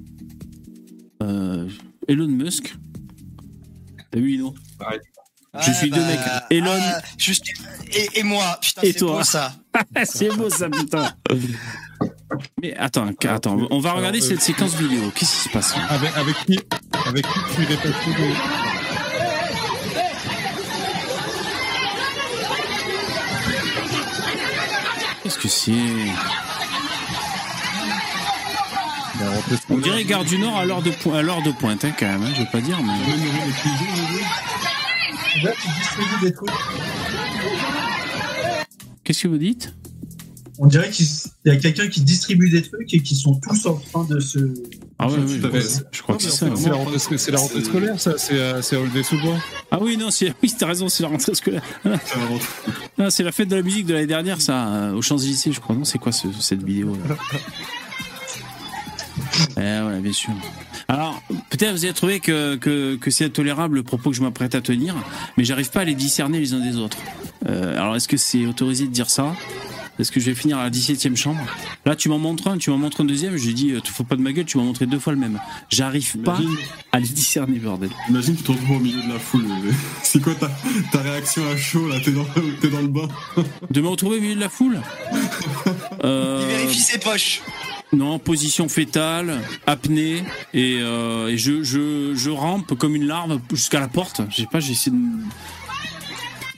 [1.23, 1.67] euh,
[2.07, 2.75] Elon Musk.
[4.11, 4.53] T'as vu Lino?
[5.61, 6.19] Je suis deux mecs.
[6.49, 7.41] Elon ah, je suis-
[7.93, 9.53] et, et moi, putain, Et c'est toi beau ça.
[10.05, 11.11] C'est beau ça, putain.
[12.61, 15.11] Mais attends, attends, on va regarder Alors, euh, cette séquence vidéo.
[15.15, 15.83] Qu'est-ce qui se passe là?
[15.89, 16.59] Avec, avec qui
[17.07, 17.77] Avec qui tu des-
[25.23, 25.71] Qu'est-ce que c'est?
[29.23, 31.91] Rentrée On dirait Gare du Nord à l'heure de, po- à l'heure de pointe, hein,
[31.97, 32.23] quand même.
[32.23, 32.93] hein, je veux pas dire, mais.
[35.43, 36.49] Là, tu distribues des trucs.
[39.03, 39.73] Qu'est-ce que vous dites?
[40.57, 41.05] On dirait qu'il
[41.45, 44.39] y a quelqu'un qui distribue des trucs et qui sont tous en train de se.
[44.97, 45.61] Ah ouais, fait.
[45.61, 46.47] je, je crois Non, que c'est ça.
[46.55, 48.13] C'est la rentrée, c'est la rentrée scolaire, ça.
[48.17, 49.35] C'est à, c'est à Aulnay-sous-Bois.
[49.69, 51.61] Ah oui, non, c'est, oui, t'as raison, c'est la rentrée scolaire.
[53.09, 55.75] C'est la fête de la musique de l'année dernière, ça, euh, aux Champs-Élysées, je crois.
[55.75, 57.15] Non, c'est quoi ce- cette vidéo là?
[59.57, 60.31] Eh ouais, bien sûr.
[60.87, 64.55] Alors, peut-être vous avez trouvé que, que, que c'est intolérable le propos que je m'apprête
[64.55, 64.95] à tenir,
[65.37, 66.97] mais j'arrive pas à les discerner les uns des autres.
[67.47, 69.33] Euh, alors, est-ce que c'est autorisé de dire ça?
[69.97, 71.39] Est-ce que je vais finir à la 17ème chambre?
[71.85, 74.03] Là, tu m'en montres un, tu m'en montres un deuxième, je dis, euh, tu fous
[74.03, 75.39] pas de ma gueule, tu m'as montré deux fois le même.
[75.69, 76.57] J'arrive pas Imagine,
[76.91, 77.89] à les discerner, bordel.
[78.09, 79.45] imagine tu te retrouves au milieu de la foule.
[80.03, 80.51] C'est quoi ta,
[80.91, 81.95] ta réaction à chaud là?
[82.03, 82.25] T'es dans,
[82.59, 83.07] t'es dans le bain
[83.71, 84.79] De me retrouver au milieu de la foule?
[86.03, 87.41] Euh, Il vérifie ses poches.
[87.93, 90.23] Non, position fétale, apnée,
[90.53, 94.21] et, euh, et je, je, je rampe comme une larve jusqu'à la porte.
[94.29, 95.01] Je sais pas, j'ai essayé de.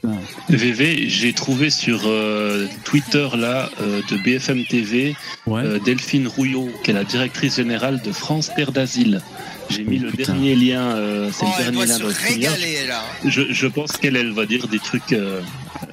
[0.01, 0.15] Putain.
[0.49, 5.15] VV, j'ai trouvé sur euh, Twitter là euh, de BFM TV
[5.45, 5.61] Ouais.
[5.63, 9.21] euh, Delphine Rouillot, qui est la directrice générale de France Terre d'Asile.
[9.69, 10.33] J'ai mis Oh, le putain.
[10.33, 13.03] dernier lien, euh, c'est Oh, le elle dernier doit lien dans régaler là.
[13.25, 15.41] Je, je pense qu'elle, elle va dire des trucs euh,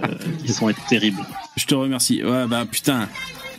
[0.05, 0.09] euh,
[0.45, 1.25] qui sont être terribles.
[1.57, 2.23] Je te remercie.
[2.23, 3.09] Ouais, bah putain.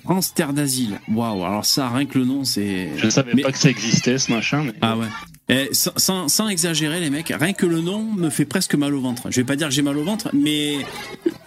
[0.05, 0.99] France Terre d'Asile.
[1.11, 2.91] Waouh, alors ça, rien que le nom, c'est.
[2.97, 4.63] Je ne savais Mais- pas que ça existait, ce machin.
[4.63, 4.73] Mais...
[4.81, 5.07] Ah ouais.
[5.49, 9.29] Et sans, exagérer, les mecs, rien que le nom me fait presque mal au ventre.
[9.29, 10.77] Je vais pas dire que j'ai mal au ventre, mais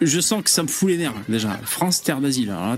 [0.01, 1.59] je sens que ça me fout les nerfs, déjà.
[1.65, 2.51] France Terre d'Asile.
[2.51, 2.77] Alors là,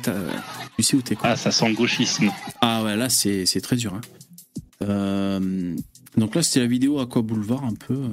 [0.78, 1.30] tu sais où t'es, quoi.
[1.30, 2.30] Ah, ça sent le gauchisme.
[2.62, 3.94] Ah ouais, là c'est c'est très dur.
[3.94, 4.00] hein.
[4.82, 5.76] Euh,
[6.16, 7.92] donc là c'était la vidéo Aqua Boulevard un peu.
[7.94, 8.08] euh,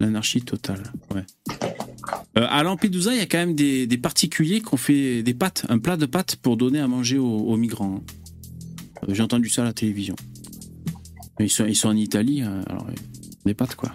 [0.00, 0.82] L'anarchie totale.
[1.14, 1.24] Ouais.
[2.38, 5.34] Euh, à Lampedusa, il y a quand même des, des particuliers qui ont fait des
[5.34, 8.02] pâtes, un plat de pâtes pour donner à manger aux, migrants.
[9.08, 10.16] Euh, J'ai entendu ça à la télévision.
[11.38, 12.86] Ils sont, en Italie, euh, alors
[13.46, 13.92] des pâtes quoi.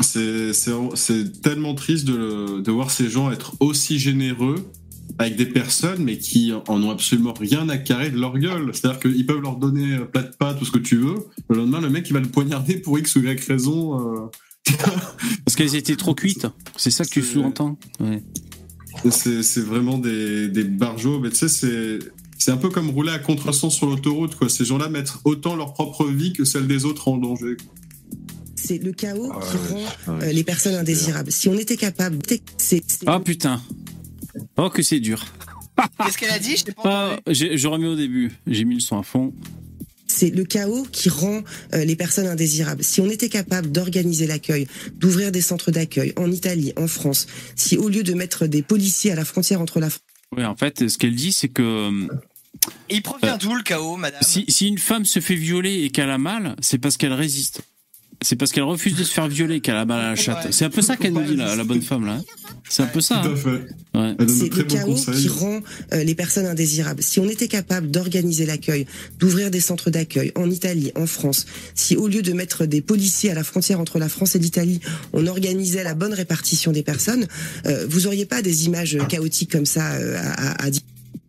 [0.00, 4.70] C'est tellement triste de, voir ces gens être aussi généreux
[5.18, 8.70] avec des personnes, mais qui en ont absolument rien à carrer de leur gueule.
[8.72, 11.16] C'est-à-dire qu'ils peuvent leur donner euh, plat de pâtes, tout ce que tu veux.
[11.50, 14.30] Le lendemain, le mec, il va le poignarder pour X ou Y raison.
[15.44, 16.46] Parce qu'elles étaient trop cuites.
[16.76, 18.22] C'est ça que tu sous-entends ouais.
[19.10, 21.18] C'est vraiment des, des barjots.
[21.20, 21.98] Mais tu sais, c'est.
[22.38, 24.48] C'est un peu comme rouler à contresens sur l'autoroute, quoi.
[24.48, 27.56] Ces gens-là mettent autant leur propre vie que celle des autres en danger.
[28.56, 31.30] C'est le chaos Ah qui ouais, rend ah ouais, euh, les personnes indésirables.
[31.30, 32.18] Si on était capable,
[32.56, 33.62] c'est Ah putain.
[34.56, 35.24] Oh que c'est dur.
[36.04, 36.56] Qu'est-ce qu'elle a dit?
[36.56, 37.30] Je t'ai pas Ah,
[37.86, 38.32] au début.
[38.46, 39.32] J'ai mis le son à fond.
[40.12, 41.42] C'est le chaos qui rend
[41.74, 42.84] euh, les personnes indésirables.
[42.84, 47.26] Si on était capable d'organiser l'accueil, d'ouvrir des centres d'accueil en Italie, en France,
[47.56, 50.04] si au lieu de mettre des policiers à la frontière entre la France
[50.36, 52.08] Oui, en fait, ce qu'elle dit, c'est que euh,
[52.90, 54.22] il provient d'où le chaos, madame?
[54.22, 57.62] si, si une femme se fait violer et qu'elle a mal, c'est parce qu'elle résiste.
[58.22, 60.46] C'est parce qu'elle refuse de se faire violer qu'elle a mal à la chatte.
[60.46, 60.52] Ouais.
[60.52, 62.20] C'est un peu ça qu'elle nous dit, la, la bonne femme, là.
[62.68, 63.22] C'est un peu ça.
[63.24, 63.66] Tout à fait.
[63.94, 64.16] Ouais.
[64.28, 65.60] C'est le chaos qui rend
[65.92, 67.02] euh, les personnes indésirables.
[67.02, 68.86] Si on était capable d'organiser l'accueil,
[69.18, 73.30] d'ouvrir des centres d'accueil en Italie, en France, si au lieu de mettre des policiers
[73.30, 74.80] à la frontière entre la France et l'Italie,
[75.12, 77.26] on organisait la bonne répartition des personnes,
[77.66, 80.82] euh, vous auriez pas des images chaotiques comme ça euh, à, à, à dire.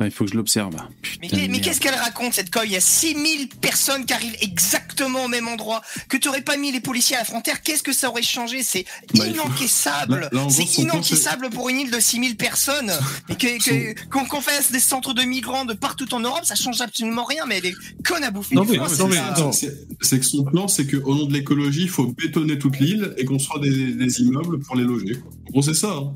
[0.05, 0.75] Il faut que je l'observe.
[1.21, 5.27] Mais, qu'est-ce qu'elle raconte cette colle Il y a 6000 personnes qui arrivent exactement au
[5.27, 5.81] même endroit.
[6.09, 8.63] Que tu aurais pas mis les policiers à la frontière, qu'est-ce que ça aurait changé?
[8.63, 10.29] C'est Bah, faut- inencaissable.
[10.31, 12.91] Gros, C'est inencaissable pour une île de 6000 personnes.
[13.29, 17.23] Et qu'on qu'on fasse des centres de migrants de partout en Europe, ça change absolument
[17.25, 17.45] rien.
[17.47, 19.17] Mais elle est conne à bouffer Non, mais- non, mais
[20.01, 23.25] c'est- que son plan, c'est qu'au nom de l'écologie, il faut bétonner toute l'île et
[23.25, 25.17] construire des, des immeubles pour les loger.
[25.47, 25.91] En gros, c'est ça.
[25.91, 26.13] hein.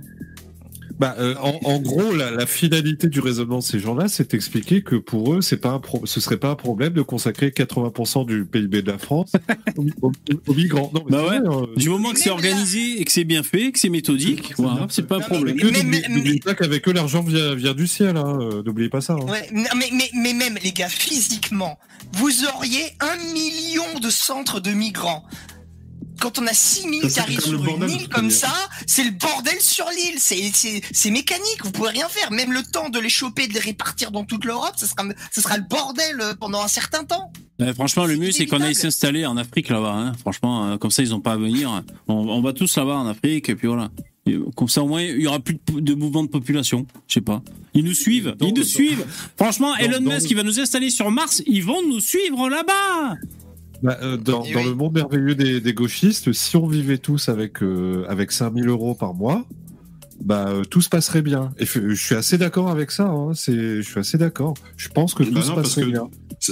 [1.00, 4.82] Bah, euh, en, en gros, la, la finalité du raisonnement de ces gens-là, c'est d'expliquer
[4.82, 8.26] que pour eux, c'est pas un pro- ce serait pas un problème de consacrer 80%
[8.26, 9.32] du PIB de la France
[9.78, 10.12] aux, aux-
[10.48, 10.90] aux migrants.
[10.94, 11.40] Non, mais Bah c'est ouais.
[11.40, 11.68] vrai, hein.
[11.78, 14.62] Du moment que c'est là- organisé et que c'est bien fait, que c'est méthodique, C'est
[14.62, 15.56] voilà, pas un problème.
[15.58, 18.18] Que Mais- n'oublie- mais- n'oublie pas qu'avec eux, l'argent vient, vient du ciel.
[18.18, 18.40] Hein.
[18.42, 19.14] euh, N'oubliez pas ça.
[19.14, 19.26] hein.
[19.30, 21.78] Ouais, non, mais, mais, mais même, les gars, physiquement,
[22.14, 25.24] vous auriez un million de centres de migrants.
[26.20, 28.54] Quand on a 6000 Ça, qui c'est arrivent sur une île comme ça,
[28.86, 30.20] c'est le bordel sur l'île.
[30.20, 32.32] C'est, c'est, c'est mécanique, vous pouvez rien faire.
[32.32, 35.42] Même le temps de les choper, de les répartir dans toute l'Europe, ça sera, ça
[35.42, 37.32] sera le bordel euh, pendant un certain temps.
[37.74, 39.94] Franchement, le mieux, c'est qu'on aille s'installer en Afrique là-bas.
[39.94, 40.14] Hein.
[40.20, 41.84] Franchement, euh, comme ça, ils ont pas à venir.
[42.08, 43.90] On, on va tous là-bas en Afrique, et puis voilà.
[44.56, 46.86] Comme ça, au moins, il y aura plus de, mouvement de population.
[47.08, 47.42] Je sais pas.
[47.74, 48.36] Ils nous suivent.
[48.42, 49.06] Ils nous suivent.
[49.38, 51.42] Franchement, Elon Musk, il va nous installer sur Mars.
[51.46, 53.16] Ils vont nous suivre là-bas.
[53.84, 57.30] Bah, euh, dans Et dans le monde merveilleux des, des gauchistes, si on vivait tous
[57.30, 59.46] avec, euh, avec 5000 euros par mois,
[60.24, 61.52] bah, euh, tout se passerait bien.
[61.58, 63.06] Et je suis assez d'accord avec ça.
[63.08, 63.34] Hein.
[63.34, 64.54] C'est, je suis assez d'accord.
[64.78, 66.10] Je pense que tout Bah se non, parce passerait que bien.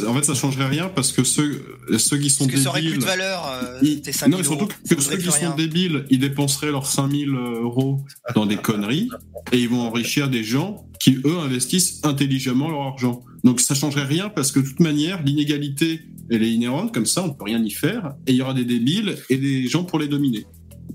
[0.07, 1.61] En fait, ça changerait rien parce que ceux,
[1.97, 3.01] ceux qui sont Parce que ça aurait plus débiles.
[3.01, 4.71] de valeur, euh, ils- tes 5000 non, surtout euros.
[4.89, 9.09] que ceux qui sont débiles, ils dépenseraient leurs 5000 euros dans des conneries
[9.51, 13.21] et ils vont enrichir des gens qui, eux, investissent intelligemment leur argent.
[13.43, 16.01] Donc ça changerait rien parce que de toute manière, l'inégalité,
[16.31, 18.65] elle est inhérente, comme ça, on peut rien y faire et il y aura des
[18.65, 20.47] débiles et des gens pour les dominer.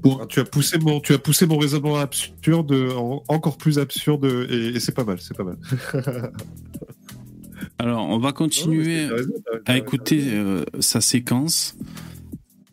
[0.04, 4.24] Ah, Tu as poussé mon, tu as poussé mon raisonnement absurde, en- encore plus absurde,
[4.50, 5.58] et, et c'est pas mal, c'est pas mal.
[7.78, 9.32] Alors, on va continuer Non, raison,
[9.66, 11.76] à écouter euh, sa séquence.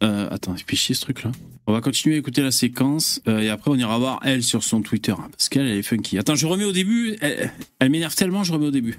[0.03, 1.31] Euh, attends, il fait chier ce truc-là.
[1.65, 4.63] On va continuer à écouter la séquence euh, et après on ira voir elle sur
[4.63, 6.17] son Twitter hein, parce qu'elle elle est funky.
[6.17, 7.17] Attends, je remets au début.
[7.19, 8.97] Elle, elle m'énerve tellement, je remets au début.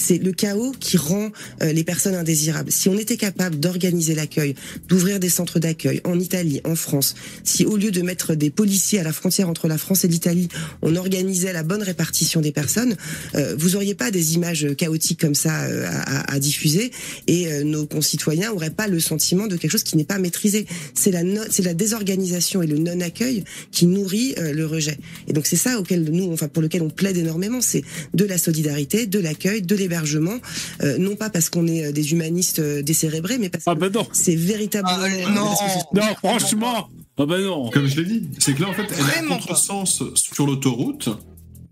[0.00, 1.30] C'est le chaos qui rend
[1.62, 2.72] euh, les personnes indésirables.
[2.72, 4.54] Si on était capable d'organiser l'accueil,
[4.88, 7.14] d'ouvrir des centres d'accueil en Italie, en France,
[7.44, 10.48] si au lieu de mettre des policiers à la frontière entre la France et l'Italie,
[10.80, 12.96] on organisait la bonne répartition des personnes,
[13.34, 16.90] euh, vous auriez pas des images chaotiques comme ça euh, à, diffuser
[17.26, 20.64] et nos concitoyens auraient pas le sentiment de quelque chose qui n'est pas maîtrisé.
[20.94, 21.20] C'est la
[21.50, 24.96] c'est la désorganisation et le non-accueil qui nourrit le rejet.
[25.28, 28.38] Et donc c'est ça auquel nous, enfin pour lequel on plaide énormément, c'est de la
[28.38, 30.36] solidarité, de l'accueil, de l'hébergement,
[30.82, 33.90] euh, non pas parce qu'on est euh, des humanistes euh, décérébrés, mais parce que ben
[33.92, 34.06] non.
[34.12, 34.96] c'est véritablement.
[35.26, 35.54] Ah, non.
[35.92, 36.88] que franchement.
[37.18, 37.70] Ah ben non.
[37.70, 39.40] Comme je l'ai dit, c'est que là, en fait, elle Vraiment pas.
[39.46, 41.08] contresens sur l'autoroute.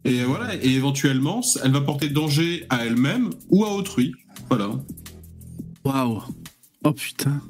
[0.04, 4.12] Et voilà, et éventuellement, elle va porter danger à elle-même ou à autrui.
[4.48, 4.70] Voilà.
[5.84, 6.22] Waouh.
[6.84, 7.40] Oh putain.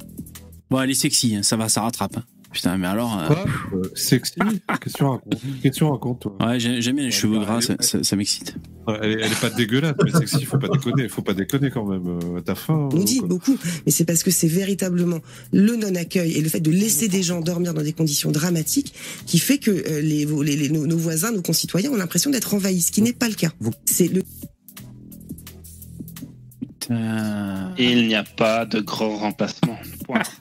[0.71, 2.17] Bon, elle est sexy, hein, ça va, ça rattrape.
[2.19, 2.25] hein.
[2.51, 3.19] Putain, mais alors.
[3.21, 3.45] euh, Quoi
[3.75, 5.35] Euh, Sexy Qu'est-ce que tu racontes?
[5.63, 6.37] Qu'est-ce que tu racontes, toi?
[6.41, 8.57] Ouais, j'ai- j'aime bien les cheveux gras, ça, ça- ça m'excite.
[9.03, 11.85] Elle, est- elle est pas dégueulasse, mais sexy, faut pas déconner, faut pas déconner quand
[11.85, 12.07] même.
[12.07, 13.29] euh, T'as faim On dit quoi.
[13.29, 15.19] beaucoup, mais c'est parce que c'est véritablement
[15.53, 18.95] le non-accueil et le fait de laisser des gens dormir dans des conditions dramatiques
[19.27, 22.81] qui fait que les, les- les- nos, nos voisins, nos concitoyens ont l'impression d'être envahis,
[22.81, 23.51] ce qui n'est pas le cas.
[23.85, 24.23] C'est le
[26.81, 27.75] Putain.
[27.79, 29.77] Il n'y a pas de grand remplacement.
[30.07, 30.23] Point.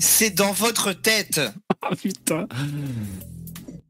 [0.00, 1.40] C'est dans votre tête.
[1.82, 2.46] Ah putain.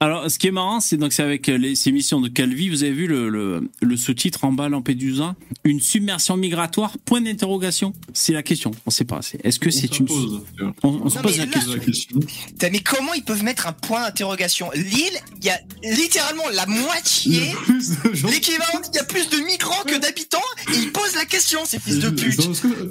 [0.02, 2.70] Alors, ce qui est marrant, c'est donc c'est avec euh, les, ces missions de Calvi.
[2.70, 6.96] Vous avez vu le, le, le sous-titre en bas Lampedusa, une submersion migratoire?
[7.04, 7.92] Point d'interrogation.
[8.14, 8.70] C'est la question.
[8.86, 9.20] On sait pas.
[9.44, 10.40] Est-ce que On c'est se une pose,
[10.82, 11.52] on, on se pose la là-
[11.84, 12.18] question.
[12.62, 14.70] Mais comment ils peuvent mettre un point d'interrogation?
[14.74, 18.96] L'île, il y a littéralement la moitié, Il y a plus de gens- l'équivalent, il
[18.96, 20.38] y a plus de migrants que d'habitants,
[20.72, 22.38] et ils posent la question, ces fils de pute.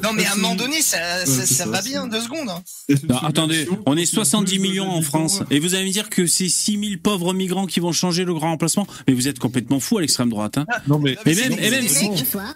[0.03, 2.49] Non mais à un moment donné, ça, ça, c'est ça ça, va bien, deux secondes.
[2.49, 2.61] hein.
[3.09, 5.39] Non, attendez, on est 70 millions en France.
[5.49, 8.51] Et vous allez me dire que c'est 6000 pauvres migrants qui vont changer le grand
[8.51, 10.57] remplacement Mais vous êtes complètement fou à l'extrême droite.
[10.57, 10.65] Hein.
[10.87, 11.17] Non, mais.
[11.25, 12.09] Et même, et si-.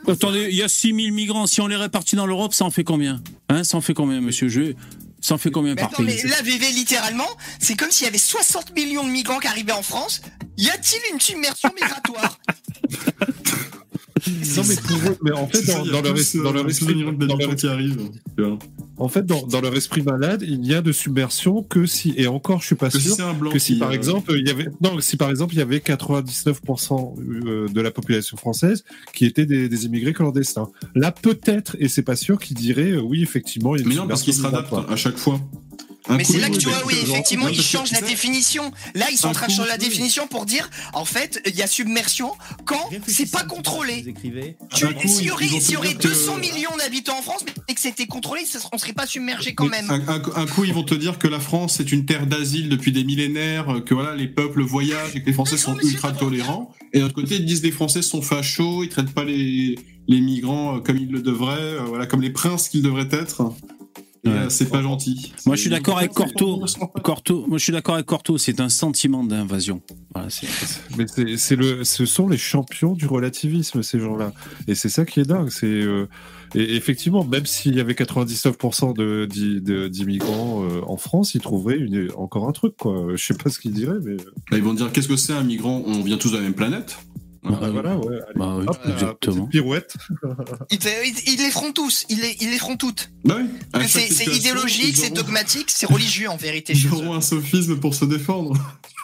[0.08, 1.48] Attendez, il y a 6000 migrants.
[1.48, 3.22] Si on les répartit dans l'Europe, ça en fait combien?
[3.50, 4.74] Hein Ça en fait combien, monsieur Je...
[5.22, 6.20] Ça en fait combien Mais par attends, pays?
[6.24, 7.28] mais là, VV, littéralement,
[7.60, 10.22] c'est comme s'il y avait 60 millions de migrants qui arrivaient en France.
[10.58, 12.38] Y a-t-il une submersion migratoire?
[14.28, 16.96] Non, mais pour eux, mais en fait, dans, leur, plus, es- dans leur esprit, plus
[16.96, 18.10] de dans leur d'habitants qui arrivent.
[18.38, 18.60] tu vois.
[18.98, 22.28] En fait, dans, dans leur esprit malade, il n'y a de submersion que si, et
[22.28, 24.48] encore, je suis pas Que sûr, c'est un blanc que si par euh, exemple, il
[24.48, 28.84] y avait, non, si par exemple, il y avait 99% euh, de la population française
[29.14, 30.70] qui étaient des, des immigrés clandestins.
[30.96, 33.96] Là, peut-être, et c'est pas sûr, qu'ils diraient, euh, oui, effectivement, il y a Mais
[33.96, 35.40] non, parce qu'ils se à chaque fois.
[36.10, 38.72] Mais c'est là que tu vois, oui, effectivement, ils changent la définition.
[38.96, 41.62] Là, ils sont en train de changer la définition pour dire, en fait, il y
[41.62, 42.32] a submersion
[42.66, 44.06] quand c'est pas contrôlé.
[44.08, 46.76] Un coup, S'il y aurait, ils vont s'il y te aurait dire que- 200 millions
[46.78, 49.90] d'habitants en France et que c'était contrôlé, on serait pas submergé quand même.
[49.90, 53.04] Un, coup, ils vont te dire que la France est une terre d'asile depuis des
[53.04, 56.72] millénaires, que voilà, les peuples voyagent et que les Français sont ultra tolérants.
[56.92, 59.76] Et d'un autre côté, ils disent que les Français sont fachos, ils traitent pas les,
[60.08, 63.52] les migrants euh, comme ils le devraient, euh, voilà, comme les princes qu'ils devraient être.
[64.26, 64.36] Et, Ouais.
[64.36, 65.34] euh, c'est pas gentil.
[65.46, 66.64] Moi, je suis d'accord avec C'est- Corto.
[67.04, 68.38] Corto, moi, je suis d'accord avec Corto.
[68.38, 69.82] C'est un sentiment d'invasion.
[70.14, 70.30] Voilà,
[70.98, 74.32] Mais c'est, c'est le, ce sont les champions du relativisme, ces gens-là.
[74.68, 75.50] Et c'est ça qui est dingue.
[75.50, 76.08] C'est, euh,
[76.56, 81.42] et effectivement, même s'il y avait 99% de, d'i- de- d'immigrants euh, en France, ils
[81.42, 83.08] trouveraient une, encore un truc, quoi.
[83.16, 84.16] Je sais pas ce qu'ils diraient, mais.
[84.52, 85.84] Là, ils vont dire qu'est-ce que c'est un migrant?
[85.86, 86.98] On vient tous de la même planète.
[87.44, 88.16] Bah, Ah, voilà, ouais.
[88.16, 89.48] Allez, bah hop, exactement.
[89.48, 89.96] pirouette.
[90.72, 93.12] Ils, te- ils- ils les feront tous, ils les, ils les feront toutes.
[93.26, 93.38] Bah
[93.76, 93.86] oui.
[93.88, 96.74] C'est idéologique, c'est dogmatique, c'est religieux en vérité.
[96.74, 98.54] Ils auront un sophisme pour se défendre.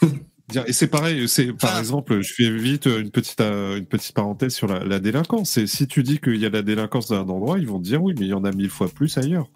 [0.65, 1.79] Et c'est pareil, c'est par Ah.
[1.79, 5.57] exemple, je fais vite une petite euh, une petite parenthèse sur la, la délinquance.
[5.57, 7.77] Et si tu dis qu'il y a de la délinquance dans un endroit, ils vont
[7.77, 9.47] te dire oui, mais il y en a mille fois plus ailleurs.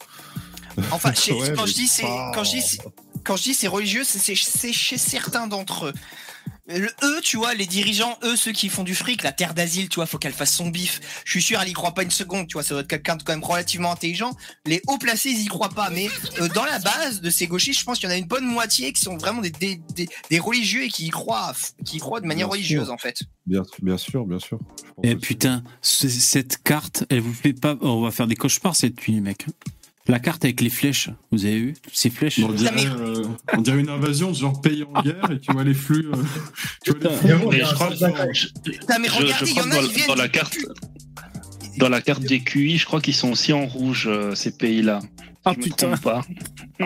[0.92, 1.90] Enfin, chez- Ouais, quand, je dis
[2.36, 2.78] quand je dis c'est-
[3.24, 5.94] quand je dis c'est religieux, c'est chez certains d'entre eux.
[6.66, 9.90] Le, eux, tu vois, les dirigeants, eux, ceux qui font du fric, la terre d'asile,
[9.90, 11.02] tu vois, faut qu'elle fasse son bif.
[11.26, 13.18] Je suis sûr, elle y croit pas une seconde, tu vois, ça doit être quelqu'un
[13.18, 14.32] de quand même relativement intelligent.
[14.66, 15.90] Les hauts placés, ils y croient pas.
[15.90, 16.08] Mais
[16.40, 18.46] euh, dans la base de ces gauchistes, je pense qu'il y en a une bonne
[18.46, 21.54] moitié qui sont vraiment des, des, des, des religieux et qui y croient,
[21.84, 22.94] qui y croient de manière Bien religieuse, sûr.
[22.94, 23.20] en fait.
[23.46, 24.58] Bien, bien sûr, bien sûr.
[25.04, 25.10] Et.
[25.12, 27.76] Eh, putain, ce- cette carte, elle vous fait pas?
[27.82, 29.46] oh, on va faire des cauchemars cette nuit, mec.
[30.08, 33.24] La carte avec les flèches, vous avez vu Ces flèches On dirait, euh,
[33.54, 36.08] on dirait une invasion, genre pays en guerre, et tu vois les flux.
[36.14, 36.18] euh,
[36.84, 37.34] tu vois les flux.
[37.50, 37.96] Mais je crois que,
[40.08, 40.58] dans, la carte,
[41.78, 45.00] dans la carte des QI, je crois qu'ils sont aussi en rouge euh, ces pays-là.
[45.46, 46.22] Ah Je putain, pas.
[46.80, 46.86] t'as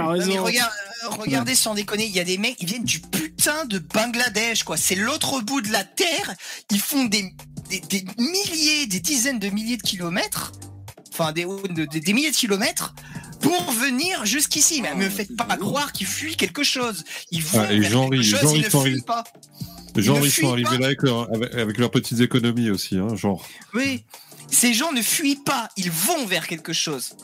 [0.00, 0.44] Non, mais raison.
[0.44, 0.72] regarde,
[1.04, 4.64] euh, regardez sans déconner, il y a des mecs, ils viennent du putain de Bangladesh,
[4.64, 4.76] quoi.
[4.76, 6.34] C'est l'autre bout de la terre.
[6.70, 7.32] Ils font des,
[7.70, 10.52] des, des milliers, des dizaines de milliers de kilomètres,
[11.20, 12.94] enfin des, de- des, des milliers de kilomètres,
[13.40, 14.82] pour venir jusqu'ici.
[14.82, 17.04] Mais me faites pas croire qu'ils fuient quelque chose.
[17.30, 18.90] Ils vont Ah, et vers genre, quelque ils- chose, genre, ils ils ne sont fuient
[18.90, 19.24] arrivés- pas.
[19.96, 20.78] Genre, ne ils sont fuient arrivés pas.
[20.78, 23.46] là avec, leur- avec, avec leurs petites économies aussi, hein, genre.
[23.74, 24.04] Oui,
[24.48, 27.14] ces gens ne fuient pas, ils vont vers quelque chose.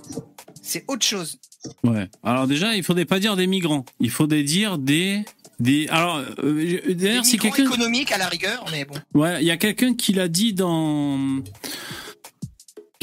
[0.62, 1.38] C'est autre chose.
[1.84, 2.08] Ouais.
[2.24, 3.84] Alors déjà, il faudrait pas dire des migrants.
[4.00, 5.24] Il faudrait dire des
[5.58, 5.88] des.
[5.88, 7.64] Alors euh, d'ailleurs, c'est quelqu'un.
[7.64, 8.94] économiques à la rigueur, mais bon.
[9.14, 11.18] Ouais, il y a quelqu'un qui l'a dit dans.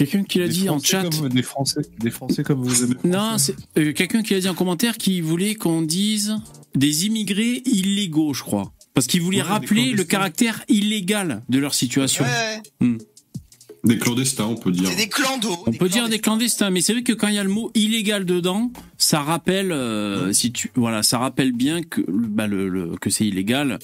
[0.06, 1.04] Quelqu'un qui l'a dit en chat.
[1.04, 2.96] comme- des Français, des Français comme vous aimez.
[3.04, 6.36] Non, c'est euh, quelqu'un qui l'a dit en commentaire qui voulait qu'on dise
[6.76, 8.74] des immigrés illégaux, je crois.
[8.94, 12.24] Parce qu'il voulait Ouais, rappeler le caractère illégal de leur situation.
[12.26, 12.98] Ouais,
[13.86, 14.88] Des clandestins, on peut dire.
[14.90, 15.62] c'est des clandos.
[15.68, 17.70] On peut dire des clandestins, mais c'est vrai que quand il y a le mot
[17.76, 22.96] illégal dedans, ça rappelle, euh, si tu, voilà, ça rappelle bien que, bah, le, le-
[22.96, 23.80] que c'est illégal.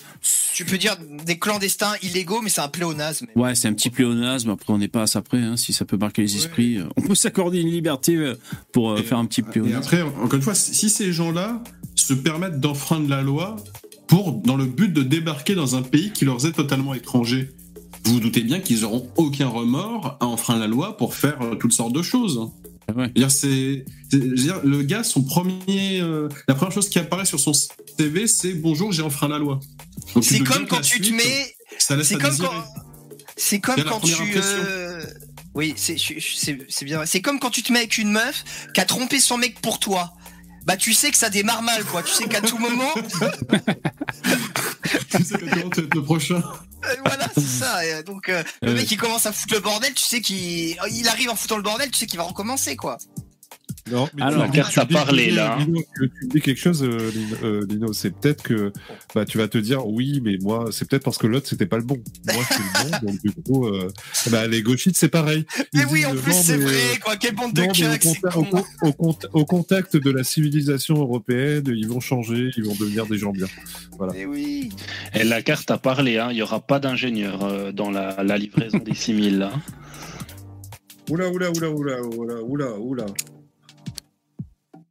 [0.53, 0.95] Tu peux dire
[1.25, 3.27] des clandestins illégaux, mais c'est un pléonasme.
[3.35, 4.49] Ouais, c'est un petit pléonasme.
[4.51, 6.77] Après, on n'est pas à ça près, hein, si ça peut marquer les esprits.
[6.95, 8.35] On peut s'accorder une liberté euh,
[8.71, 9.75] pour euh, Et- faire un petit Et pléonasme.
[9.77, 11.61] après, encore une fois, si ces gens-là
[11.95, 13.57] se permettent d'enfreindre la loi
[14.07, 17.49] pour, dans le but de débarquer dans un pays qui leur est totalement étranger,
[18.05, 21.55] vous vous doutez bien qu'ils auront aucun remords à enfreindre la loi pour faire euh,
[21.55, 22.39] toutes sortes de choses.
[22.87, 23.11] Ah Ouais.
[23.29, 27.25] C'est, c'est- je veux dire, le gars, son premier, euh, la première chose qui apparaît
[27.25, 29.59] sur son CV, c'est bonjour, j'ai enfreint la loi.
[30.21, 31.53] C'est comme quand tu te mets.
[31.77, 32.53] C'est comme quand.
[33.37, 34.13] C'est comme quand tu.
[34.35, 35.03] euh,
[35.53, 37.05] Oui, c'est bien.
[37.05, 38.43] C'est comme quand tu te mets avec une meuf
[38.73, 40.13] qui a trompé son mec pour toi.
[40.65, 42.03] Bah tu sais que ça démarre mal quoi.
[42.03, 42.93] Tu sais qu'à tout moment,
[45.09, 46.41] tu sais tu vas être le prochain.
[46.85, 47.85] euh, voilà c'est ça.
[47.85, 49.93] Et, Donc euh, le mec il commence à foutre le bordel.
[49.93, 51.89] Tu sais qu'il il arrive en foutant le bordel.
[51.91, 52.97] Tu sais qu'il va recommencer quoi.
[53.91, 55.65] Non, mais Alors, tu- la carte tu a dis- parlé, tu là, hein.
[55.65, 58.71] Lino, tu, tu dis quelque chose, euh, Lino, euh, Lino, c'est peut-être que
[59.15, 61.77] bah, tu vas te dire oui, mais moi, c'est peut-être parce que l'autre c'était pas
[61.77, 61.97] le bon.
[62.33, 63.89] Moi, c'est le bon, donc du coup, euh,
[64.29, 65.45] bah, les gauchistes, c'est pareil.
[65.73, 67.15] Ils Mais oui, disent, en plus c'est mais, vrai quoi.
[67.17, 68.45] Quelle bande de non, au, contact, au, con.
[68.45, 73.05] con- au cont- au contact de la civilisation européenne, ils vont changer, ils vont devenir
[73.07, 73.47] des gens bien.
[74.13, 74.69] Mais oui.
[75.15, 76.27] Et la carte a parlé, hein.
[76.31, 79.39] il n'y aura pas d'ingénieur euh, dans la, la livraison des 6000.
[79.39, 79.51] Là.
[81.09, 83.05] Oula, oula, oula, oula, oula, oula, oula.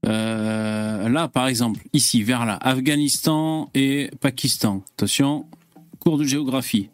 [0.08, 4.82] Euh, là, par exemple, ici, vers là, Afghanistan et Pakistan.
[4.96, 5.46] Attention,
[6.00, 6.88] cours de géographie.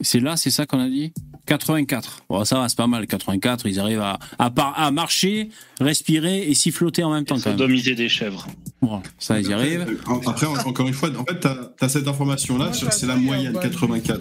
[0.00, 1.12] C'est là, c'est ça qu'on a dit?
[1.46, 2.24] 84.
[2.28, 3.06] Bon, ça va, c'est pas mal.
[3.06, 5.48] 84, ils arrivent à, à, par- à marcher,
[5.80, 7.36] respirer et siffloter en même temps.
[7.38, 8.46] Sodomiser des chèvres.
[8.80, 9.86] Bon, ça, ils y arrivent.
[10.06, 13.58] Après, après, en- encore une fois, en fait, t'as as cette information-là, c'est la moyenne,
[13.60, 14.20] 84.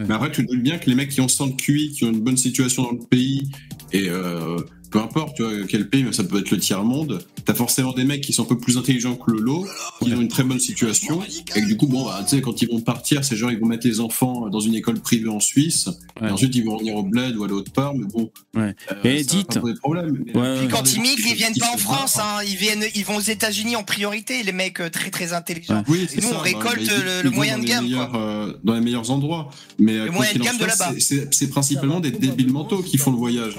[0.00, 2.04] Mais après, tu te doutes bien que les mecs qui ont 100 de QI, qui
[2.04, 3.50] ont une bonne situation dans le pays,
[3.92, 4.56] et euh,
[4.90, 8.04] peu importe tu vois, quel pays, mais ça peut être le tiers-monde, t'as forcément des
[8.04, 9.66] mecs qui sont un peu plus intelligents que le lot,
[10.00, 12.62] qui ont une très bonne situation, et que du coup, bon, bah, tu sais, quand
[12.62, 15.40] ils vont partir, ces gens, ils vont mettre les enfants dans une école privée en
[15.40, 15.88] Suisse,
[16.22, 18.30] et ensuite ils vont revenir au bled ou à l'autre part, mais bon.
[18.54, 18.76] Ouais.
[18.92, 20.22] euh, Et ça va dites- pas poser de problème.
[20.26, 22.38] Mais- Ouais, Puis quand ils migrent, ils viennent pas en France, hein.
[22.46, 25.82] ils viennent, ils vont aux États-Unis en priorité, les mecs euh, très très intelligents.
[25.88, 26.28] Oui, Et nous, ça.
[26.28, 27.90] on bah, récolte bah, le, moyen de gamme.
[27.90, 28.10] quoi.
[28.14, 29.50] euh, dans les meilleurs endroits.
[29.80, 30.92] Mais euh, Le moyen de gamme de là-bas.
[31.00, 33.54] c'est- principalement des débiles mentaux qui font le voyage.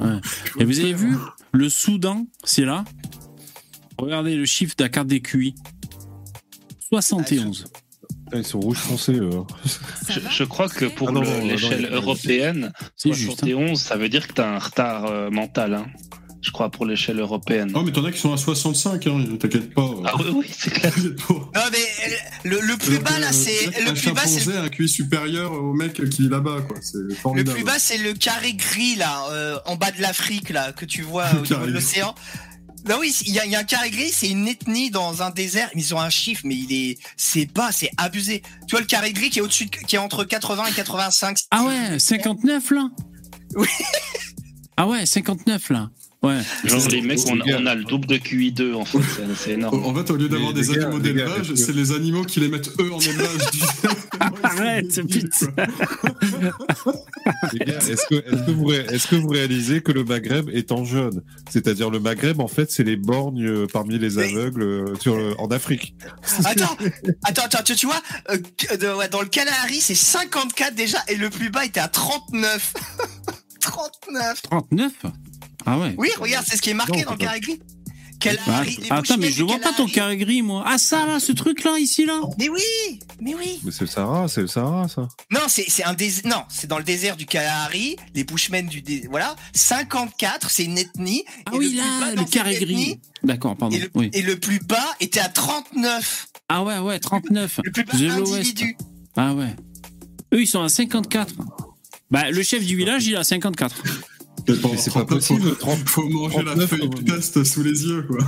[0.00, 0.20] hein.
[0.60, 1.16] Et vous avez vu,
[1.52, 2.84] le Soudan, c'est là?
[3.98, 5.54] Regardez le chiffre de la carte des QI.
[6.90, 7.64] 71.
[8.26, 9.12] Putain, Ils sont rouges foncés.
[9.14, 9.30] eux.
[10.08, 13.12] Je, je crois que pour Ah non, le- non, non, l'échelle non, non, européenne, C'est
[13.12, 13.46] juste, hein.
[13.46, 15.74] 71, ça veut dire que t'as un retard euh, mental.
[15.74, 15.86] Hein.
[16.42, 17.72] Je crois pour l'échelle européenne.
[17.74, 19.88] Oh, mais t'en as qui sont à 65, hein, t'inquiète pas.
[20.04, 20.92] Ah oui, oui, c'est clair.
[21.30, 21.42] Non
[21.72, 22.10] mais euh,
[22.44, 25.72] le, le plus bas là, c'est un le plus bas, c'est un QI supérieur au
[25.72, 26.76] mec qui est là-bas, quoi.
[26.82, 30.72] C'est le plus bas, c'est le carré gris là, euh, en bas de l'Afrique là,
[30.72, 32.14] que tu vois au niveau de l'océan.
[32.88, 35.22] Non oui, il y, a, il y a un carré gris, c'est une ethnie dans
[35.22, 35.70] un désert.
[35.74, 38.42] Ils ont un chiffre, mais il est, c'est bas, c'est abusé.
[38.66, 41.38] Tu vois le carré gris qui est au-dessus, de- qui est entre 80 et 85.
[41.50, 42.90] Ah ouais, 59 là?
[43.56, 43.68] Oui.
[44.76, 45.90] Ah ouais, 59 là.
[46.22, 46.40] Ouais.
[46.64, 48.98] Genre C'est- les mecs, on, a le double de QI2 en fait,
[49.42, 49.84] c'est- énorme.
[49.84, 52.70] En fait, au lieu d'avoir des gars, animaux d'élevage, c'est les animaux qui les mettent
[52.80, 53.28] eux en élevage.
[54.42, 55.46] Arrête, putain.
[57.52, 60.72] Les gars, Est-ce que, est-ce que, vous est-ce que vous réalisez que le Maghreb est
[60.72, 64.94] en jaune C'est-à-dire le Maghreb, en fait, c'est les borgnes euh, parmi les aveugles euh,
[65.00, 65.94] sur, le- en Afrique.
[66.44, 66.76] Attends,
[67.24, 68.00] attends, attends, tu, tu vois,
[68.30, 71.80] euh, que- de- ouais, dans le Kalahari, c'est 54 déjà, et le plus bas était
[71.80, 72.74] à 39.
[73.60, 74.42] 39.
[74.42, 74.92] 39
[75.66, 75.94] Ah ouais.
[75.96, 77.60] Oui, regarde, c'est ce qui est marqué Non, dans le carré gris.
[78.14, 80.64] Ah, Kalahari, les attends, mais je vois pas ton carré gris, moi.
[80.66, 82.60] Ah, ça, là, ce truc-là, ici, là Mais oui,
[83.20, 83.60] mais oui.
[83.64, 85.08] Mais c'est le Sahara, c'est le Sahara, ça.
[85.30, 86.22] Non, c'est c'est un désert.
[86.26, 89.36] Non, c'est dans le désert du Kalahari, les Bushmen du dé- voilà.
[89.52, 91.24] 54, c'est une ethnie.
[91.46, 93.00] Ah et oui, le plus bas là, le carré gris.
[93.22, 93.76] D'accord, pardon.
[93.76, 94.10] Et le, Oui.
[94.12, 96.28] et le plus bas était à 39.
[96.48, 97.60] Ah ouais, ouais, 39.
[97.64, 98.76] Le plus bas The individu.
[99.16, 99.54] Ah ouais.
[100.32, 101.34] Eux, ils sont à 54.
[102.10, 103.82] Bah, le chef du village, il est à 54.
[104.46, 105.56] C'est pas 39, faut- possible.
[105.58, 108.18] 30 Faut manger la 39, feuille de test sous les yeux, quoi.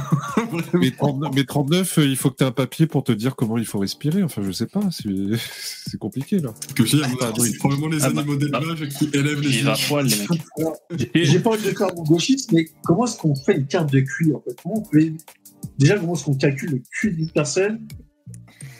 [0.74, 3.36] Mais 39, mais 39, euh, il faut que tu aies un papier pour te dire
[3.36, 4.22] comment il faut respirer.
[4.22, 6.54] Enfin, je sais pas, c'est compliqué là.
[6.74, 9.60] Que dis, Ah, c'est probablement les Ah bah, animaux d'élevage qui élèvent les.
[9.66, 9.76] Alors,
[10.96, 13.92] j'ai- J'ai pas envie de faire mon gauchiste, mais comment est-ce qu'on fait une carte
[13.92, 14.56] de QI en fait?
[14.62, 15.12] Comment on peut...
[15.78, 17.80] Déjà, comment est-ce qu'on calcule le QI d'une personne?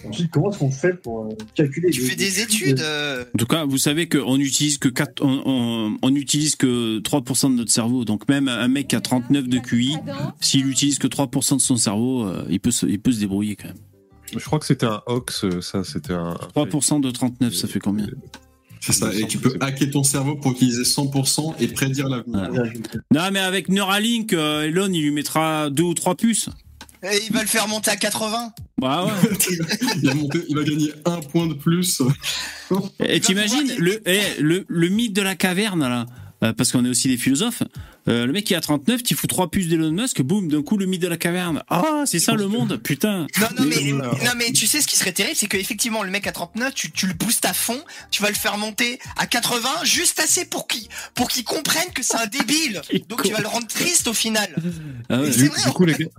[0.09, 2.77] Ensuite, comment est-ce qu'on fait pour euh, calculer Tu le- fais des études.
[2.77, 6.57] de- euh, En tout cas, vous savez qu'on utilise que 4, on, on, on utilise
[6.57, 8.05] que 3% de notre cerveau.
[8.05, 9.97] Donc même un mec qui a 39 de QI,
[10.41, 13.57] s'il utilise que 3% de son cerveau, euh, il peut se, il peut se débrouiller
[13.57, 13.77] quand même.
[14.37, 16.31] Je crois que c'était un hoax, ça, c'était un.
[16.31, 18.07] un 3% de 39, ça fait combien
[18.81, 22.51] C'est ça, et tu peux hacker ton cerveau pour utiliser 100% et prédire l'avenir.
[23.13, 26.49] Non, mais avec Neuralink, Elon, il lui mettra deux ou trois puces.
[27.13, 28.53] Et ils veulent faire monter à 80.
[28.79, 29.13] Bah ouais.
[29.97, 32.03] il, va monter- il va gagner un point de plus.
[33.05, 36.07] Et t'imagines le, eh, le, le mythe de la caverne, là
[36.45, 37.63] euh, parce qu'on est aussi des philosophes.
[38.09, 40.77] Euh, le mec qui a 39, tu fous trois puces d'Elon Musk, boum, d'un coup
[40.77, 41.63] le mythe de la caverne.
[41.71, 43.27] Ah, c'est ça le monde, putain.
[43.41, 46.11] Non, non, mais, Mais, non, mais tu sais ce qui serait terrible, c'est qu'effectivement, le
[46.11, 47.81] mec à 39, tu, tu le boostes à fond,
[48.11, 52.03] tu vas le faire monter à 80, juste assez pour qu'il pour qu'il comprenne que
[52.03, 52.83] c'est un débile.
[53.09, 54.55] Donc tu vas le rendre triste au final.
[55.09, 55.31] Ah ouais.
[55.31, 56.05] Du, vrai, du en coup, les fait.
[56.05, 56.11] gars,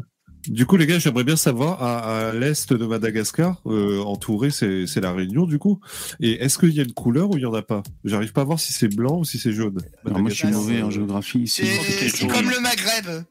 [0.48, 5.02] du coup, les gars, j'aimerais bien savoir, à, à l'est de Madagascar, euh, entouré, c'est
[5.02, 5.80] la Réunion, du coup.
[6.20, 7.84] Et est-ce qu'il y a une couleur ou il y en a pas?
[8.06, 9.78] J'arrive pas à voir si c'est blanc ou si c'est jaune.
[10.06, 11.66] Alors moi je suis Madagascar, mauvais en géographie ici.
[11.66, 13.24] C'est comme le Maghreb.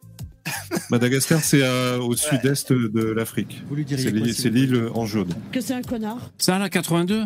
[0.90, 3.62] Madagascar, c'est euh, au sud-est de l'Afrique.
[3.68, 5.28] Vous lui diriez C'est l'île en jaune.
[5.52, 6.30] Que c'est un connard?
[6.38, 7.24] Ça là, 82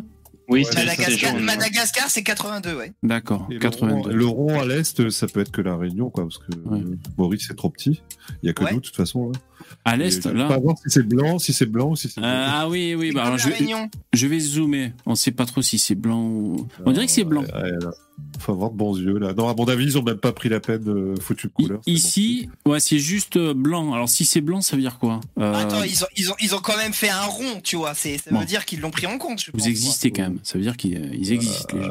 [0.48, 1.44] Oui, c'est c'est Madagascar, jaune.
[1.44, 2.92] Madagascar c'est 82, ouais.
[3.02, 4.12] D'accord, Et le rond, 82.
[4.14, 6.80] le rond à l'est, ça peut être que la Réunion, quoi, parce que Ouais.
[6.80, 8.02] euh, Maurice c'est trop petit.
[8.42, 8.72] Il y a que Ouais.
[8.72, 9.30] nous, de toute façon.
[9.30, 9.38] Là.
[9.84, 12.20] À l'est, là Pas voir si c'est blanc, si c'est blanc ou si c'est.
[12.20, 14.92] Euh, ah oui, oui, bah alors je, vais zoomer.
[15.06, 16.66] On sait pas trop si c'est blanc ou.
[16.86, 17.42] On dirait que c'est blanc.
[17.42, 17.90] Ouais, là.
[18.38, 19.32] Faut avoir de bons yeux là.
[19.32, 21.62] Non, à mon avis, ils ont même pas pris la peine de foutre une I-
[21.64, 21.80] couleur.
[21.86, 23.94] Ici, ouais, c'est juste euh, blanc.
[23.94, 25.20] Alors si c'est blanc, ça veut dire quoi?
[25.38, 27.94] Euh, Attends, ils ont, ils, ont, ils ont quand même fait un rond, tu vois.
[27.94, 28.40] C'est, ça Bon.
[28.40, 29.40] veut dire qu'ils l'ont pris en compte.
[29.42, 30.38] Je pense, Vous existez quand même.
[30.42, 31.90] Ça veut dire qu'ils euh, ils existent les gens.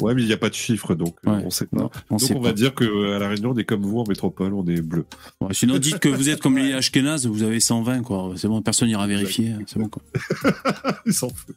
[0.00, 1.42] Ouais, mais il n'y a pas de chiffres, donc euh, Ouais.
[1.44, 1.76] on sait pas.
[1.76, 2.48] Non, on donc sait on pas.
[2.48, 4.80] va dire que euh, à la Réunion, on est comme vous en métropole, on est
[4.80, 5.04] bleu.
[5.40, 8.32] Ouais, sinon, dites que vous êtes comme les Ashkenaz, vous avez 120, quoi.
[8.36, 9.54] C'est bon, personne n'ira vérifier.
[9.66, 10.02] C'est bon, quoi.
[11.06, 11.56] Ils s'en foutent.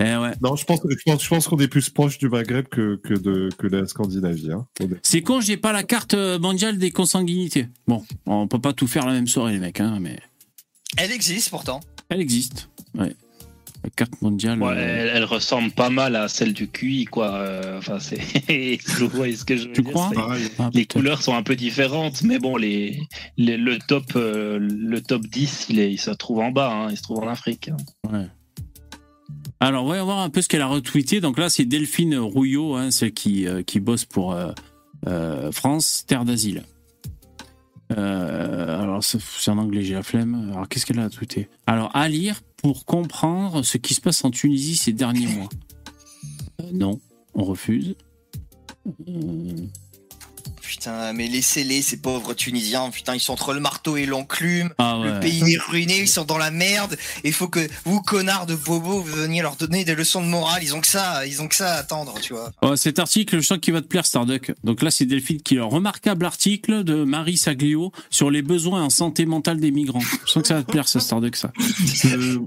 [0.00, 0.32] Eh, ouais.
[0.42, 3.14] Non, je pense, je pense, je pense qu'on est plus proche du Maghreb que, que
[3.14, 4.50] de que la Scandinavie.
[4.50, 4.66] Hein.
[5.02, 7.68] C'est con, j'ai pas la carte euh, mondiale des consanguinités.
[7.86, 10.18] Bon, on peut pas tout faire la même soirée, les mecs, hein, mais
[10.96, 11.78] Elle existe pourtant.
[12.08, 12.68] elle existe.
[12.98, 13.14] Ouais.
[13.84, 14.62] La carte mondiale.
[14.62, 14.76] Ouais, euh,
[15.10, 17.34] elle, elle ressemble pas mal à celle du QI, quoi.
[17.34, 18.18] Euh, Enfin, c'est.
[18.98, 20.10] Vous voyez ce que je veux Tu dire crois
[20.58, 22.98] ah, Les couleurs sont un peu différentes, mais bon, les,
[23.36, 26.88] les- le, top, euh, le top 10, il, est, il se trouve en bas, hein,
[26.90, 27.68] il se trouve en Afrique.
[27.68, 27.76] hein.
[28.10, 28.26] Ouais.
[29.60, 31.20] Alors, on va voir un peu ce qu'elle a retweeté.
[31.20, 34.52] Donc là, c'est Delphine Rouillot, hein, celle qui, euh, qui bosse pour euh,
[35.06, 36.62] euh, France, Terre d'Asile.
[37.92, 40.50] Euh, alors, c'est en anglais, j'ai la flemme.
[40.52, 44.30] Alors, qu'est-ce qu'elle a tweeté Alors, à lire pour comprendre ce qui se passe en
[44.30, 45.48] Tunisie ces derniers mois.
[46.60, 47.00] Euh, non,
[47.34, 47.94] on refuse.
[49.08, 49.66] Euh,
[50.66, 52.90] Putain, mais laissez-les, ces pauvres Tunisiens.
[52.90, 54.70] Putain, ils sont entre le marteau et l'enclume.
[54.78, 55.12] Ah ouais.
[55.12, 56.96] Le pays est ruiné, ils sont dans la merde.
[57.22, 60.62] Il faut que vous, connards de bobos, vous veniez leur donner des leçons de morale.
[60.62, 62.50] Ils ont que ça, ils ont que ça à attendre, tu vois.
[62.62, 64.52] Oh, cet article, je sens qu'il va te plaire, Starduck.
[64.64, 68.82] Donc là, c'est Delphine qui a un remarquable article de Marie Saglio sur les besoins
[68.84, 70.00] en santé mentale des migrants.
[70.26, 71.52] Je sens que ça va te plaire, ça, Starduck, ça.
[72.06, 72.38] Euh,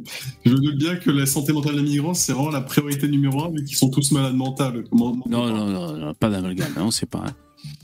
[0.46, 3.44] je me doute bien que la santé mentale des migrants, c'est vraiment la priorité numéro
[3.46, 4.84] un, vu qu'ils sont tous malades mentales.
[4.90, 7.26] Comment- Non, non, non, non, pas d'amalgame, non, c'est pas.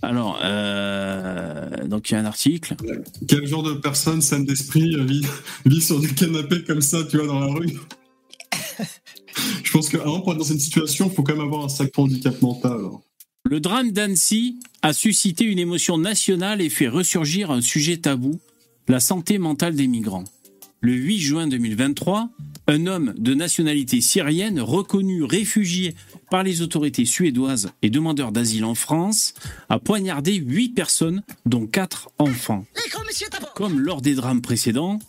[0.02, 2.76] Alors, euh, donc il y a un article.
[3.28, 5.26] Quel genre de personne saine d'esprit euh, vit,
[5.66, 7.74] vit sur du canapé comme ça, tu vois, dans la rue?
[9.64, 12.02] Je pense qu'avant, pour être dans cette situation, il faut quand même avoir un sacré
[12.02, 12.78] handicap mental.
[12.84, 13.00] hein.
[13.46, 18.40] Le drame d'Annecy a suscité une émotion nationale et fait ressurgir un sujet tabou,
[18.88, 20.24] la santé mentale des migrants.
[20.82, 22.30] Le 8 juin 2023,
[22.68, 25.96] un homme de nationalité syrienne reconnu réfugié
[26.30, 29.34] par les autorités suédoises et demandeur d'asile en France
[29.70, 32.66] a poignardé 8 personnes, dont 4 enfants.
[33.56, 35.00] Comme lors des drames précédents,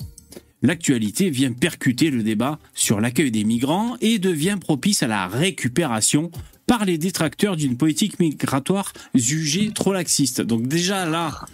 [0.62, 6.31] l'actualité vient percuter le débat sur l'accueil des migrants et devient propice à la récupération
[6.66, 10.40] par les détracteurs d'une politique migratoire jugée trop laxiste.
[10.40, 11.44] Donc déjà là,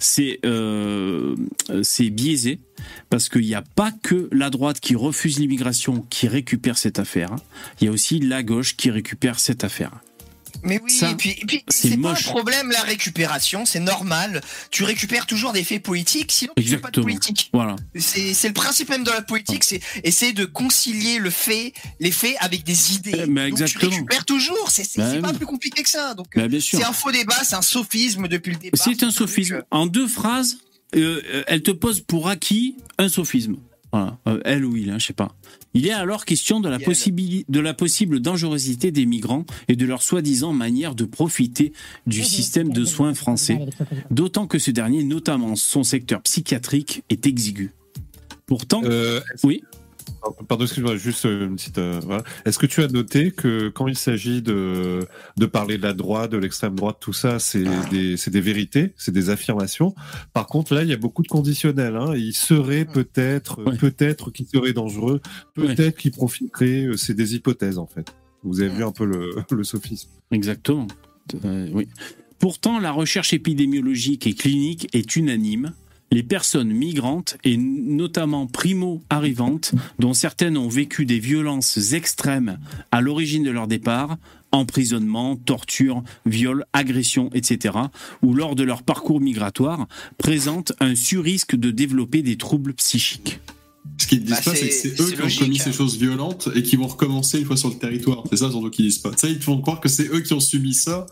[0.00, 1.36] c'est euh,
[2.10, 2.58] biaisé
[3.10, 7.32] parce qu'il n'y a pas que la droite qui refuse l'immigration qui récupère cette affaire.
[7.34, 7.40] hein.
[7.80, 9.92] Il y a aussi la gauche qui récupère cette affaire.
[10.62, 14.40] Mais oui, Ça, et puis, et puis c'est pas un problème la récupération, c'est normal.
[14.70, 17.04] Tu récupères toujours des faits politiques, sinon tu fais pas de Exactement.
[17.04, 17.50] politique.
[17.52, 17.76] Voilà.
[17.96, 22.36] C'est le principe même de la politique, c'est essayer de concilier le fait, les faits
[22.40, 23.12] avec des idées.
[23.24, 23.90] Eh, mais Donc tu exactement.
[23.92, 26.14] récupères toujours, c'est Bah pas plus compliqué que ça.
[26.14, 28.80] Donc Bah, c'est un faux débat, c'est un sophisme depuis le départ.
[28.82, 29.62] C'est un sophisme.
[29.70, 30.58] En deux phrases,
[30.96, 33.56] euh, euh, elle te pose pour acquis un sophisme.
[33.92, 34.18] Voilà.
[34.28, 35.34] Euh, elle ou il, hein, je sais pas.
[35.72, 39.86] Il est alors question de la, possibili- de la possible dangerosité des migrants et de
[39.86, 41.72] leur soi-disant manière de profiter
[42.06, 43.60] du système de soins français,
[44.10, 47.70] d'autant que ce dernier, notamment son secteur psychiatrique, est exigu.
[48.46, 49.62] Pourtant, Euh, oui.
[50.48, 51.78] Pardon, excuse-moi, juste euh, une petite.
[51.78, 52.22] euh, voilà.
[52.44, 55.06] Est-ce que tu as noté que quand il s'agit de,
[55.36, 58.92] de parler de la droite, de l'extrême droite, tout ça, c'est des, c'est des vérités,
[58.96, 59.94] c'est des affirmations?
[60.32, 61.96] Par contre, là, il y a beaucoup de conditionnels.
[61.96, 62.14] Hein.
[62.16, 65.20] Il serait peut-être, euh, peut-être qu'il serait dangereux,
[65.54, 66.84] peut-être qu'il profiterait.
[66.86, 68.14] euh, C'est des hypothèses, en fait.
[68.42, 70.08] Vous avez vu un peu le, le sophisme.
[70.30, 70.86] Exactement.
[71.44, 71.88] Euh, oui.
[72.38, 75.72] Pourtant, la recherche épidémiologique et clinique est unanime.
[76.12, 82.58] Les personnes migrantes, et notamment primo-arrivantes, dont certaines ont vécu des violences extrêmes
[82.90, 84.16] à l'origine de leur départ,
[84.50, 87.74] emprisonnement, torture, viol, agression, etc.,
[88.22, 89.86] ou lors de leur parcours migratoire,
[90.18, 93.38] présentent un surrisque de développer des troubles psychiques.
[93.96, 95.64] Ce qu'ils disent Bah, pas, c'est que c'est- eux qui logique, ont commis hein.
[95.64, 98.24] ces choses violentes et qui vont recommencer une fois sur le territoire.
[98.30, 99.12] C'est ça, surtout qu'ils disent pas.
[99.16, 101.06] Ça, ils te font croire que c'est eux qui ont subi ça.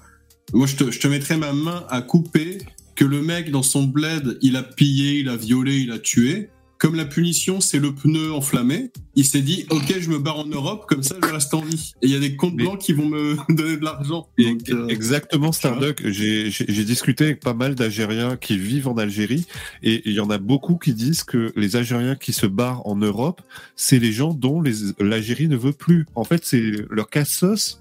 [0.52, 2.58] Moi, je te, je te mettrais ma main à couper
[2.98, 6.50] que le mec, dans son bled, il a pillé, il a violé, il a tué.
[6.78, 10.46] Comme la punition, c'est le pneu enflammé, il s'est dit, ok, je me barre en
[10.46, 11.92] Europe, comme ça, je reste en vie.
[12.02, 14.28] Et il y a des comptes blancs qui vont me donner de l'argent.
[14.36, 16.02] Donc, euh, Exactement, Starduck.
[16.08, 19.46] J'ai discuté avec pas mal d'Algériens qui vivent en Algérie
[19.84, 22.96] et il y en a beaucoup qui disent que les Algériens qui se barrent en
[22.96, 23.42] Europe,
[23.76, 24.60] c'est les gens dont
[24.98, 26.04] l'Algérie ne veut plus.
[26.16, 27.80] En fait, c'est leur cassos.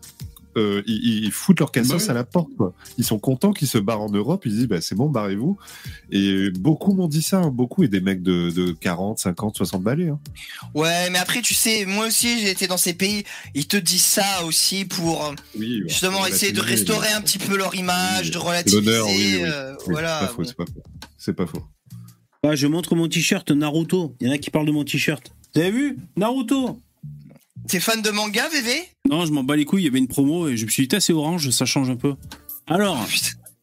[0.58, 2.10] Euh, ils, ils foutent leur cassos Bah oui.
[2.10, 2.50] à la porte.
[2.58, 2.74] Quoi.
[2.98, 4.46] Ils sont contents qu'ils se barrent en Europe.
[4.46, 5.58] Ils disent bah, c'est bon, barrez-vous.
[6.12, 7.38] Et beaucoup m'ont dit ça.
[7.40, 10.10] hein, beaucoup et des mecs de, de 40, 50, 60 balais.
[10.10, 10.20] Hein.
[10.74, 13.24] Ouais, mais après, tu sais, moi aussi, j'ai été dans ces pays.
[13.56, 17.58] Ils te disent ça aussi pour Oui, bah, justement essayer de restaurer un petit peu
[17.58, 18.82] leur image, de relativiser.
[18.82, 19.42] L'honneur, oui, oui.
[19.46, 20.20] euh, Oui, voilà.
[20.22, 20.84] C'est pas faux, c'est pas faux.
[21.18, 21.64] C'est pas faux.
[22.44, 24.16] Ah, je montre mon t-shirt Naruto.
[24.22, 25.34] Il y en a qui parlent de mon t-shirt.
[25.56, 25.98] Vous avez vu?
[26.16, 26.80] Naruto
[27.68, 28.72] T'es fan de manga, VV
[29.10, 30.88] Non, je m'en bats les couilles, il y avait une promo et je me suis
[30.88, 32.16] dit, Ah, c'est orange, ça change un peu.
[32.68, 32.98] Alors,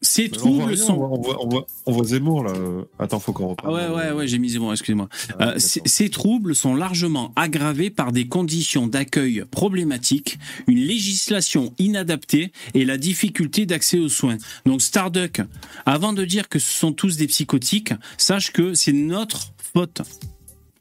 [0.02, 0.92] Ces troubles sont.
[0.94, 2.52] on voit, on voit, on voit Zemmour là.
[2.98, 3.72] Attends, faut qu'on Ah reprenne.
[3.72, 5.08] ouais, ouais, ouais, j'ai mis Zemmour, excusez-moi.
[5.38, 12.52] Ah, Euh, ces troubles sont largement aggravés par des conditions d'accueil problématiques, une législation inadaptée
[12.74, 14.36] et la difficulté d'accès aux soins.
[14.66, 15.40] Donc Starduck,
[15.86, 20.02] avant de dire que ce sont tous des psychotiques, sache que c'est notre faute.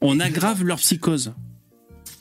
[0.02, 1.32] On aggrave leur psychose.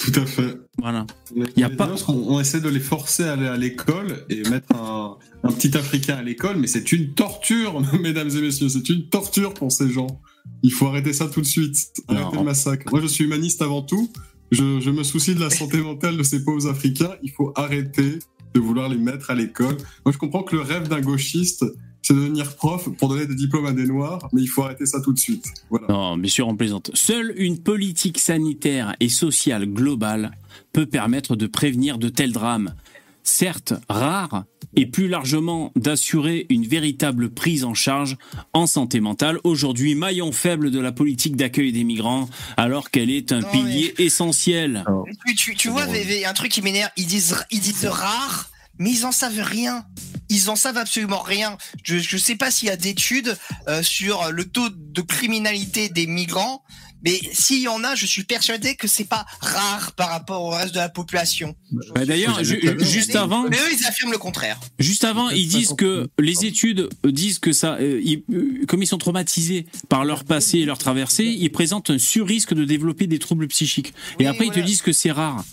[0.03, 0.57] Tout à fait.
[0.79, 1.05] Voilà.
[1.35, 1.89] Il y a pas...
[2.09, 5.77] on, on essaie de les forcer à aller à l'école et mettre un, un petit
[5.77, 9.89] Africain à l'école, mais c'est une torture, mesdames et messieurs, c'est une torture pour ces
[9.89, 10.19] gens.
[10.61, 11.77] Il faut arrêter ça tout de suite.
[12.07, 12.91] Arrêter le massacre.
[12.91, 14.11] Moi, je suis humaniste avant tout.
[14.51, 17.15] Je, je me soucie de la santé mentale de ces pauvres Africains.
[17.23, 18.19] Il faut arrêter
[18.53, 19.77] de vouloir les mettre à l'école.
[20.05, 21.65] Moi, je comprends que le rêve d'un gauchiste,
[22.03, 24.85] c'est de devenir prof pour donner des diplômes à des noirs, mais il faut arrêter
[24.85, 25.45] ça tout de suite.
[25.69, 25.87] Voilà.
[25.87, 26.91] Non, bien sûr, on plaisante.
[26.93, 30.37] Seule une politique sanitaire et sociale globale
[30.73, 32.75] peut permettre de prévenir de tels drames.
[33.23, 34.43] Certes rares,
[34.75, 38.17] et plus largement d'assurer une véritable prise en charge
[38.51, 42.27] en santé mentale, aujourd'hui maillon faible de la politique d'accueil des migrants,
[42.57, 44.83] alors qu'elle est un pilier essentiel.
[45.25, 48.91] Tu, tu, tu vois, VV, un truc qui m'énerve, ils disent, ils disent rare, mais
[48.91, 49.85] ils en savent rien.
[50.29, 51.57] Ils en savent absolument rien.
[51.83, 53.37] Je ne sais pas s'il y a d'études
[53.67, 56.63] euh, sur le taux de criminalité des migrants,
[57.05, 60.49] mais s'il y en a, je suis persuadé que c'est pas rare par rapport au
[60.51, 61.53] reste de la population.
[61.93, 64.57] Bah, D'ailleurs, ju- juste avant, Mais eux, ils affirment le contraire.
[64.79, 68.87] Juste avant, ils disent que les études disent que ça, euh, ils- euh, comme ils
[68.87, 73.19] sont traumatisés par leur passé et leur traversée, ils présentent un sur-risque de développer des
[73.19, 73.93] troubles psychiques.
[74.19, 75.43] Et après, ils te disent que c'est rare.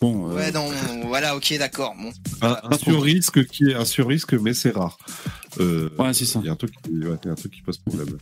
[0.00, 0.68] Bon, euh, Ouais, non,
[1.06, 1.94] voilà, ok, d'accord.
[2.00, 2.10] Bon.
[2.42, 4.96] Un, un sur-risque qui est un sur-risque, mais c'est rare.
[5.60, 6.38] Euh, ouais, c'est ça.
[6.42, 8.16] Il y a un truc, qui- ouais, il y a un truc qui pose problème.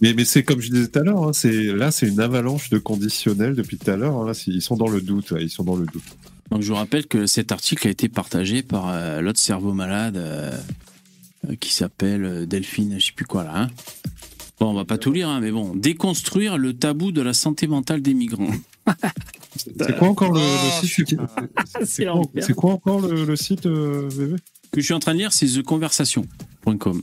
[0.00, 2.70] Mais, mais c'est comme je disais tout à l'heure, hein, c'est là, c'est une avalanche
[2.70, 4.16] de conditionnels depuis tout à l'heure.
[4.16, 5.30] hein, là, ils sont dans le doute.
[5.30, 6.02] ouais, ils sont dans le doute.
[6.50, 10.16] Donc je vous rappelle que cet article a été partagé par euh, l'autre cerveau malade
[10.16, 10.50] euh,
[11.60, 13.52] qui s'appelle Delphine, je sais plus quoi là.
[13.54, 13.68] hein.
[14.58, 17.66] Bon, on va pas tout lire, hein, mais bon, déconstruire le tabou de la santé
[17.68, 18.50] mentale des migrants.
[19.78, 21.08] C'est quoi encore le, Oh, le site
[21.84, 22.06] c'est-
[22.46, 24.36] C'est quoi, encore le, le site, euh, VV
[24.72, 27.02] Que je suis en train de lire, c'est theconversation.com.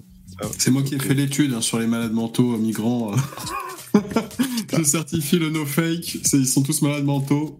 [0.57, 3.11] C'est moi qui ai fait l'étude hein, sur les malades mentaux euh, migrants.
[3.13, 3.99] euh.
[4.77, 6.19] je certifie le no fake.
[6.23, 7.59] c'est- Ils sont tous malades mentaux.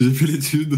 [0.00, 0.76] J'ai fait l'étude.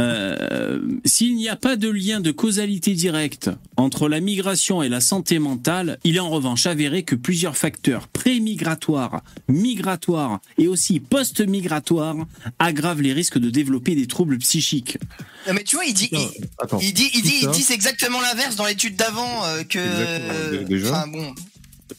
[0.00, 5.00] Euh, S'il n'y a pas de lien de causalité directe entre la migration et la
[5.00, 12.16] santé mentale, il est en revanche avéré que plusieurs facteurs pré-migratoires, migratoires et aussi post-migratoires
[12.58, 14.98] aggravent les risques de développer des troubles psychiques.
[15.46, 16.28] Non, mais tu vois, il dit, il,
[16.58, 20.64] Attends, il dit, il exactement l'inverse dans l'étude d'avant euh, que.
[20.64, 20.90] Déjà.
[20.90, 21.34] Enfin, bon.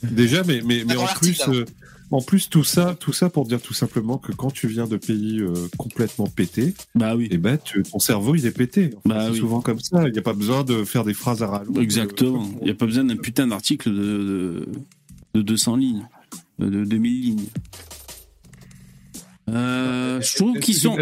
[0.03, 1.65] Déjà, mais, mais, mais en plus, euh,
[2.11, 4.97] en plus tout ça, tout ça pour dire tout simplement que quand tu viens de
[4.97, 8.91] pays euh, complètement pétés, bah oui, et ben tu- ton cerveau il est pété.
[8.97, 9.37] Enfin, Bah c'est oui.
[9.39, 10.07] souvent comme ça.
[10.07, 11.77] Il n'y a pas besoin de faire des phrases à rallonge.
[11.77, 12.49] Exactement.
[12.61, 14.67] Il n'y a pas besoin d'un putain d'article de, de,
[15.35, 16.07] de 200 lignes,
[16.57, 17.45] de, de 2000 lignes.
[19.49, 20.95] Euh, je trouve qu'ils sont.
[20.95, 21.01] j'ai-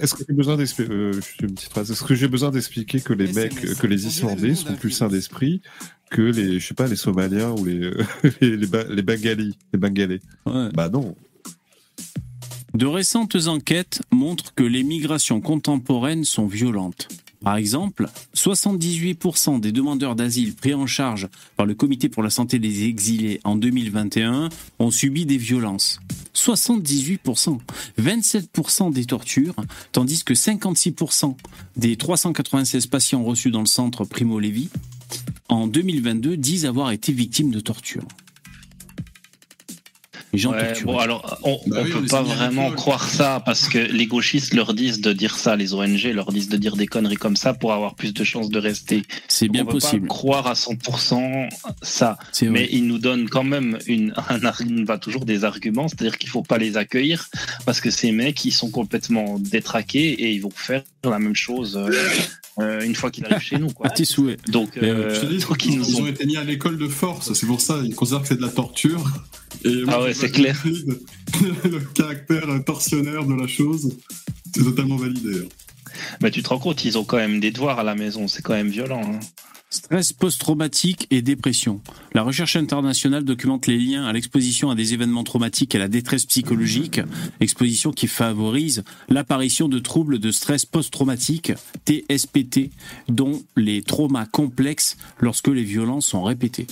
[0.00, 1.90] Est-ce que j'ai besoin d'expliquer euh, juste une petite phrase.
[1.90, 5.60] Est-ce que j'ai besoin d'expliquer que les mecs, que les Islandais sont plus sains d'esprit
[6.10, 7.90] que les, je sais pas, les Somaliens ou les
[8.40, 10.20] les, les, Ba- les Bengalis, les Bengalais
[10.74, 11.14] Bah non.
[12.74, 17.08] De récentes enquêtes montrent que les migrations contemporaines sont violentes.
[17.42, 22.58] Par exemple, 78% des demandeurs d'asile pris en charge par le Comité pour la santé
[22.58, 24.48] des exilés en 2021
[24.80, 26.00] ont subi des violences.
[26.34, 27.58] 78%,
[28.00, 29.54] 27% des tortures,
[29.92, 31.36] tandis que 56%
[31.76, 34.68] des 396 patients reçus dans le centre Primo Levi
[35.48, 38.04] en 2022 disent avoir été victimes de torture.
[40.32, 40.84] Les gens Ouais, torturés.
[40.92, 44.52] bon, alors, on, Bah oui, on peut pas vraiment croire ça parce que les gauchistes
[44.54, 47.54] leur disent de dire ça, les ONG leur disent de dire des conneries comme ça
[47.54, 49.04] pour avoir plus de chances de rester.
[49.26, 50.06] C'est bien on peut possible.
[50.08, 51.48] Pas croire à 100%
[51.82, 56.18] ça, mais ils nous donnent quand même une, un, arg- bah, toujours des arguments, c'est-à-dire
[56.18, 57.28] qu'il faut pas les accueillir
[57.64, 61.76] parce que ces mecs ils sont complètement détraqués et ils vont faire la même chose
[61.76, 61.90] euh,
[62.60, 63.70] euh, une fois qu'ils arrivent chez nous.
[63.70, 63.86] Quoi.
[63.86, 64.38] À tes souhaits.
[64.50, 66.44] Donc, Mais, euh, Je te dis, donc, ils, ils nous ont ont été mis à
[66.44, 67.32] l'école de force.
[67.32, 69.04] C'est pour ça, ils considèrent que c'est de la torture.
[69.64, 70.62] Et Ah ouais, c'est clair.
[71.64, 73.96] Le caractère torsionnaire de la chose,
[74.54, 75.40] c'est totalement validé.
[75.44, 75.48] hein.
[76.20, 78.42] bah, tu te rends compte, ils ont quand même des devoirs à la maison, c'est
[78.42, 79.02] quand même violent.
[79.04, 79.20] hein.
[79.70, 81.82] Stress post-traumatique et dépression.
[82.14, 85.88] La recherche internationale documente les liens à l'exposition à des événements traumatiques et à la
[85.88, 87.02] détresse psychologique,
[87.40, 91.52] exposition qui favorise l'apparition de troubles de stress post-traumatique,
[91.84, 92.70] TSPT,
[93.10, 96.66] dont les traumas complexes lorsque les violences sont répétées.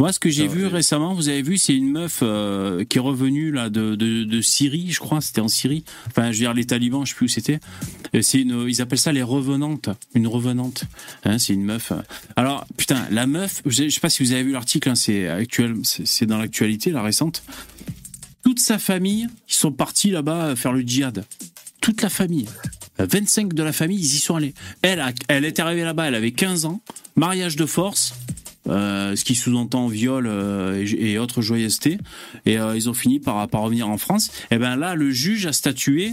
[0.00, 3.00] Moi, ce que j'ai vu récemment, vous avez vu, c'est une meuf euh, qui est
[3.00, 5.84] revenue là de, de, de Syrie, je crois, c'était en Syrie.
[6.08, 7.60] Enfin, je veux dire, les talibans, je sais plus où c'était.
[8.12, 10.84] Une, ils appellent ça les revenantes, une revenante.
[11.24, 11.92] Hein, c'est une meuf.
[12.36, 15.74] Alors putain, la meuf, je sais pas si vous avez vu l'article, hein, c'est actuel,
[15.82, 17.42] c'est dans l'actualité, la récente.
[18.42, 21.24] Toute sa famille, ils sont partis là-bas faire le djihad.
[21.80, 22.48] Toute la famille.
[22.98, 24.54] 25 de la famille, ils y sont allés.
[24.82, 26.80] Elle, a- elle est arrivée là-bas, elle avait 15 ans,
[27.16, 28.14] mariage de force,
[28.68, 31.98] euh, ce qui sous-entend viol euh, et, autres joyeusetés.
[32.46, 34.30] Et euh, ils ont fini par, par revenir en France.
[34.50, 36.12] Et ben là, le juge a statué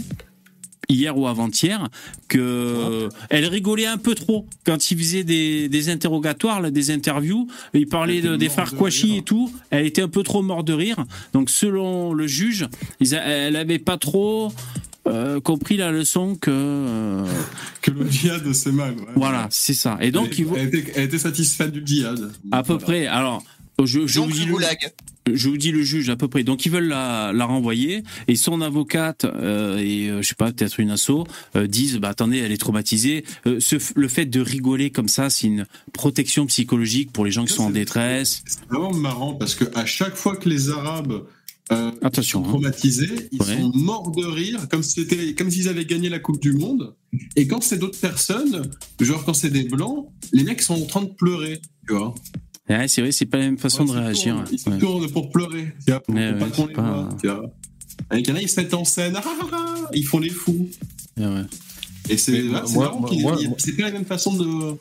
[0.88, 1.88] hier ou avant-hier
[2.28, 7.46] que elle rigolait un peu trop quand il faisait des, des interrogatoires, là, des interviews.
[7.74, 9.52] Il parlait de- des frères Kouachi et tout.
[9.70, 10.96] Elle était un peu trop mort de rire.
[11.32, 12.66] Donc selon le juge,
[13.00, 14.52] ils a- elle avait pas trop
[15.08, 17.24] euh, compris la leçon que euh,
[17.82, 18.92] Que le djihad, c'est mal.
[18.94, 19.06] ouais.
[19.16, 19.98] voilà, c'est ça.
[20.00, 22.30] Et donc elle, vont elle était, elle était satisfaite du djihad.
[22.52, 22.84] à peu Voilà.
[22.84, 23.06] près.
[23.08, 23.42] Alors
[23.84, 24.92] je, je Donc, vous dis le le, goulag.
[25.32, 26.44] je vous dis le juge à peu près.
[26.44, 30.52] Donc ils veulent la, la renvoyer et son avocate euh, et euh, je sais pas
[30.52, 31.24] peut-être une asso
[31.56, 33.24] euh, disent bah attendez elle est traumatisée.
[33.46, 37.44] Euh, ce, le fait de rigoler comme ça c'est une protection psychologique pour les gens
[37.44, 38.42] qui sont en détresse.
[38.46, 41.24] C'est vraiment marrant parce que à chaque fois que les Arabes
[41.70, 42.48] euh, Attention, sont hein.
[42.50, 43.56] traumatisés, ils Ouais.
[43.60, 46.94] sont morts de rire, comme si c'était, comme s'ils avaient gagné la Coupe du Monde.
[47.36, 48.68] Et quand c'est d'autres personnes,
[49.00, 52.14] genre quand c'est des blancs, les mecs sont en train de pleurer, tu vois.
[52.68, 54.44] Ouais, c'est vrai c'est pas la même façon Ouais, de réagir.
[54.50, 55.74] Ils se tournent pour pleurer,
[56.06, 57.50] pour, Ouais, pour pas qu'on les pas- voit, tu vois.
[58.10, 60.68] Avec un ils se mettent en scène, ah, ah, ah, ils font les fous.
[61.18, 61.42] Ouais, ouais.
[62.08, 62.42] Et c'est
[63.58, 64.76] c'est pas la même façon de-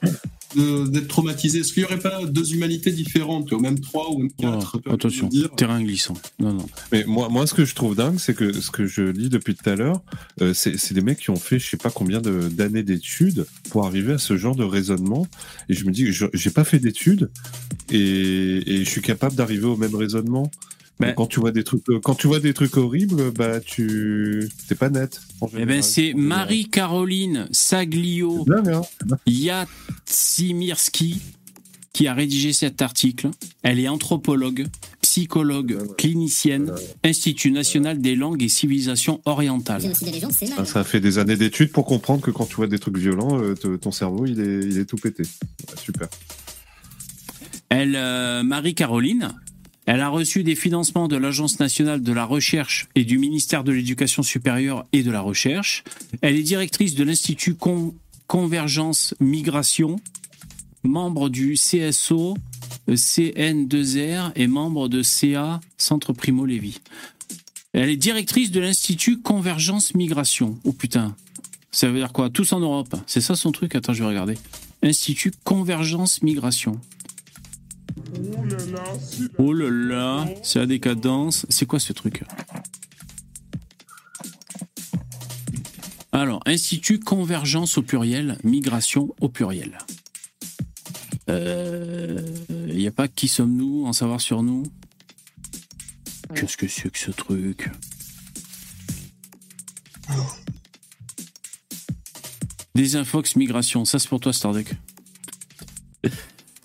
[0.56, 1.60] d'être traumatisé.
[1.60, 4.94] Est-ce qu'il y aurait pas deux humanités différentes, vois, même trois ou même quatre vois,
[4.94, 6.15] Attention, dire terrain glissant.
[6.40, 6.65] Non non.
[6.91, 9.56] Mais moi, moi, ce que je trouve dingue, c'est que ce que je lis depuis
[9.56, 10.02] tout à l'heure,
[10.41, 13.86] euh, c'est des mecs qui ont fait je sais pas combien de- d'années d'études pour
[13.86, 15.28] arriver à ce genre de raisonnement.
[15.69, 17.30] Et je me dis, je- j'ai pas fait d'études
[17.91, 17.98] et,
[18.76, 20.52] et je suis capable d'arriver au même raisonnement.
[21.02, 24.49] Ben- quand tu vois des trucs, euh, quand tu vois des trucs horribles, bah tu,
[24.68, 25.22] t'es pas net.
[25.57, 26.14] Eh ben c'est.
[26.14, 28.82] Marie-Caroline Saglio hein
[29.26, 31.22] Yatsimirski
[31.94, 33.30] qui a rédigé cet article.
[33.64, 34.68] Elle est anthropologue,
[35.02, 36.73] psychologue, clinicienne,
[37.03, 39.82] Institut national des langues et civilisations orientales.
[40.57, 40.65] Ah.
[40.65, 43.56] Ça fait des années d'études pour comprendre que quand tu vois des trucs violents, euh,
[43.56, 45.23] ton cerveau il est, il est tout pété.
[45.78, 46.07] Super.
[47.69, 49.34] Elle, euh, Marie-Caroline,
[49.88, 53.72] elle a reçu des financements de l'Agence nationale de la recherche et du ministère de
[53.72, 55.84] l'Éducation supérieure et de la recherche.
[56.22, 57.95] Elle est directrice de l'Institut Con-
[58.28, 59.99] Convergence Migration,
[60.84, 62.36] membre du CSO,
[62.90, 66.80] euh, CN2R et membre de CA, Centre Primo Levi.
[67.74, 70.60] Elle est directrice de l'Institut Convergence Migration.
[70.64, 71.16] Oh putain,
[71.72, 72.30] ça veut dire quoi?
[72.30, 72.95] Tous en Europe.
[73.08, 73.76] C'est ça son truc?
[73.76, 74.36] Attends, je vais regarder.
[74.84, 76.80] Institut Convergence Migration.
[79.38, 81.45] Oh là là, c'est la décadence.
[81.49, 82.23] C'est quoi ce truc
[86.11, 89.77] Alors, Institut Convergence au pluriel, Migration au pluriel.
[91.27, 94.63] Il n'y a pas qui sommes-nous, en savoir sur nous?
[96.35, 97.69] Qu'est-ce que c'est que ce truc?
[102.75, 104.75] Désinfox Migration, ça c'est pour toi Starduck.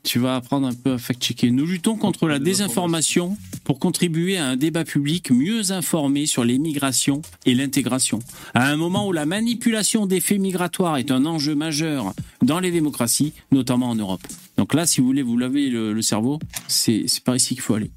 [0.07, 1.51] Tu vas apprendre un peu à fact-checker.
[1.51, 6.59] Nous luttons contre la désinformation pour contribuer à un débat public mieux informé sur les
[6.59, 8.21] migrations et l'intégration.
[8.55, 12.71] À un moment où la manipulation des faits migratoires est un enjeu majeur dans les
[12.71, 14.23] démocraties, notamment en Europe.
[14.57, 16.39] Donc là, si vous voulez vous laver le, le cerveau,
[16.69, 17.91] c'est c'est par ici qu'il faut aller.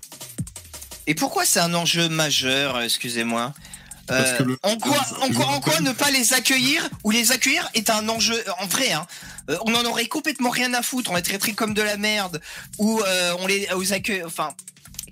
[1.06, 3.53] Et pourquoi c'est un enjeu majeur, euh, excusez-moi?
[4.10, 6.90] Parce Euh, que le- en, quoi, en, quoi, en quoi rappelle- ne pas les accueillir
[7.03, 9.06] ou les accueillir est un enjeu en vrai hein.
[9.49, 12.41] Euh, on en aurait complètement rien à foutre on les traiterait comme de la merde
[12.80, 14.53] ou euh, on les aux accueille enfin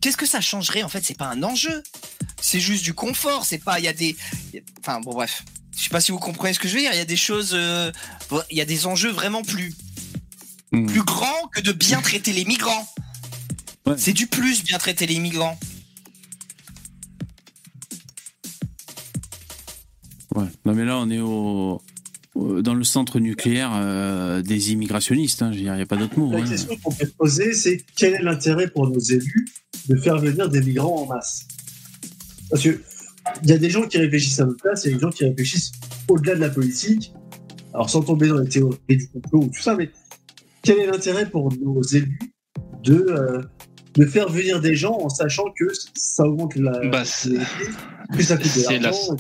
[0.02, 1.04] qu'est-ce que ça changerait en fait?
[1.06, 1.84] C'est pas un enjeu
[2.42, 4.16] c'est juste du confort c'est pas il y a des
[4.80, 5.44] enfin bon bref
[5.78, 7.18] je sais pas si vous comprenez ce que je veux dire il y a des
[7.18, 7.92] choses euh,
[8.52, 9.74] il y a des enjeux vraiment plus
[10.74, 10.86] Hmm.
[10.86, 12.88] plus grands que de bien traiter les migrants
[13.86, 13.96] Ouais.
[13.98, 15.58] c'est du plus bien traiter les migrants
[20.38, 20.48] Ouais.
[20.66, 21.82] Non mais là, on est au,
[22.36, 25.42] au- dans le centre nucléaire euh, des immigrationnistes.
[25.42, 25.52] hein.
[25.52, 26.32] Je veux dire, Il n'y a pas d'autre mot.
[26.32, 26.46] La hein.
[26.48, 29.48] question qu'on peut se poser, c'est quel est l'intérêt pour nos élus
[29.90, 31.46] de faire venir des migrants en masse?
[32.50, 32.80] Parce que
[33.44, 35.10] il y a des gens qui réfléchissent à notre place, il y a des gens
[35.10, 35.72] qui réfléchissent
[36.08, 37.12] au-delà de la politique.
[37.74, 39.90] Alors sans tomber dans les théories du complot ou tout ça, mais
[40.64, 42.20] quel est l'intérêt pour nos élus
[42.84, 43.42] de, euh,
[43.96, 45.66] de faire venir des gens en sachant que
[45.96, 47.32] ça augmente la Bah, c'est-
[48.70, 49.18] la- l'argent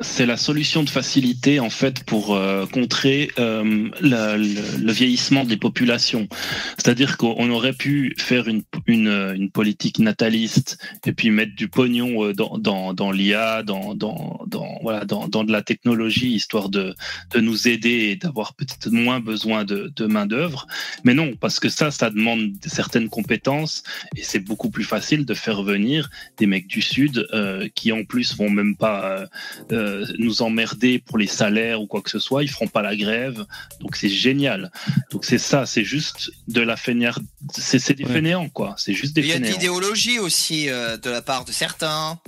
[0.00, 5.56] c'est la solution de facilité en fait pour euh, contrer euh, le, le vieillissement des
[5.56, 6.28] populations.
[6.76, 12.24] C'est-à-dire qu'on aurait pu faire une, une, une politique nataliste et puis mettre du pognon
[12.24, 16.68] euh, dans, dans, dans l'IA, dans, dans, dans, voilà, dans, dans de la technologie, histoire
[16.68, 16.94] de,
[17.34, 20.66] de nous aider et d'avoir peut-être moins besoin de, de main d'œuvre.
[21.04, 23.82] Mais non, parce que ça, ça demande certaines compétences
[24.16, 28.04] et c'est beaucoup plus facile de faire venir des mecs du sud euh, qui en
[28.04, 29.26] plus vont même pas
[29.72, 32.42] euh, euh, nous emmerder pour les salaires ou quoi que ce soit.
[32.42, 33.44] Ils feront pas la grève,
[33.80, 34.70] donc c'est génial.
[35.10, 37.12] Donc c'est ça, c'est juste de la fainéant,
[37.56, 38.74] c'est c'est des fainéants quoi.
[38.78, 42.18] C'est juste des Il y a de l'idéologie aussi euh, de la part de certains.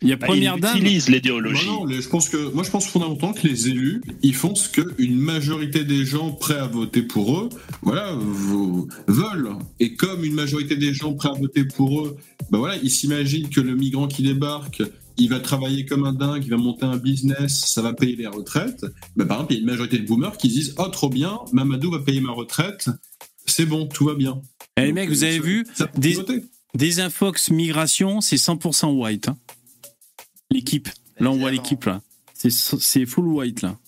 [0.00, 0.76] Il y a Bah, première ils dame.
[0.76, 1.66] utilisent l'idéologie.
[1.66, 4.54] Non, non, les- je pense que, moi, je pense fondamentalement que les élus, ils font
[4.54, 7.48] ce qu'une majorité des gens prêts à voter pour eux,
[7.82, 8.12] voilà,
[9.06, 9.50] veulent.
[9.80, 12.16] Et comme une majorité des gens prêts à voter pour eux,
[12.50, 14.82] ben voilà, ils s'imaginent que le migrant qui débarque,
[15.18, 18.26] il va travailler comme un dingue, il va monter un business, ça va payer les
[18.26, 18.84] retraites.
[19.16, 21.38] Ben, par exemple, il y a une majorité de boomers qui disent, oh, trop bien,
[21.52, 22.88] Mamadou va payer ma retraite,
[23.46, 24.40] c'est bon, tout va bien.
[24.76, 26.16] Eh, les mecs, vous euh, avez ça- vu ça peut des,
[26.74, 29.28] des infox migration, c'est 100% white.
[29.28, 29.36] hein.
[30.50, 30.88] L'équipe.
[31.18, 32.00] Là, on voit l'équipe, là.
[32.34, 33.78] C'est full white, là.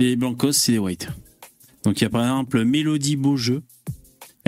[0.00, 1.08] Les blancos, c'est les white.
[1.84, 3.62] Donc, il y a par exemple Mélodie Beaujeu.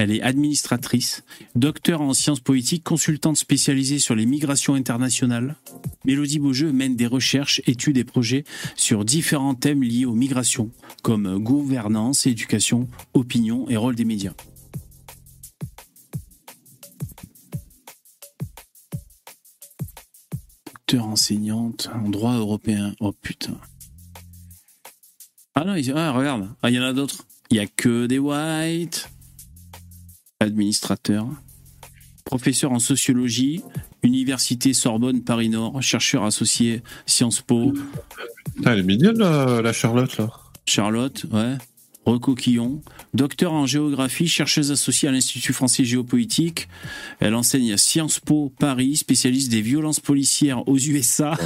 [0.02, 1.24] Elle est administratrice,
[1.56, 5.56] docteur en sciences politiques, consultante spécialisée sur les migrations internationales.
[6.06, 8.44] Mélodie Beaujeu mène des recherches, études et projets
[8.76, 10.70] sur différents thèmes liés aux migrations,
[11.02, 14.32] comme gouvernance, éducation, opinion et rôle des médias.
[20.72, 22.94] Docteur enseignante en droit européen.
[23.00, 23.58] Oh putain.
[25.54, 26.48] Ah non, ah, regarde.
[26.62, 27.26] Ah, il y en a d'autres.
[27.50, 29.10] Il y a que des whites.
[30.40, 31.26] Administrateur.
[32.24, 33.62] Professeur en sociologie.
[34.02, 35.82] Université Sorbonne Paris Nord.
[35.82, 37.72] Chercheur associé Sciences Po.
[38.64, 40.30] Elle est mignonne, la, la Charlotte, là.
[40.66, 41.56] Charlotte, ouais.
[42.06, 42.80] Recoquillon,
[43.12, 46.66] docteur en géographie, chercheuse associée à l'Institut français géopolitique.
[47.20, 51.36] Elle enseigne à Sciences Po Paris, spécialiste des violences policières aux USA,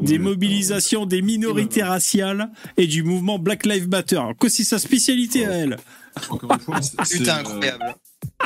[0.00, 4.22] des mobilisations des minorités raciales et du mouvement Black Lives Matter.
[4.40, 5.76] Que c'est sa spécialité à elle?
[6.30, 6.80] Encore une fois,
[7.10, 7.96] Putain, euh, incroyable.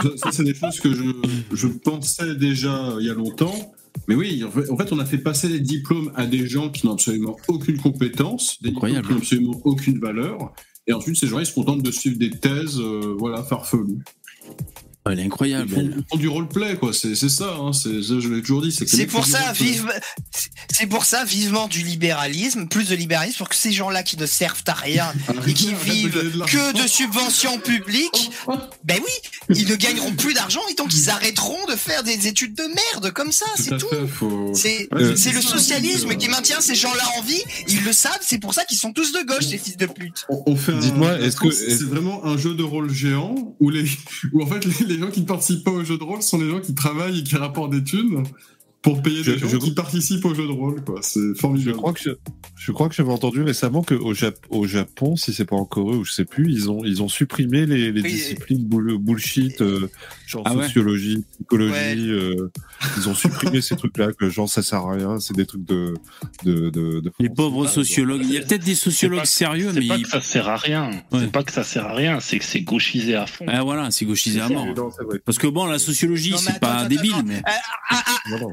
[0.03, 1.05] Ça, ça, c'est des choses que je,
[1.53, 3.75] je pensais déjà il y a longtemps.
[4.07, 6.93] Mais oui, en fait, on a fait passer les diplômes à des gens qui n'ont
[6.93, 10.53] absolument aucune compétence, des diplômes qui n'ont absolument aucune valeur.
[10.87, 13.99] Et ensuite, ces gens, ils se contentent de suivre des thèses, euh, voilà, farfelues.
[15.11, 15.69] Elle est Ils incroyable.
[15.77, 16.93] ils font du roleplay, quoi.
[16.93, 17.71] C'est ça, hein.
[17.73, 18.73] je l'ai toujours dit.
[18.73, 19.67] C'est pour ça, roleplay.
[19.67, 19.93] vive,
[20.71, 24.27] c'est pour ça, vivement du libéralisme, plus de libéralisme, pour que ces gens-là qui ne
[24.27, 25.13] servent à rien
[25.47, 28.31] et qui vivent que de subventions publiques,
[28.85, 32.55] ben oui, ils ne gagneront plus d'argent et donc ils arrêteront de faire des études
[32.55, 33.87] de merde comme ça, c'est tout.
[34.13, 38.19] faut- C'est Ouais, le socialisme euh, qui maintient ces gens-là en vie, ils le savent,
[38.23, 40.25] c'est pour ça qu'ils sont tous de gauche, ces fils de pute.
[40.29, 43.85] On, on fait Dites-moi, est-ce que- c'est vraiment un jeu de rôle géant où les,
[44.33, 46.39] où en fait les, les gens qui ne participent pas au jeu de rôle sont
[46.39, 48.25] les gens qui travaillent et qui rapportent des thunes
[48.83, 51.01] pour payer Je- des gens je- qui participent au jeu de rôle, quoi.
[51.03, 51.77] C'est Je formidable.
[51.77, 52.11] crois que je,
[52.57, 55.97] je crois que j'avais entendu récemment qu'au Jap au Japon, si c'est pas en Corée
[55.97, 58.11] ou je sais plus, ils ont ils ont supprimé les, les Oui.
[58.13, 59.89] disciplines bull- bullshit, euh,
[60.29, 60.65] genre Ah ouais.
[60.65, 61.73] sociologie, psychologie.
[61.73, 61.97] Ouais.
[61.97, 62.51] euh,
[62.99, 65.95] ils ont supprimé ces trucs-là que genre ça sert à rien, c'est des trucs de
[66.45, 67.01] de de.
[67.01, 68.21] de Les pauvres sociologues.
[68.25, 70.57] Il y a peut-être des sociologues pas- sérieux, C'est mais pas que ça sert à
[70.57, 70.91] rien.
[71.13, 71.21] Ouais.
[71.21, 72.21] C'est pas que ça sert à rien.
[72.21, 73.47] C'est que c'est gauchisé à fond.
[73.49, 74.67] ah voilà, c'est gauchisé à mort.
[74.77, 75.25] Non, c'est.
[75.25, 77.53] Parce que bon, la sociologie, Non, c'est pas attends, débile, attends, mais Ah,
[77.91, 78.49] ah, ah, Non, non,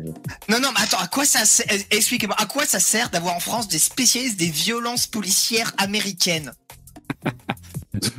[0.49, 3.39] Non, non, mais attends, à quoi ça sert, expliquez-moi, à quoi ça sert d'avoir en
[3.39, 6.51] France des spécialistes des violences policières américaines?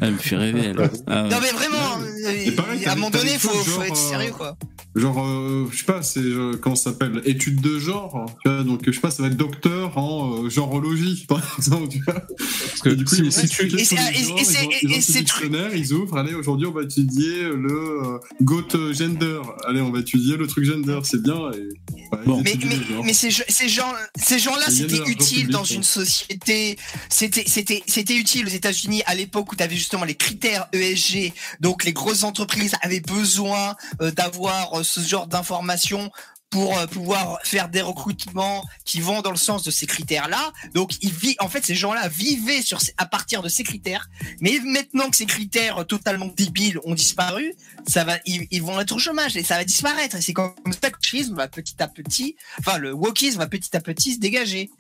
[0.01, 0.67] Elle me fait rêver.
[0.67, 0.91] Elle.
[1.07, 1.29] Ah ouais.
[1.29, 2.51] Non, mais vraiment, euh,
[2.83, 4.57] t'as à un moment donné, faut, faut être euh, sérieux, quoi.
[4.97, 8.27] Genre, euh, je sais pas, c'est euh, comment ça s'appelle Études de genre.
[8.43, 11.89] Tu vois, donc je sais pas, ça va être docteur en euh, genreologie, par exemple.
[11.89, 14.71] Tu vois Parce que Et du coup, ils Et sur c'est- les genres, ils ont-
[14.83, 16.17] ils dictionnaire, ils ouvrent.
[16.19, 19.41] Allez, aujourd'hui, on va étudier le euh, goat gender.
[19.67, 21.35] Allez, on va étudier le truc gender, c'est bien.
[21.53, 22.41] Et, ouais, Bon.
[22.43, 26.77] Mais, étudient mais, mais ces, gens- ces gens, ces gens-là, c'était utile dans une société.
[27.11, 31.33] C'était, c'était, c'était utile aux États-Unis à l'époque où tu avais justement les critères ESG.
[31.61, 36.11] Donc, les grosses entreprises avaient besoin euh, d'avoir euh, ce genre d'informations
[36.51, 40.53] pour euh, pouvoir faire des recrutements qui vont dans le sens de ces critères-là.
[40.75, 42.63] Donc, ils vivent, en fait, ces gens-là vivaient
[42.97, 44.09] à partir de ces critères.
[44.41, 47.53] Mais maintenant que ces critères totalement débiles ont disparu,
[47.87, 50.17] ça va, ils, vont être au chômage et ça va disparaître.
[50.17, 53.77] Et c'est comme ça que le va petit à petit, enfin, le wokisme va petit
[53.77, 54.71] à petit se dégager.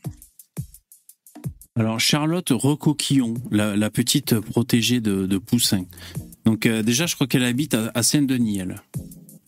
[1.78, 5.84] Alors Charlotte Recoquillon, la, petite protégée de, de Poussin.
[6.46, 8.82] Donc euh, déjà, je crois qu'elle habite à, à Saint-Denis, elle.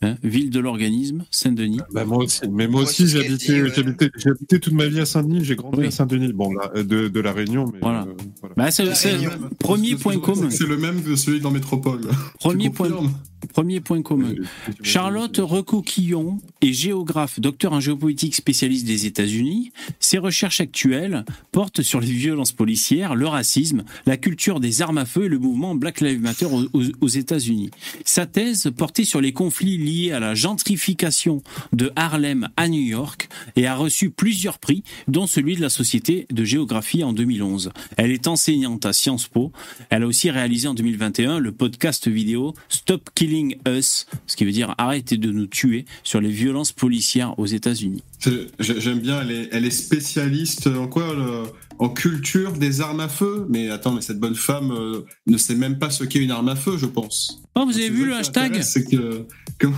[0.01, 1.79] Hein, ville de l'organisme, Saint-Denis.
[1.93, 2.41] Bah, moi aussi.
[2.51, 5.43] Mais moi aussi, j'ai habité, j'ai habité, j'ai habité toute ma vie à Saint-Denis.
[5.43, 5.87] J'ai grandi Oui.
[5.87, 6.33] à Saint-Denis.
[6.33, 8.03] Bon, là, de, de la Réunion, mais Voilà.
[8.03, 8.55] euh, voilà.
[8.57, 10.49] Bah, c'est, c'est le premier point commun.
[10.49, 12.01] C'est le même que celui dans Métropole.
[12.39, 12.89] Premier point,
[13.47, 14.33] premier point commun.
[14.83, 19.71] Charlotte Recoquillon est géographe, docteur en géopolitique spécialiste des États-Unis.
[19.99, 25.05] Ses recherches actuelles portent sur les violences policières, le racisme, la culture des armes à
[25.05, 27.71] feu et le mouvement Black Lives Matter aux, États-Unis.
[28.05, 31.41] Sa thèse portait sur les conflits liés à la gentrification
[31.73, 36.27] de Harlem à New York et a reçu plusieurs prix, dont celui de la Société
[36.29, 37.71] de géographie en 2011.
[37.97, 39.51] Elle est enseignante à Sciences Po.
[39.89, 44.51] Elle a aussi réalisé en 2021 le podcast vidéo Stop Killing Us, ce qui veut
[44.51, 48.01] dire arrêtez de nous tuer sur les violences policières aux États-Unis.
[48.59, 51.43] J'aime bien, elle est, elle est spécialiste en quoi le-
[51.77, 53.45] En culture des armes à feu?
[53.49, 56.49] Mais attends, mais cette bonne femme euh, ne sait même pas ce qu'est une arme
[56.49, 57.41] à feu, je pense.
[57.55, 59.25] Oh, vous avez C'est vu le hashtag m'intéresse, C'est que.
[59.59, 59.75] Comment?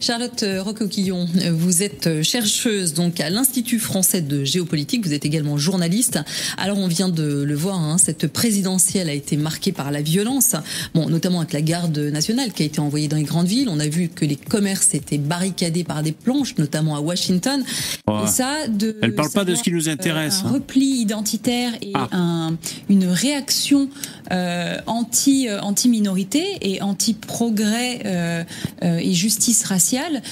[0.00, 5.26] Charlotte euh, Rocoquillon, vous êtes euh, chercheuse donc à l'Institut français de géopolitique, vous êtes
[5.26, 6.18] également journaliste.
[6.56, 10.56] Alors on vient de le voir, hein, cette présidentielle a été marquée par la violence,
[10.94, 13.68] bon, notamment avec la garde nationale qui a été envoyée dans les grandes villes.
[13.70, 17.62] On a vu que les commerces étaient barricadés par des planches, notamment à Washington.
[18.06, 20.40] Oh, Et ça, de elle parle pas de ce qui nous intéresse.
[20.42, 20.52] euh, un hein.
[20.54, 22.08] repli identitaire et Ah.
[22.12, 22.56] un-
[22.88, 23.90] une réaction
[24.32, 28.44] euh, anti euh, anti minorité et anti progrès euh,
[28.82, 30.22] et justice raciale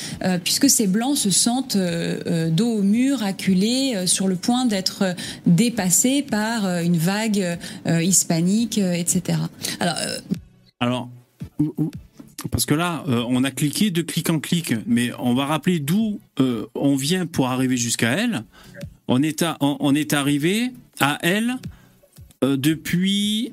[0.42, 5.14] puisque ces blancs se sentent dos au mur acculés sur le point d'être
[5.46, 9.38] dépassés par une vague hispanique etc
[9.80, 9.96] alors
[10.80, 11.08] Alors,
[12.50, 16.20] parce que là, on a cliqué de clic en clic, mais on va rappeler d'où
[16.74, 18.44] on vient pour arriver jusqu'à elle.
[19.08, 21.56] On est, à- on, est arrivé à elle
[22.42, 23.52] depuis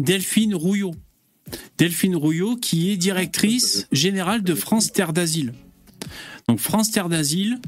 [0.00, 0.94] Delphine Rouillot.
[1.78, 5.54] Delphine Rouillot, qui est directrice générale de France Terre d'Asile.
[6.48, 7.58] Donc France Terre d'Asile,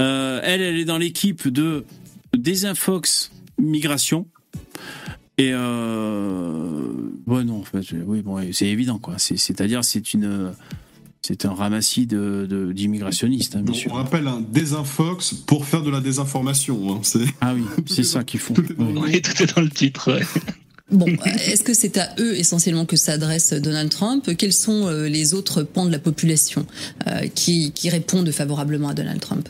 [0.00, 1.84] euh, elle, elle est dans l'équipe de
[2.36, 4.26] Desinfox Migration.
[5.38, 6.82] Et euh,
[7.26, 10.52] ouais non en fait oui bon c'est évident quoi c'est c'est-à-dire c'est une
[11.20, 13.92] c'est un ramassis de de- d'immigrationnistes hein, bien Donc, sûr.
[13.92, 16.94] on rappelle un désinfox pour faire de la désinformation.
[16.94, 17.00] hein.
[17.02, 19.10] C'est ah oui c'est ça qu'ils font tout est dans le Ouais.
[19.14, 20.14] Oui, tout est dans le titre.
[20.14, 20.24] ouais.
[20.90, 24.30] Bon, euh, est-ce que c'est à eux essentiellement que s'adresse Donald Trump?
[24.36, 26.64] Quels sont euh, les autres pans de la population
[27.06, 29.48] euh, qui, qui répondent favorablement à Donald Trump?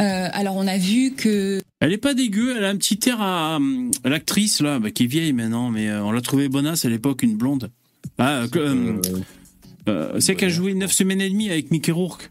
[0.00, 3.20] Euh, Alors, on a vu que elle est pas dégueu elle a un petit air
[3.20, 3.58] à,
[4.04, 7.22] l'actrice là bah, qui est vieille maintenant mais euh, on l'a trouvée bonasse à l'époque
[7.22, 7.70] une blonde.
[8.18, 9.02] Ah euh, euh,
[9.88, 12.30] euh, c'est qu'elle jouait 9 semaines et demie avec Mickey Rourke.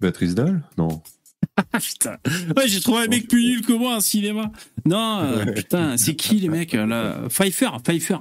[0.00, 0.62] Béatrice Dalle?
[0.76, 1.02] Non.
[1.56, 2.16] Ah putain.
[2.56, 4.50] Ouais, j'ai trouvé un mec plus nul que moi en cinéma.
[4.86, 7.28] Non, euh, putain, c'est qui les mecs là?
[7.28, 8.16] Pfeiffer, Pfeiffer,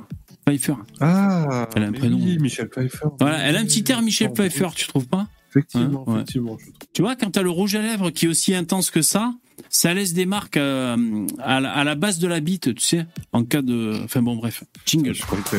[0.45, 0.75] Pfeiffer.
[1.01, 2.17] Ah Elle a un prénom.
[2.21, 3.07] Oui, Michel Pfeiffer.
[3.19, 5.27] Voilà, elle a un petit air Michel Pfeiffer, tu trouves pas?
[5.49, 6.15] Effectivement, Hein, ouais.
[6.21, 6.57] effectivement.
[6.59, 6.65] je.
[6.93, 9.33] Tu vois, quand t'as le rouge à lèvres qui est aussi intense que ça,
[9.69, 13.05] ça laisse des marques euh, à, la, à la base de la bite, tu sais,
[13.33, 13.99] en cas de.
[14.03, 14.63] Enfin bon, bref.
[14.85, 15.13] Jingle.
[15.13, 15.57] Je croyais que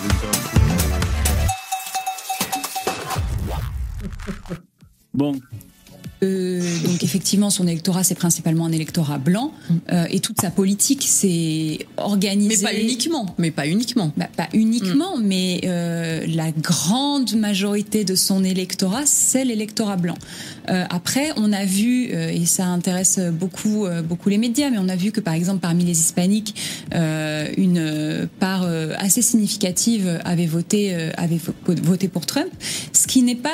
[5.13, 5.41] Bon,
[6.25, 9.53] Euh, donc effectivement, son électorat, c'est principalement un électorat blanc,
[9.93, 12.65] euh, et toute sa politique, c'est organisé.
[12.65, 13.35] Mais pas uniquement.
[13.39, 14.13] Mais pas uniquement.
[14.17, 20.17] Bah, pas uniquement, mais euh, la grande majorité de son électorat, c'est l'électorat blanc.
[20.67, 25.13] Après, on a vu, et ça intéresse beaucoup, beaucoup les médias, mais on a vu
[25.13, 26.55] que par exemple parmi les hispaniques,
[26.95, 28.67] une part
[28.99, 31.53] assez significative avait voté, avait vo-
[31.83, 32.49] voté pour Trump,
[32.95, 33.51] ce qui n'est pas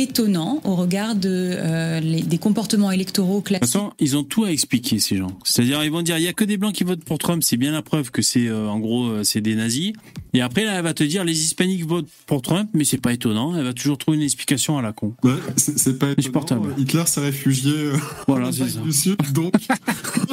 [0.00, 3.66] étonnant au regard de, euh, les- des comportements électoraux De toute classiques.
[3.72, 5.38] façon, ils ont tout à expliquer ces gens.
[5.44, 7.42] C'est-à-dire, ils vont dire, il y a que des blancs qui votent pour Trump.
[7.42, 9.92] C'est bien la preuve que c'est, euh, en gros, euh, c'est des nazis.
[10.34, 13.12] Et après, là, elle va te dire, les hispaniques votent pour Trump, mais c'est pas
[13.14, 13.56] étonnant.
[13.56, 15.14] Elle va toujours trouver une explication à la con.
[15.24, 16.18] Ouais, c'est c'est pas étonnant.
[16.18, 16.74] Insupportable.
[16.78, 17.96] Hitler s'est réfugié euh,
[18.28, 18.80] Voilà, c'est ça.
[18.80, 19.54] du Sud, donc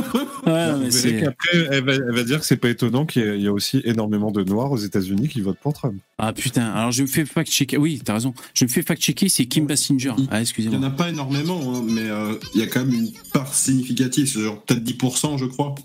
[0.46, 1.24] Ouais, mais c'est-
[1.72, 3.82] elle va, elle va dire que c'est pas étonnant qu'il y, ait- y a aussi
[3.86, 5.96] énormément de noirs aux États-Unis qui votent pour Trump.
[6.18, 7.78] Ah putain, alors je me fais fact-checker.
[7.78, 8.34] Oui, t'as raison.
[8.54, 10.10] Je me fais fact-checker, c'est Kim Basinger.
[10.12, 10.88] Ah, il y en excusez-moi.
[10.88, 14.42] a pas énormément, hein, mais euh, il y a quand même une part significative, c'est
[14.42, 15.76] genre peut-être 10%, je crois.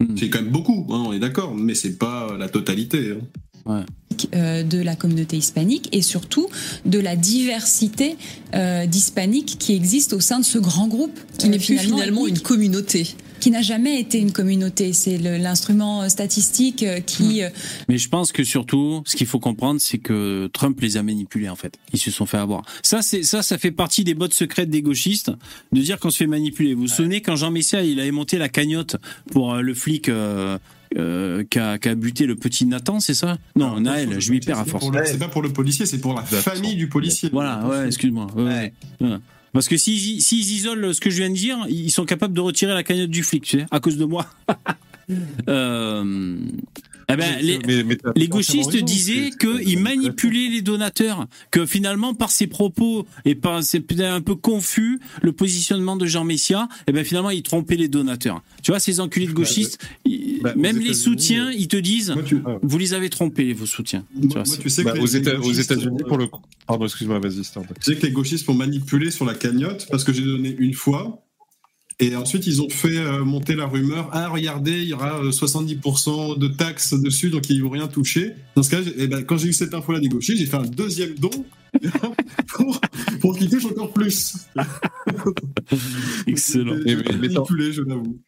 [0.00, 0.16] Hmm.
[0.16, 3.16] C'est quand même beaucoup, hein, on est d'accord, mais c'est pas la totalité.
[3.66, 3.84] hein.
[4.34, 6.48] euh, de la communauté hispanique et surtout
[6.84, 8.16] de la diversité
[8.54, 12.26] euh, d'hispaniques qui existe au sein de ce grand groupe Qui euh, n'est plus finalement
[12.26, 13.14] une communauté.
[13.42, 14.92] Qui n'a jamais été une communauté.
[14.92, 17.48] C'est l'instrument euh, statistique euh, qui euh,
[17.88, 21.48] Mais je pense que surtout, ce qu'il faut comprendre, c'est que Trump les a manipulés
[21.48, 21.76] en fait.
[21.92, 22.62] Ils se sont fait avoir.
[22.84, 25.32] Ça, c'est ça, ça fait partie des bottes secrètes des gauchistes
[25.72, 26.74] de dire qu'on se fait manipuler.
[26.74, 28.94] Vous vous souvenez quand Jean Messia il avait monté la cagnotte
[29.32, 30.56] pour le flic euh,
[30.96, 33.38] euh, qui a, buté le petit Nathan, c'est ça?
[33.56, 34.86] Non, Naël, je m'y perds à force.
[35.06, 37.28] C'est pas pour le policier, c'est pour la famille du policier.
[37.32, 38.28] Voilà, ouais, excuse-moi.
[38.36, 39.08] Ouais, ouais.
[39.08, 39.16] Ouais.
[39.52, 42.40] Parce que s'ils s'ils isolent ce que je viens de dire, ils sont capables de
[42.40, 44.26] retirer la cagnotte du flic, tu sais, à cause de moi.
[45.48, 46.36] euh,
[47.08, 50.62] eh ben, Mais- les, mais- mais t'as les entièrement gauchistes raison, disaient qu'ils manipulaient les
[50.62, 55.96] donateurs, que finalement par ses propos et par c'est peut-être un peu confus le positionnement
[55.96, 58.42] de Jean Messia, eh ben finalement ils trompaient les donateurs.
[58.62, 62.22] Tu vois ces enculés de gauchistes, ils- bah, même les soutiens, ils te disent Moi,
[62.22, 64.04] tu- vous les avez trompés vos soutiens.
[64.14, 65.06] Tu Moi, vois, moi, c'est- tu sais Bah, que aux
[65.52, 66.40] États-Unis, euh, pour le coup.
[66.66, 67.62] Pardon, excuse-moi, vas-y, Stan.
[67.62, 70.74] Tu sais que les gauchistes m'ont manipulé sur la cagnotte parce que j'ai donné une
[70.74, 71.22] fois.
[72.00, 74.08] Et ensuite, ils ont fait euh, monter la rumeur.
[74.12, 78.32] Ah, regardez, il y aura euh, 70% de taxes dessus, donc ils vont rien toucher.
[78.56, 81.14] Dans ce cas, eh ben, quand j'ai eu cette info-là des j'ai fait un deuxième
[81.14, 81.30] don
[82.48, 82.80] pour,
[83.20, 84.34] pour qu'ils touchent encore plus.
[86.26, 86.76] Excellent.
[86.84, 88.20] Mais- mais- manipulé, je l'avoue.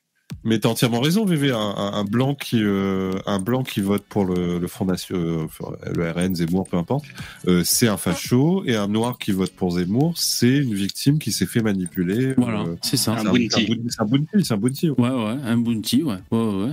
[0.44, 1.52] Mais t'as entièrement raison, VV.
[1.52, 5.24] Un, un- un blanc qui, euh, un blanc qui vote pour le, le Front National,
[5.24, 5.46] euh,
[5.94, 7.06] le RN, Zemmour, peu importe,
[7.48, 11.32] euh, c'est un facho, et un noir qui vote pour Zemmour, c'est une victime qui
[11.32, 12.34] s'est fait manipuler.
[12.36, 13.12] Voilà, euh, c'est ça.
[13.12, 13.48] Un c'est bounty.
[13.50, 14.96] c'est un bounty, c'est un bounty, c'est un bounty, ouais.
[14.98, 16.64] Ouais, ouais, un bounty, ouais, ouais, ouais.
[16.66, 16.72] ouais.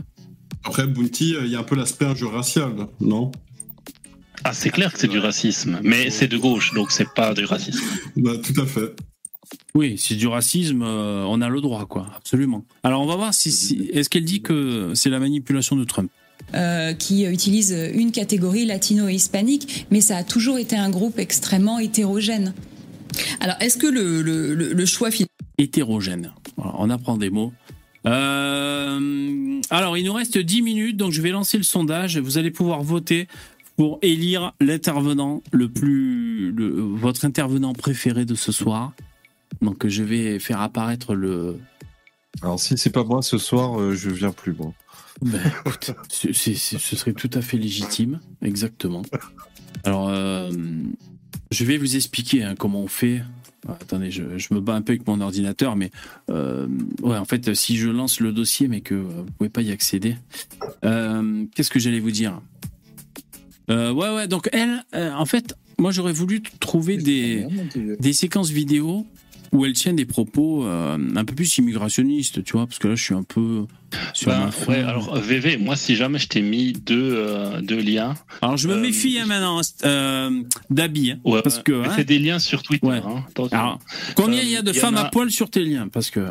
[0.63, 3.31] Après, Bounty, euh, il y a un peu l'asperge racial, non?
[4.43, 7.45] Ah, c'est clair que c'est du racisme, mais c'est de gauche, donc c'est pas du
[7.45, 7.79] racisme.
[8.17, 8.95] bah, Tout à fait.
[9.75, 12.63] Oui, c'est du racisme, euh, on a le droit, quoi, absolument.
[12.83, 16.11] Alors on va voir si, si- est-ce qu'elle dit que c'est la manipulation de Trump?
[16.55, 21.17] euh, qui utilise une catégorie latino et hispanique, mais ça a toujours été un groupe
[21.19, 22.53] extrêmement hétérogène.
[23.39, 26.33] Alors, est-ce que le, le- le- le choix final Hétérogène.
[26.57, 27.53] On apprend des mots.
[28.05, 32.17] Euh, alors, il nous reste 10 minutes, donc je vais lancer le sondage.
[32.17, 33.27] Vous allez pouvoir voter
[33.77, 38.93] pour élire l'intervenant le plus, le- votre intervenant préféré de ce soir.
[39.61, 41.57] Donc, je vais faire apparaître le.
[42.41, 44.73] Alors, si c'est pas moi ce soir, euh, je viens plus, moi.
[45.21, 46.33] Ben, écoute, ce
[46.95, 49.03] serait tout à fait légitime, exactement.
[49.83, 50.49] Alors, euh,
[51.51, 53.21] je vais vous expliquer hein, comment on fait.
[53.67, 55.91] Ah, attendez, je, je me bats un peu avec mon ordinateur, mais
[56.31, 56.67] euh,
[57.03, 59.71] ouais, en fait, si je lance le dossier, mais que euh, vous pouvez pas y
[59.71, 60.15] accéder,
[60.83, 62.41] euh, qu'est-ce que j'allais vous dire?
[63.69, 64.27] Euh, Ouais, ouais.
[64.27, 67.45] Donc elle, euh, en fait, moi j'aurais voulu trouver des
[67.99, 69.05] des séquences vidéo
[69.51, 72.95] où elle tient des propos euh, un peu plus immigrationnistes, tu vois, parce que là
[72.95, 73.65] je suis un peu
[74.13, 74.71] sur Ben, fin.
[74.71, 78.15] ouais, alors VV, moi si jamais je t'ai mis deux, euh, deux liens.
[78.41, 82.03] Alors je me Euh, méfie hein, maintenant euh, d'habits, hein, Ouais, parce que hein, c'est
[82.05, 82.85] des liens sur Twitter.
[82.87, 83.01] Ouais.
[83.05, 83.79] hein, alors,
[84.15, 86.09] combien il y a de Euh, y femmes a- à poil sur tes liens Parce
[86.09, 86.27] que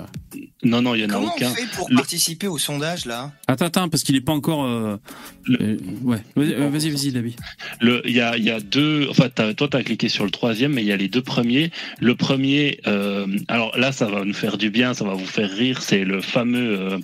[0.62, 1.50] Non, non, il y en a Comment aucun.
[1.50, 3.32] on fait pour Le- participer au sondage là?
[3.48, 4.64] Attends, attends, parce qu'il est pas encore.
[4.64, 4.96] euh,
[5.44, 7.34] Le- euh, ouais, vas-y, euh, vas-y, vas-y, Dabi.
[7.80, 9.06] Le, il y a, il y a deux.
[9.10, 11.70] Enfin, t'as- toi, t'as cliqué sur le troisième, mais il y a les deux premiers.
[12.00, 15.50] Le premier, euh, alors là, ça va nous faire du bien, ça va vous faire
[15.50, 15.80] rire.
[15.82, 16.98] C'est le fameux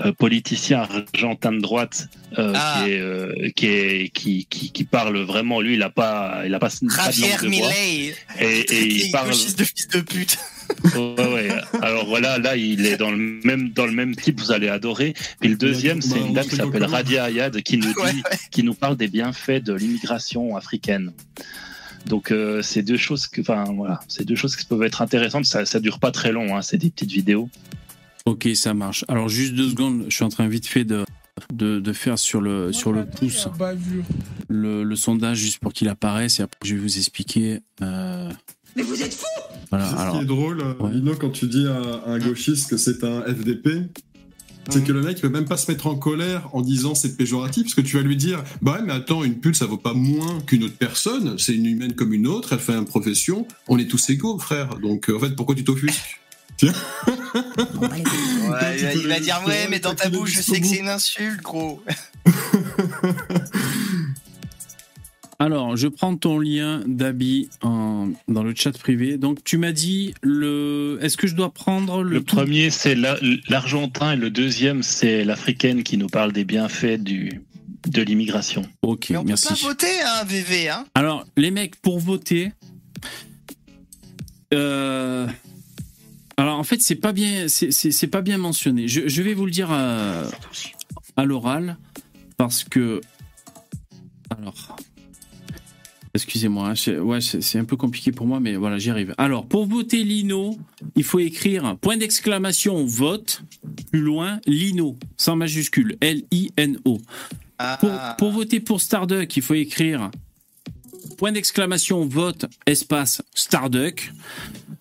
[0.00, 2.08] euh, politicien argentin de droite
[2.38, 2.82] euh, Ah.
[2.84, 5.60] qui est, euh, qui est, qui, qui, qui parle vraiment.
[5.60, 7.70] Lui, il a pas, il a pas, pas de langue de bois.
[8.40, 9.30] Et, et il parle.
[9.30, 9.34] de
[9.64, 10.38] fils de pute.
[10.94, 11.48] Ouais, ouais.
[11.82, 14.40] Alors voilà, là, il est dans le même dans le même type.
[14.40, 15.14] Vous allez adorer.
[15.40, 18.12] Puis le deuxième, c'est une dame qui s'appelle Radia Ayad qui nous dit, Ouais,
[18.50, 21.12] qui nous parle des bienfaits de l'immigration africaine.
[22.06, 25.44] Donc euh, c'est deux choses que, enfin voilà, c'est deux choses qui peuvent être intéressantes.
[25.44, 27.48] Ça, ça dure pas très long, hein, c'est des petites vidéos.
[28.30, 29.04] Ok, ça marche.
[29.08, 31.04] Alors juste deux secondes, je suis en train vite fait de,
[31.52, 33.48] de, de faire sur le, sur le pouce
[34.48, 37.58] le, le sondage juste pour qu'il apparaisse et après je vais vous expliquer.
[37.82, 38.30] euh,
[38.76, 39.26] Mais vous êtes fous
[39.70, 42.76] voilà, C'est ce qui est drôle, euh, Lino, quand tu dis à un gauchiste que
[42.76, 43.68] c'est un FDP,
[44.68, 47.16] c'est que le mec il peut même pas se mettre en colère en disant c'est
[47.16, 49.76] péjoratif, parce que tu vas lui dire bah ouais, mais attends, une pute ça vaut
[49.76, 53.46] pas moins qu'une autre personne, c'est une humaine comme une autre, elle fait une profession,
[53.66, 54.78] on est tous égaux, frère.
[54.78, 56.20] Donc euh, en fait, pourquoi tu t'offusques?
[56.60, 56.74] Tiens.
[57.80, 61.40] Ouais, il va- dire ouais, mais dans ta bouche, je sais que c'est une insulte,
[61.40, 61.82] gros.
[65.38, 69.16] alors, je prends ton lien d'Abi en- dans le chat privé.
[69.16, 70.98] Donc tu m'as dit le.
[71.00, 73.18] Est-ce que je dois prendre le, Le premier, c'est la-
[73.48, 77.40] l'Argentin et le deuxième, c'est l'Africaine qui nous parle des bienfaits du,
[77.88, 78.66] de l'immigration.
[78.82, 80.84] Ok, On peut pas voter, hein, VV, hein.
[80.94, 82.52] Alors, les mecs, pour voter,
[84.52, 85.26] euh,
[86.40, 88.88] alors en fait, c'est pas bien, c'est- pas bien mentionné.
[88.88, 90.24] Je, je vais vous le dire à,
[91.16, 91.76] à l'oral
[92.36, 93.00] parce que,
[94.30, 94.76] alors,
[96.14, 99.14] excusez-moi, hein, c'est- ouais, c'est un peu compliqué pour moi, mais voilà, j'y arrive.
[99.18, 100.58] Alors, pour voter Lino,
[100.96, 103.42] il faut écrire point d'exclamation vote
[103.90, 106.98] plus loin Lino sans majuscule L I N O.
[107.80, 110.10] Pour, pour voter pour Starduck, il faut écrire
[111.18, 114.12] point d'exclamation vote espace Starduck.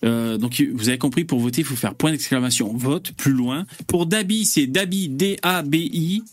[0.03, 3.65] Euh, donc vous avez compris, pour voter, il faut faire point d'exclamation vote plus loin.
[3.88, 6.23] Pour Dabi, c'est Dabi D-A-B-I.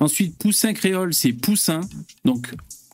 [0.00, 1.80] Ensuite, Poussin Créole, c'est Poussin.
[2.24, 2.48] Donc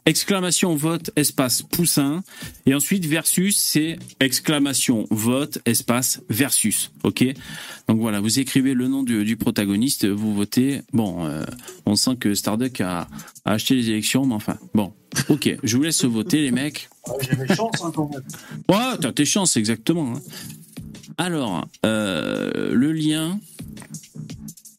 [0.06, 2.22] exclamation vote espace Poussin.
[2.66, 6.90] Et ensuite, versus, c'est exclamation vote espace versus.
[7.02, 7.24] Ok
[7.88, 10.82] Donc voilà, vous écrivez le nom du, du protagoniste, vous votez.
[10.92, 11.44] Bon, euh,
[11.86, 13.08] on sent que Starduck a,
[13.44, 14.92] a acheté les élections, mais enfin, bon.
[15.28, 16.88] Ok, je vous laisse voter, les mecs.
[17.20, 18.22] J'ai mes chances hein, quand même.
[18.68, 20.14] Ouais, t'as tes chances, exactement.
[20.16, 20.20] hein.
[21.16, 23.38] Alors, euh, le lien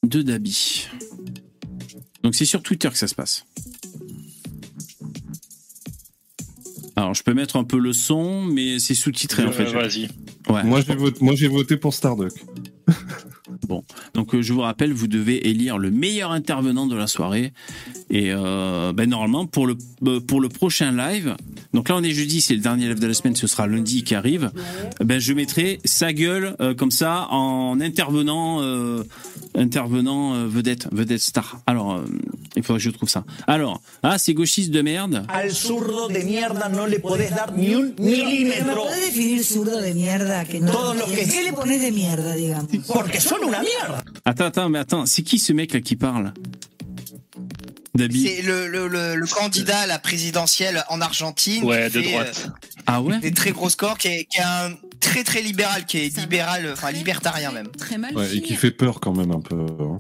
[0.04, 0.88] de Dabi.
[2.24, 3.46] Donc c'est sur Twitter que ça se passe.
[6.96, 9.66] Alors, je peux mettre un peu le son, mais c'est sous-titré en Euh, fait.
[9.66, 10.08] vas-y.
[10.50, 10.64] Ouais.
[10.64, 12.34] Moi, j'ai voté, moi, j'ai voté pour Starduck.
[13.68, 17.54] Bon, donc euh, je vous rappelle, vous devez élire le meilleur intervenant de la soirée.
[18.12, 19.76] Et euh, ben, normalement, pour le,
[20.06, 21.36] euh, pour le prochain live,
[21.74, 24.04] donc là on est jeudi, c'est le dernier live de la semaine, ce sera lundi
[24.04, 24.52] qui arrive,
[25.04, 29.04] ben, je mettrai sa gueule euh, comme ça en intervenant, euh,
[29.56, 31.62] intervenant euh, vedette, vedette star.
[31.66, 32.06] Alors, euh,
[32.56, 33.24] il faudrait que je trouve ça.
[33.48, 35.26] Alors, ah, c'est gauchiste de merde.
[35.28, 38.84] Al zurdo de mierda no le podés dar ni un ¿Me milímetro.
[38.84, 40.46] puede definir zurdo de mierda?
[40.46, 42.68] Que no Todos los que- ¿Qué le pones de mierda, digamos?
[42.88, 44.04] Porque son una mierda.
[44.26, 46.32] Attends, attends, mais attends, c'est qui ce mec là qui parle?
[47.98, 51.64] C'est le, le, le, le candidat à la présidentielle en Argentine.
[51.64, 52.50] Ouais, qui de fait, droite.
[52.88, 55.86] Ah ouais euh, Des très gros scores, qui est, qui est un très très libéral,
[55.86, 57.68] qui est libéral, enfin libertarien même.
[57.70, 59.56] Très mal Ouais, et qui fait peur quand même un peu.
[59.56, 60.00] hein.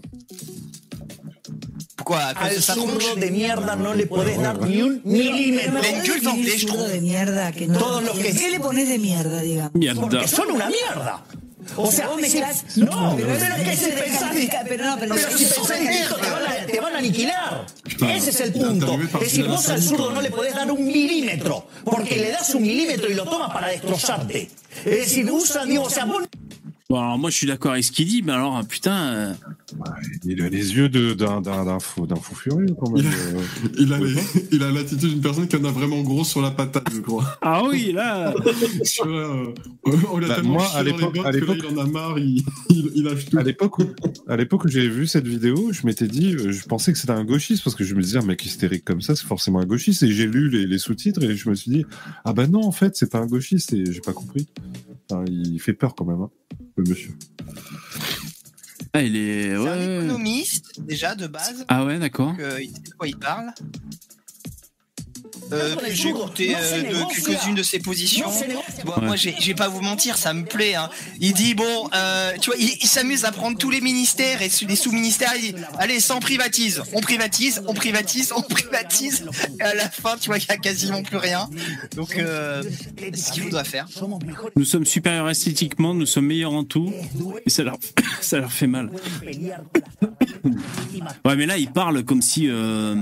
[1.98, 2.20] Pourquoi?
[2.20, 5.72] À cause Al de sa tronche de mierda no le podés dar ni un milímetro.
[5.72, 6.92] ¿Me Plein puede culte anglais, je trouve.
[6.92, 7.52] de mierda?
[7.52, 9.74] Que no Todos los que- ¿Qué le pones de mierda, digamos?
[9.74, 10.02] Mierda.
[10.02, 11.24] Porque son una mierda.
[11.76, 14.32] O sea, Vos mezclás- no, pero es que es si pensás
[14.68, 17.66] pero no, pero si pensás de distinto te van, a, te van a aniquilar.
[17.86, 18.94] Ese es el punto.
[19.02, 22.62] Es decir, vos al zurdo no le podés dar un milímetro, porque le das un
[22.62, 24.50] milímetro y lo tomas para destrozarte.
[24.80, 26.24] Es decir, usa, digo, o sea, vos
[26.88, 28.96] Bon, alors moi je suis d'accord avec ce qu'il dit, mais alors putain.
[28.96, 29.34] euh,
[30.24, 33.04] Il a les yeux de- d'un d'un- d'un fou, d'un fou furieux quand même.
[33.08, 33.42] euh.
[33.80, 34.14] Il a, les-
[34.52, 37.40] il a l'attitude d'une personne qui en a vraiment gros sur la patate, je crois.
[37.42, 38.36] Ah oui, là.
[38.84, 39.52] Sur, euh,
[40.12, 41.80] on l'a Bah, tellement moi, à dans les l'époque- bottes à que là, l'époque- il
[41.80, 43.38] en a marre, il, il, il lâche tout.
[43.40, 47.26] À l'époque où, j'avais vu cette vidéo, je m'étais dit, je pensais que c'était un
[47.26, 50.04] gauchiste parce que je me disais, un mec hystérique comme ça, c'est forcément un gauchiste.
[50.04, 51.86] Et j'ai lu les, les sous-titres et je me suis dit,
[52.26, 54.46] ah bah non, en fait, c'est pas un gauchiste et j'ai pas compris.
[55.10, 56.30] Enfin, il fait peur quand même, hein,
[56.78, 57.16] le monsieur.
[58.94, 59.50] Ah, il est.
[59.52, 61.66] C'est Ouais, un économiste, déjà, de base.
[61.68, 62.32] Ah ouais, d'accord.
[62.32, 63.52] Donc, euh, il sait de quoi il parle.
[65.54, 66.84] Euh, j'ai écouté euh,
[67.14, 68.28] quelques-unes de ses positions.
[68.84, 70.76] Bon, Moi, j'ai pas à vous mentir, ça me plaît.
[70.76, 70.90] Hein.
[71.20, 74.50] Il dit bon, euh, tu vois, il, il s'amuse à prendre tous les ministères et
[74.68, 75.34] les sous-ministères.
[75.36, 79.26] Il dit allez, sans privatise, on privatise, on privatise, on privatise.
[79.60, 81.48] Et à la fin, tu vois, il y a quasiment plus rien.
[81.96, 82.64] Donc, euh,
[82.98, 83.86] c'est ce qu'il faudra faire.
[84.56, 86.92] Nous sommes supérieurs esthétiquement, nous sommes meilleurs en tout,
[87.46, 87.78] et ça leur,
[88.22, 88.90] ça leur fait mal.
[91.26, 92.48] Ouais, mais là, il parle comme si.
[92.48, 92.96] euh,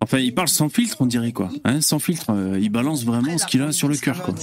[0.00, 1.48] Enfin, il parle sans filtre, on dirait quoi.
[1.64, 4.34] Hein, sans filtre, euh, il balance vraiment ce qu'il a sur le cœur, quoi.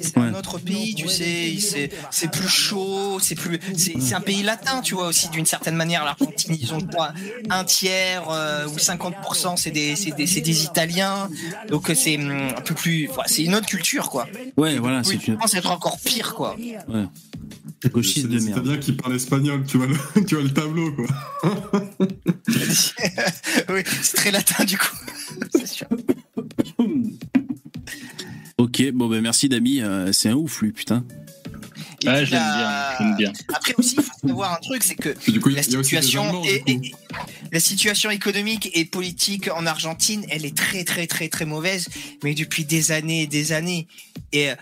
[0.00, 4.20] C'est un autre pays, tu sais, c'est c'est plus chaud, c'est plus, c'est c'est un
[4.20, 6.04] pays latin, tu vois aussi d'une certaine manière.
[6.04, 7.12] L'Argentine, ils ont quoi,
[7.50, 11.28] un tiers euh, ou 50% c'est des, c'est des, c'est des Italiens,
[11.68, 14.28] donc euh, c'est hum, un peu plus, c'est une autre culture quoi.
[14.56, 16.56] Ouais, voilà, Oui, c'est je une pense être encore pire quoi.
[16.56, 17.04] ouais.
[17.88, 18.66] Gauchiste de C'est merde.
[18.66, 21.06] Italien qui parle espagnol, tu vois le, tu vois le tableau, quoi.
[23.70, 24.96] oui, c'est très latin du coup.
[25.54, 25.86] c'est sûr.
[28.58, 31.04] Ok, bon ben merci Dami, euh, c'est un ouf lui, putain.
[32.02, 33.32] Et Ouais, puis, je l'aime la- bien, je l'aime bien.
[33.54, 36.48] Après aussi, il faut savoir un truc, c'est que du coup, la situation Allemands, du
[36.48, 36.70] est- coup.
[36.70, 36.92] est-
[37.52, 41.88] la situation économique et politique en Argentine, elle est très très très très mauvaise,
[42.24, 43.86] mais depuis des années et des années.
[44.32, 44.54] Et euh,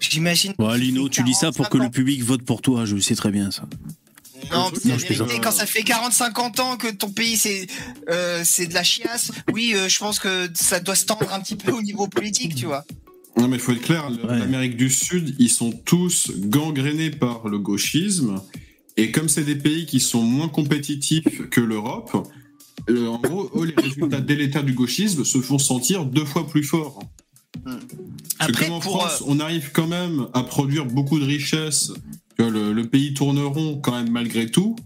[0.00, 0.52] j'imagine.
[0.58, 3.14] Bon, Lino, tu dis ça pour que le public vote pour toi, je le sais
[3.16, 3.64] très bien ça.
[4.50, 7.66] Non, c'est la vérité, quand ça fait 40-50 ans que ton pays c'est
[8.10, 11.40] euh, c'est de la chiasse, oui, euh, je pense que ça doit se tendre un
[11.40, 12.84] petit peu au niveau politique, tu vois.
[13.38, 17.58] Non, mais il faut être clair, l'Amérique du Sud, ils sont tous gangrénés par le
[17.58, 18.40] gauchisme.
[18.96, 22.28] Et comme c'est des pays qui sont moins compétitifs que l'Europe,
[22.90, 26.62] euh, en gros, eux, les résultats délétères du gauchisme se font sentir deux fois plus
[26.62, 27.00] forts.
[27.64, 27.84] Parce que
[28.38, 31.92] Après, comme en France, on arrive quand même à produire beaucoup de richesses,
[32.36, 34.76] que le, le pays tourne rond quand même malgré tout,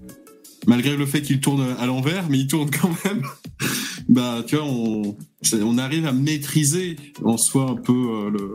[0.66, 3.22] malgré le fait qu'il tourne à l'envers, mais il tourne quand même.
[4.08, 8.54] bah, tu vois, on, arrive à maîtriser en soi un peu euh, le.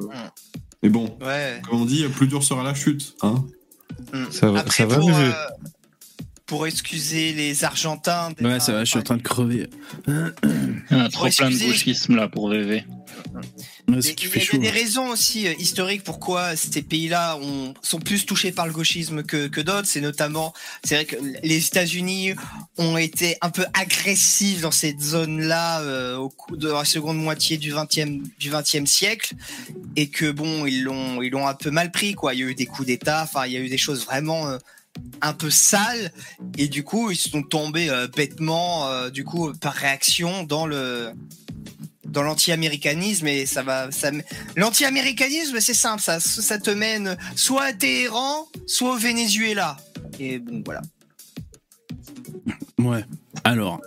[0.83, 1.61] Mais bon, Ouais.
[1.69, 3.15] comme on dit, plus dur sera la chute.
[3.21, 3.45] Hein
[4.31, 5.33] Ça va, Après, ça va pour, mais j'ai- euh,
[6.51, 8.33] pour excuser les Argentins.
[8.41, 9.69] Ouais, ça va, je suis en train de crever.
[10.89, 12.83] Ah, trop plein de gauchisme là pour VV.
[13.33, 13.41] Ouais,
[13.87, 14.57] Il y a- fait il y a chaud.
[14.57, 19.23] des raisons aussi euh, historiques pourquoi ces pays-là ont- sont plus touchés par le gauchisme
[19.23, 19.87] que, que d'autres.
[19.87, 20.53] C'est notamment,
[20.83, 22.33] c'est vrai que les États-Unis
[22.77, 27.55] ont été un peu agressifs dans cette zone-là euh, au cours de la seconde moitié
[27.57, 29.35] du 20e, du 20e siècle
[29.95, 32.33] et que bon, ils l'ont, ils l'ont un peu mal pris quoi.
[32.33, 34.49] Il y a eu des coups d'État, enfin il y a eu des choses vraiment
[34.49, 34.57] euh,
[35.21, 36.11] un peu sales
[36.57, 41.11] et du coup ils sont tombés euh, bêtement, euh, du coup par réaction dans le
[42.05, 43.27] dans l'anti-américanisme.
[43.27, 44.11] Et ça va ça
[44.55, 46.19] l'anti-américanisme c'est simple ça.
[46.59, 49.77] Te mène soit à Téhéran soit au Venezuela.
[50.19, 50.81] Et bon voilà.
[52.77, 53.05] Ouais.
[53.43, 53.81] Alors,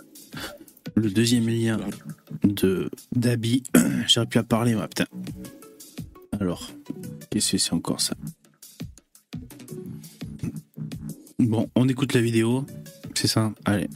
[0.95, 1.79] le deuxième lien
[2.43, 3.63] de d'Abi,
[4.07, 5.05] j'aurais pu en parler, putain.
[6.39, 6.71] Alors,
[7.29, 8.15] qu'est-ce que c'est encore ça?
[11.45, 12.65] Bon, on écoute la vidéo,
[13.13, 13.51] c'est ça.
[13.65, 13.87] Allez.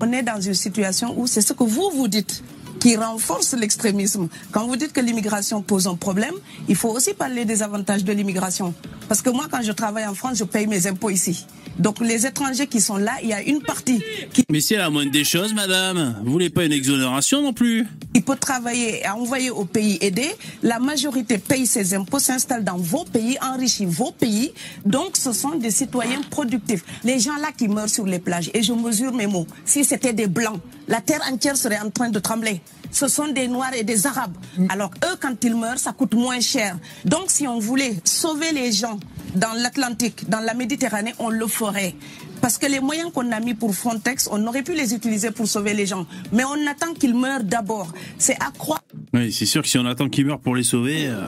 [0.00, 2.42] On est dans une situation où c'est ce que vous vous dites
[2.86, 4.28] qui renforce l'extrémisme.
[4.52, 6.34] Quand vous dites que l'immigration pose un problème,
[6.68, 8.74] il faut aussi parler des avantages de l'immigration.
[9.08, 11.46] Parce que moi, quand je travaille en France, je paye mes impôts ici.
[11.80, 14.00] Donc les étrangers qui sont là, il y a une partie
[14.32, 16.22] qui Mais c'est la moindre des choses, madame.
[16.24, 20.26] Vous voulez pas une exonération non plus il peut travailler et envoyer au pays aidé.
[20.62, 24.52] La majorité paye ses impôts, s'installe dans vos pays, enrichit vos pays.
[24.86, 26.82] Donc, ce sont des citoyens productifs.
[27.04, 30.14] Les gens là qui meurent sur les plages, et je mesure mes mots, si c'était
[30.14, 32.60] des blancs, la terre entière serait en train de trembler.
[32.92, 34.36] Ce sont des noirs et des arabes.
[34.68, 36.78] Alors, eux, quand ils meurent, ça coûte moins cher.
[37.04, 38.98] Donc, si on voulait sauver les gens
[39.34, 41.94] dans l'Atlantique, dans la Méditerranée, on le ferait.
[42.40, 45.46] Parce que les moyens qu'on a mis pour Frontex, on aurait pu les utiliser pour
[45.48, 46.06] sauver les gens.
[46.32, 47.92] Mais on attend qu'ils meurent d'abord.
[48.18, 48.80] C'est à croire.
[49.12, 51.22] Oui, c'est sûr que si on attend qu'ils meurent pour les sauver, euh,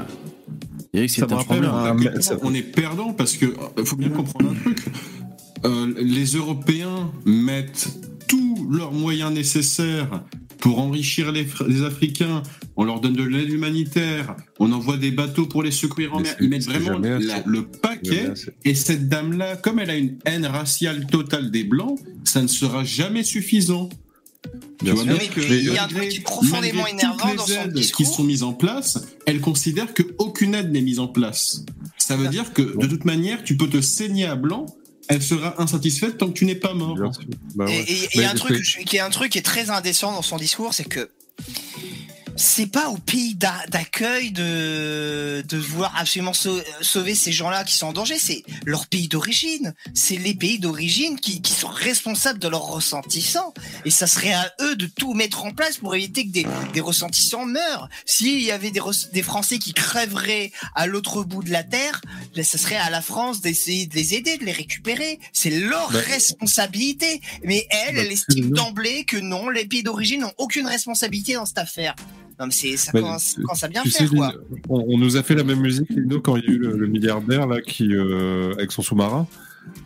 [0.92, 1.98] il y a que c'est Ça me un rappelle problème.
[1.98, 4.84] à quel point on est perdant parce que euh, faut bien comprendre un truc.
[5.64, 7.88] Euh, les Européens mettent
[8.28, 10.24] tous leurs moyens nécessaires
[10.58, 12.42] pour enrichir les, Fr- les Africains.
[12.76, 14.36] On leur donne de l'aide humanitaire.
[14.58, 16.34] On envoie des bateaux pour les secourir en mer.
[16.40, 18.32] Ils mettent vraiment la- le paquet.
[18.64, 22.84] Et cette dame-là, comme elle a une haine raciale totale des blancs, ça ne sera
[22.84, 23.88] jamais suffisant.
[24.82, 25.12] Bien tu vois sûr.
[25.14, 27.72] bien Mais que il y a un truc qui est profondément énervant dans son aides
[27.72, 28.06] discours.
[28.06, 31.64] qui sont mises en place, elle considère qu'aucune aide n'est mise en place.
[31.98, 34.66] Ça veut dire que de toute manière, tu peux te saigner à blanc,
[35.08, 36.96] elle sera insatisfaite tant que tu n'es pas mort.
[37.54, 37.84] Bah Et- ouais.
[37.88, 39.70] Et et il y a un truc c'est- qui est un truc qui est très
[39.70, 41.10] indécent dans son discours, c'est que
[42.38, 47.74] c'est pas au pays d'a- d'accueil de, de vouloir absolument sau- sauver ces gens-là qui
[47.74, 49.74] sont en danger, c'est leur pays d'origine.
[49.92, 53.52] C'est les pays d'origine qui, qui sont responsables de leurs ressentissants.
[53.84, 56.80] Et ça serait à eux de tout mettre en place pour éviter que des, des
[56.80, 57.88] ressentissants meurent.
[58.06, 62.00] S'il y avait des, Français qui crèveraient à l'autre bout de la terre,
[62.36, 65.18] ben, ça serait à la France d'essayer de les aider, de les récupérer.
[65.32, 65.98] C'est leur Bah.
[66.06, 67.20] responsabilité.
[67.44, 71.46] Mais elle, Bah, elle estime d'emblée que non, les pays d'origine n'ont aucune responsabilité dans
[71.46, 71.96] cette affaire.
[72.38, 74.32] Non, mais c'est, ça commence, commence à bien faire, sais, quoi.
[74.68, 76.76] on, on nous a fait la même musique, Lino, quand il y a eu le,
[76.76, 79.26] le milliardaire là, qui, euh, avec son sous-marin.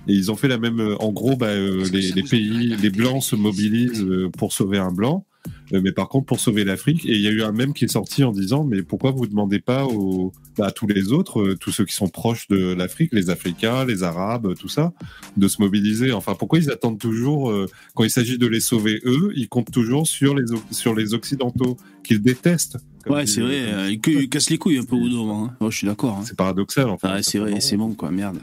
[0.06, 0.78] Et ils ont fait la même.
[0.80, 4.78] euh, En gros, bah, euh, les, les pays, les blancs se mobilisent euh, pour sauver
[4.78, 5.24] un blanc.
[5.72, 7.84] Euh, mais par contre, pour sauver l'Afrique, et il y a eu un même qui
[7.84, 11.40] est sorti en disant, mais pourquoi vous demandez pas aux, bah, à tous les autres,
[11.40, 14.92] euh, tous ceux qui sont proches de l'Afrique, les Africains, les Arabes, tout ça,
[15.36, 16.12] de se mobiliser?
[16.12, 19.72] Enfin, pourquoi ils attendent toujours, euh, quand il s'agit de les sauver eux, ils comptent
[19.72, 22.78] toujours sur les, sur les Occidentaux, qu'ils détestent?
[23.06, 25.70] Ouais, c'est vrai, euh, il, il casse les couilles un peu au moment, hein.
[25.70, 26.18] Je suis d'accord.
[26.18, 26.24] hein.
[26.24, 27.14] C'est paradoxal, enfin.
[27.14, 28.38] Ouais, c'est vrai, c'est bon, quoi, merde.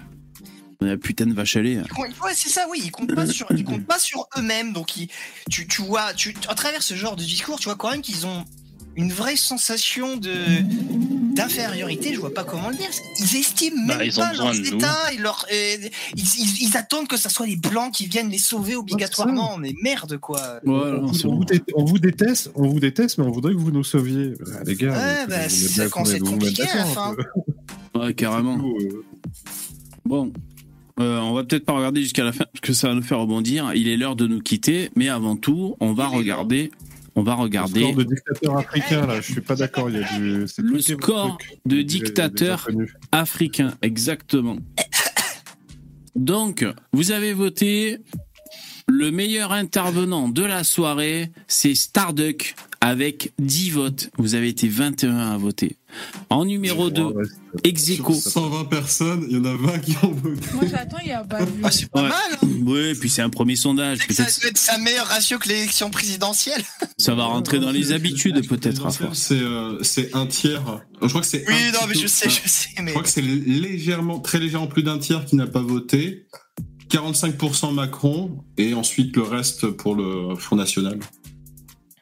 [0.81, 1.77] On a putain de vache à lait.
[1.97, 2.81] Ouais, c'est ça, oui.
[2.85, 4.71] Ils comptent pas sur, ils comptent pas sur eux-mêmes.
[4.71, 5.09] Donc, ils-
[5.49, 8.25] tu, tu vois, tu, à travers ce genre de discours, tu vois quand même qu'ils
[8.25, 8.45] ont
[8.95, 10.33] une vraie sensation de
[11.35, 12.13] d'infériorité.
[12.13, 12.89] Je vois pas comment le dire.
[13.19, 14.55] Ils estiment même Bah, ils ont pas leurs.
[14.55, 15.11] États.
[15.19, 15.75] Leur, euh,
[16.15, 19.57] ils, ils- ils attendent que ça soit les blancs qui viennent les sauver obligatoirement.
[19.57, 20.61] Mais merde, quoi.
[20.65, 23.59] on, vous, on vous dé- on vous déteste, on vous déteste, mais on voudrait que
[23.59, 24.33] vous nous sauviez.
[24.53, 27.11] Ah, les gars, Ouais, bah, c'est quand c'est compliqué, enfin.
[27.11, 27.99] un peu.
[27.99, 28.57] Ouais, carrément.
[30.05, 30.31] Bon.
[30.99, 33.19] Euh, on va peut-être pas regarder jusqu'à la fin parce que ça va nous faire
[33.19, 33.71] rebondir.
[33.73, 36.71] Il est l'heure de nous quitter, mais avant tout, on va regarder.
[37.15, 39.89] On va regarder Score de dictateur africain, là, je suis pas d'accord.
[39.89, 40.45] Il y a du.
[40.57, 41.59] le score truc.
[41.65, 42.67] de dictateur
[43.11, 44.57] africain, exactement.
[46.15, 47.97] Donc, vous avez voté
[48.87, 54.09] le meilleur intervenant de la soirée, c'est Starduck avec 10 votes.
[54.17, 55.78] Vous avez été 21 à voter.
[56.29, 57.13] En numéro 2,
[57.63, 58.13] Execo.
[58.13, 60.39] Sur 120 personnes, il y en a 20 qui ont voté.
[60.53, 61.61] Moi j'attends, il y a pas vu.
[61.63, 62.09] Ah, c'est pas Ouais.
[62.09, 62.19] mal.
[62.43, 62.47] hein.
[62.65, 63.99] Oui, puis c'est un premier sondage.
[64.09, 66.63] Ça doit être sa meilleure ratio que l'élection présidentielle.
[66.97, 69.17] ça va rentrer dans les habitudes, peut-être à force.
[69.19, 70.81] C'est euh, c'est un tiers.
[71.01, 71.43] Je crois que c'est.
[71.47, 72.87] Oui, non, mais je sais, je sais, mais.
[72.87, 76.27] Je crois que c'est légèrement, très légèrement plus d'un tiers qui n'a pas voté.
[76.91, 80.99] 45% Macron et ensuite le reste pour le Front National.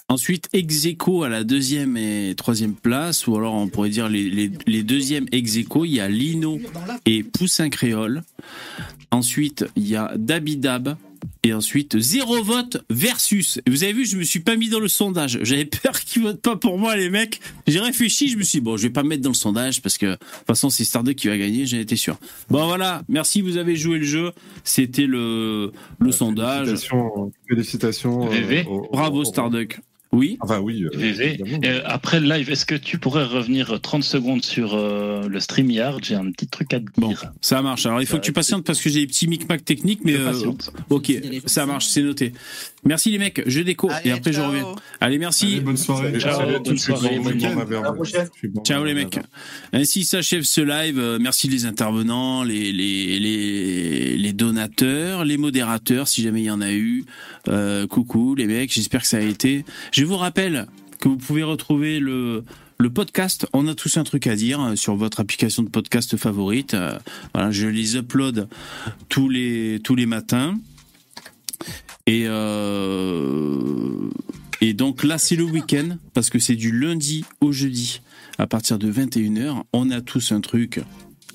[0.09, 4.29] Ensuite, ex aequo à la deuxième et troisième place, ou alors on pourrait dire les,
[4.29, 6.59] les, les deuxièmes ex aequo, il y a Lino
[7.05, 8.23] et Poussin Créole.
[9.11, 10.95] Ensuite, il y a Dabidab.
[11.43, 13.59] Et ensuite, zéro vote versus.
[13.65, 15.39] Et vous avez vu, je me suis pas mis dans le sondage.
[15.43, 17.39] J'avais peur qu'ils votent pas pour moi, les mecs.
[17.67, 19.81] J'ai réfléchi, je me suis dit, bon, je vais pas me mettre dans le sondage
[19.81, 22.17] parce que, de toute façon, c'est Starduck qui va gagner, j'en étais sûr.
[22.49, 23.01] Bon, voilà.
[23.09, 24.31] Merci, vous avez joué le jeu.
[24.63, 26.67] C'était le, le sondage.
[26.67, 28.25] Félicitations, félicitations.
[28.27, 28.65] euh, VV.
[28.69, 29.79] au- au- Bravo, Starduck.
[30.17, 30.37] Oui.
[30.41, 30.83] Enfin, oui.
[30.83, 31.43] euh, VV.
[31.63, 36.03] Euh, après le live, est-ce que tu pourrais revenir 30 secondes sur euh, le StreamYard?
[36.03, 36.91] J'ai un petit truc à te dire.
[36.97, 37.85] Bon, ça marche.
[37.85, 40.33] Alors, il faut que tu patientes parce que j'ai des petits micmacs techniques, mais euh,
[40.89, 41.11] ok,
[41.45, 42.33] ça marche, c'est noté.
[42.87, 44.65] Merci les mecs, je déco et après je reviens.
[45.01, 45.45] Allez, merci.
[45.45, 46.19] Allez, bonne soirée.
[46.19, 47.31] Ciao, bonne soirée, bon
[48.53, 49.19] bon les mecs.
[49.73, 50.97] Ainsi s'achève ce live.
[50.97, 56.51] Euh, Merci les intervenants, les, les, les, les donateurs, les modérateurs, si jamais il y
[56.51, 57.03] en a eu.
[57.49, 59.65] Euh, coucou les mecs, j'espère que ça a été.
[59.91, 60.67] Je vous rappelle
[60.99, 62.43] que vous pouvez retrouver le,
[62.77, 63.47] le podcast.
[63.53, 66.73] On a tous un truc à dire euh, sur votre application de podcast favorite.
[66.73, 66.97] Euh,
[67.33, 68.47] voilà, je les upload
[69.09, 70.57] tous les, tous les matins.
[72.05, 74.09] Et, euh,
[74.61, 78.01] et donc là, c'est le week-end, parce que c'est du lundi au jeudi,
[78.37, 79.63] à partir de 21h.
[79.73, 80.81] On a tous un truc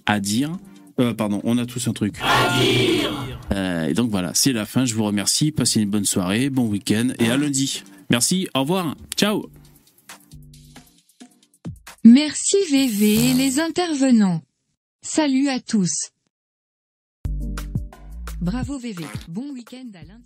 [0.06, 0.52] à dire.
[1.00, 2.16] Euh, pardon, on a tous un truc.
[2.22, 4.84] À dire Et donc voilà, c'est la fin.
[4.84, 5.52] Je vous remercie.
[5.52, 7.82] Passez une bonne soirée, bon week-end, et à lundi.
[8.10, 8.94] Merci, au revoir.
[9.16, 9.46] Ciao
[12.04, 14.42] Merci VV et les intervenants.
[15.02, 16.11] Salut à tous.
[18.42, 20.24] Bravo VV, bon week-end à lundi.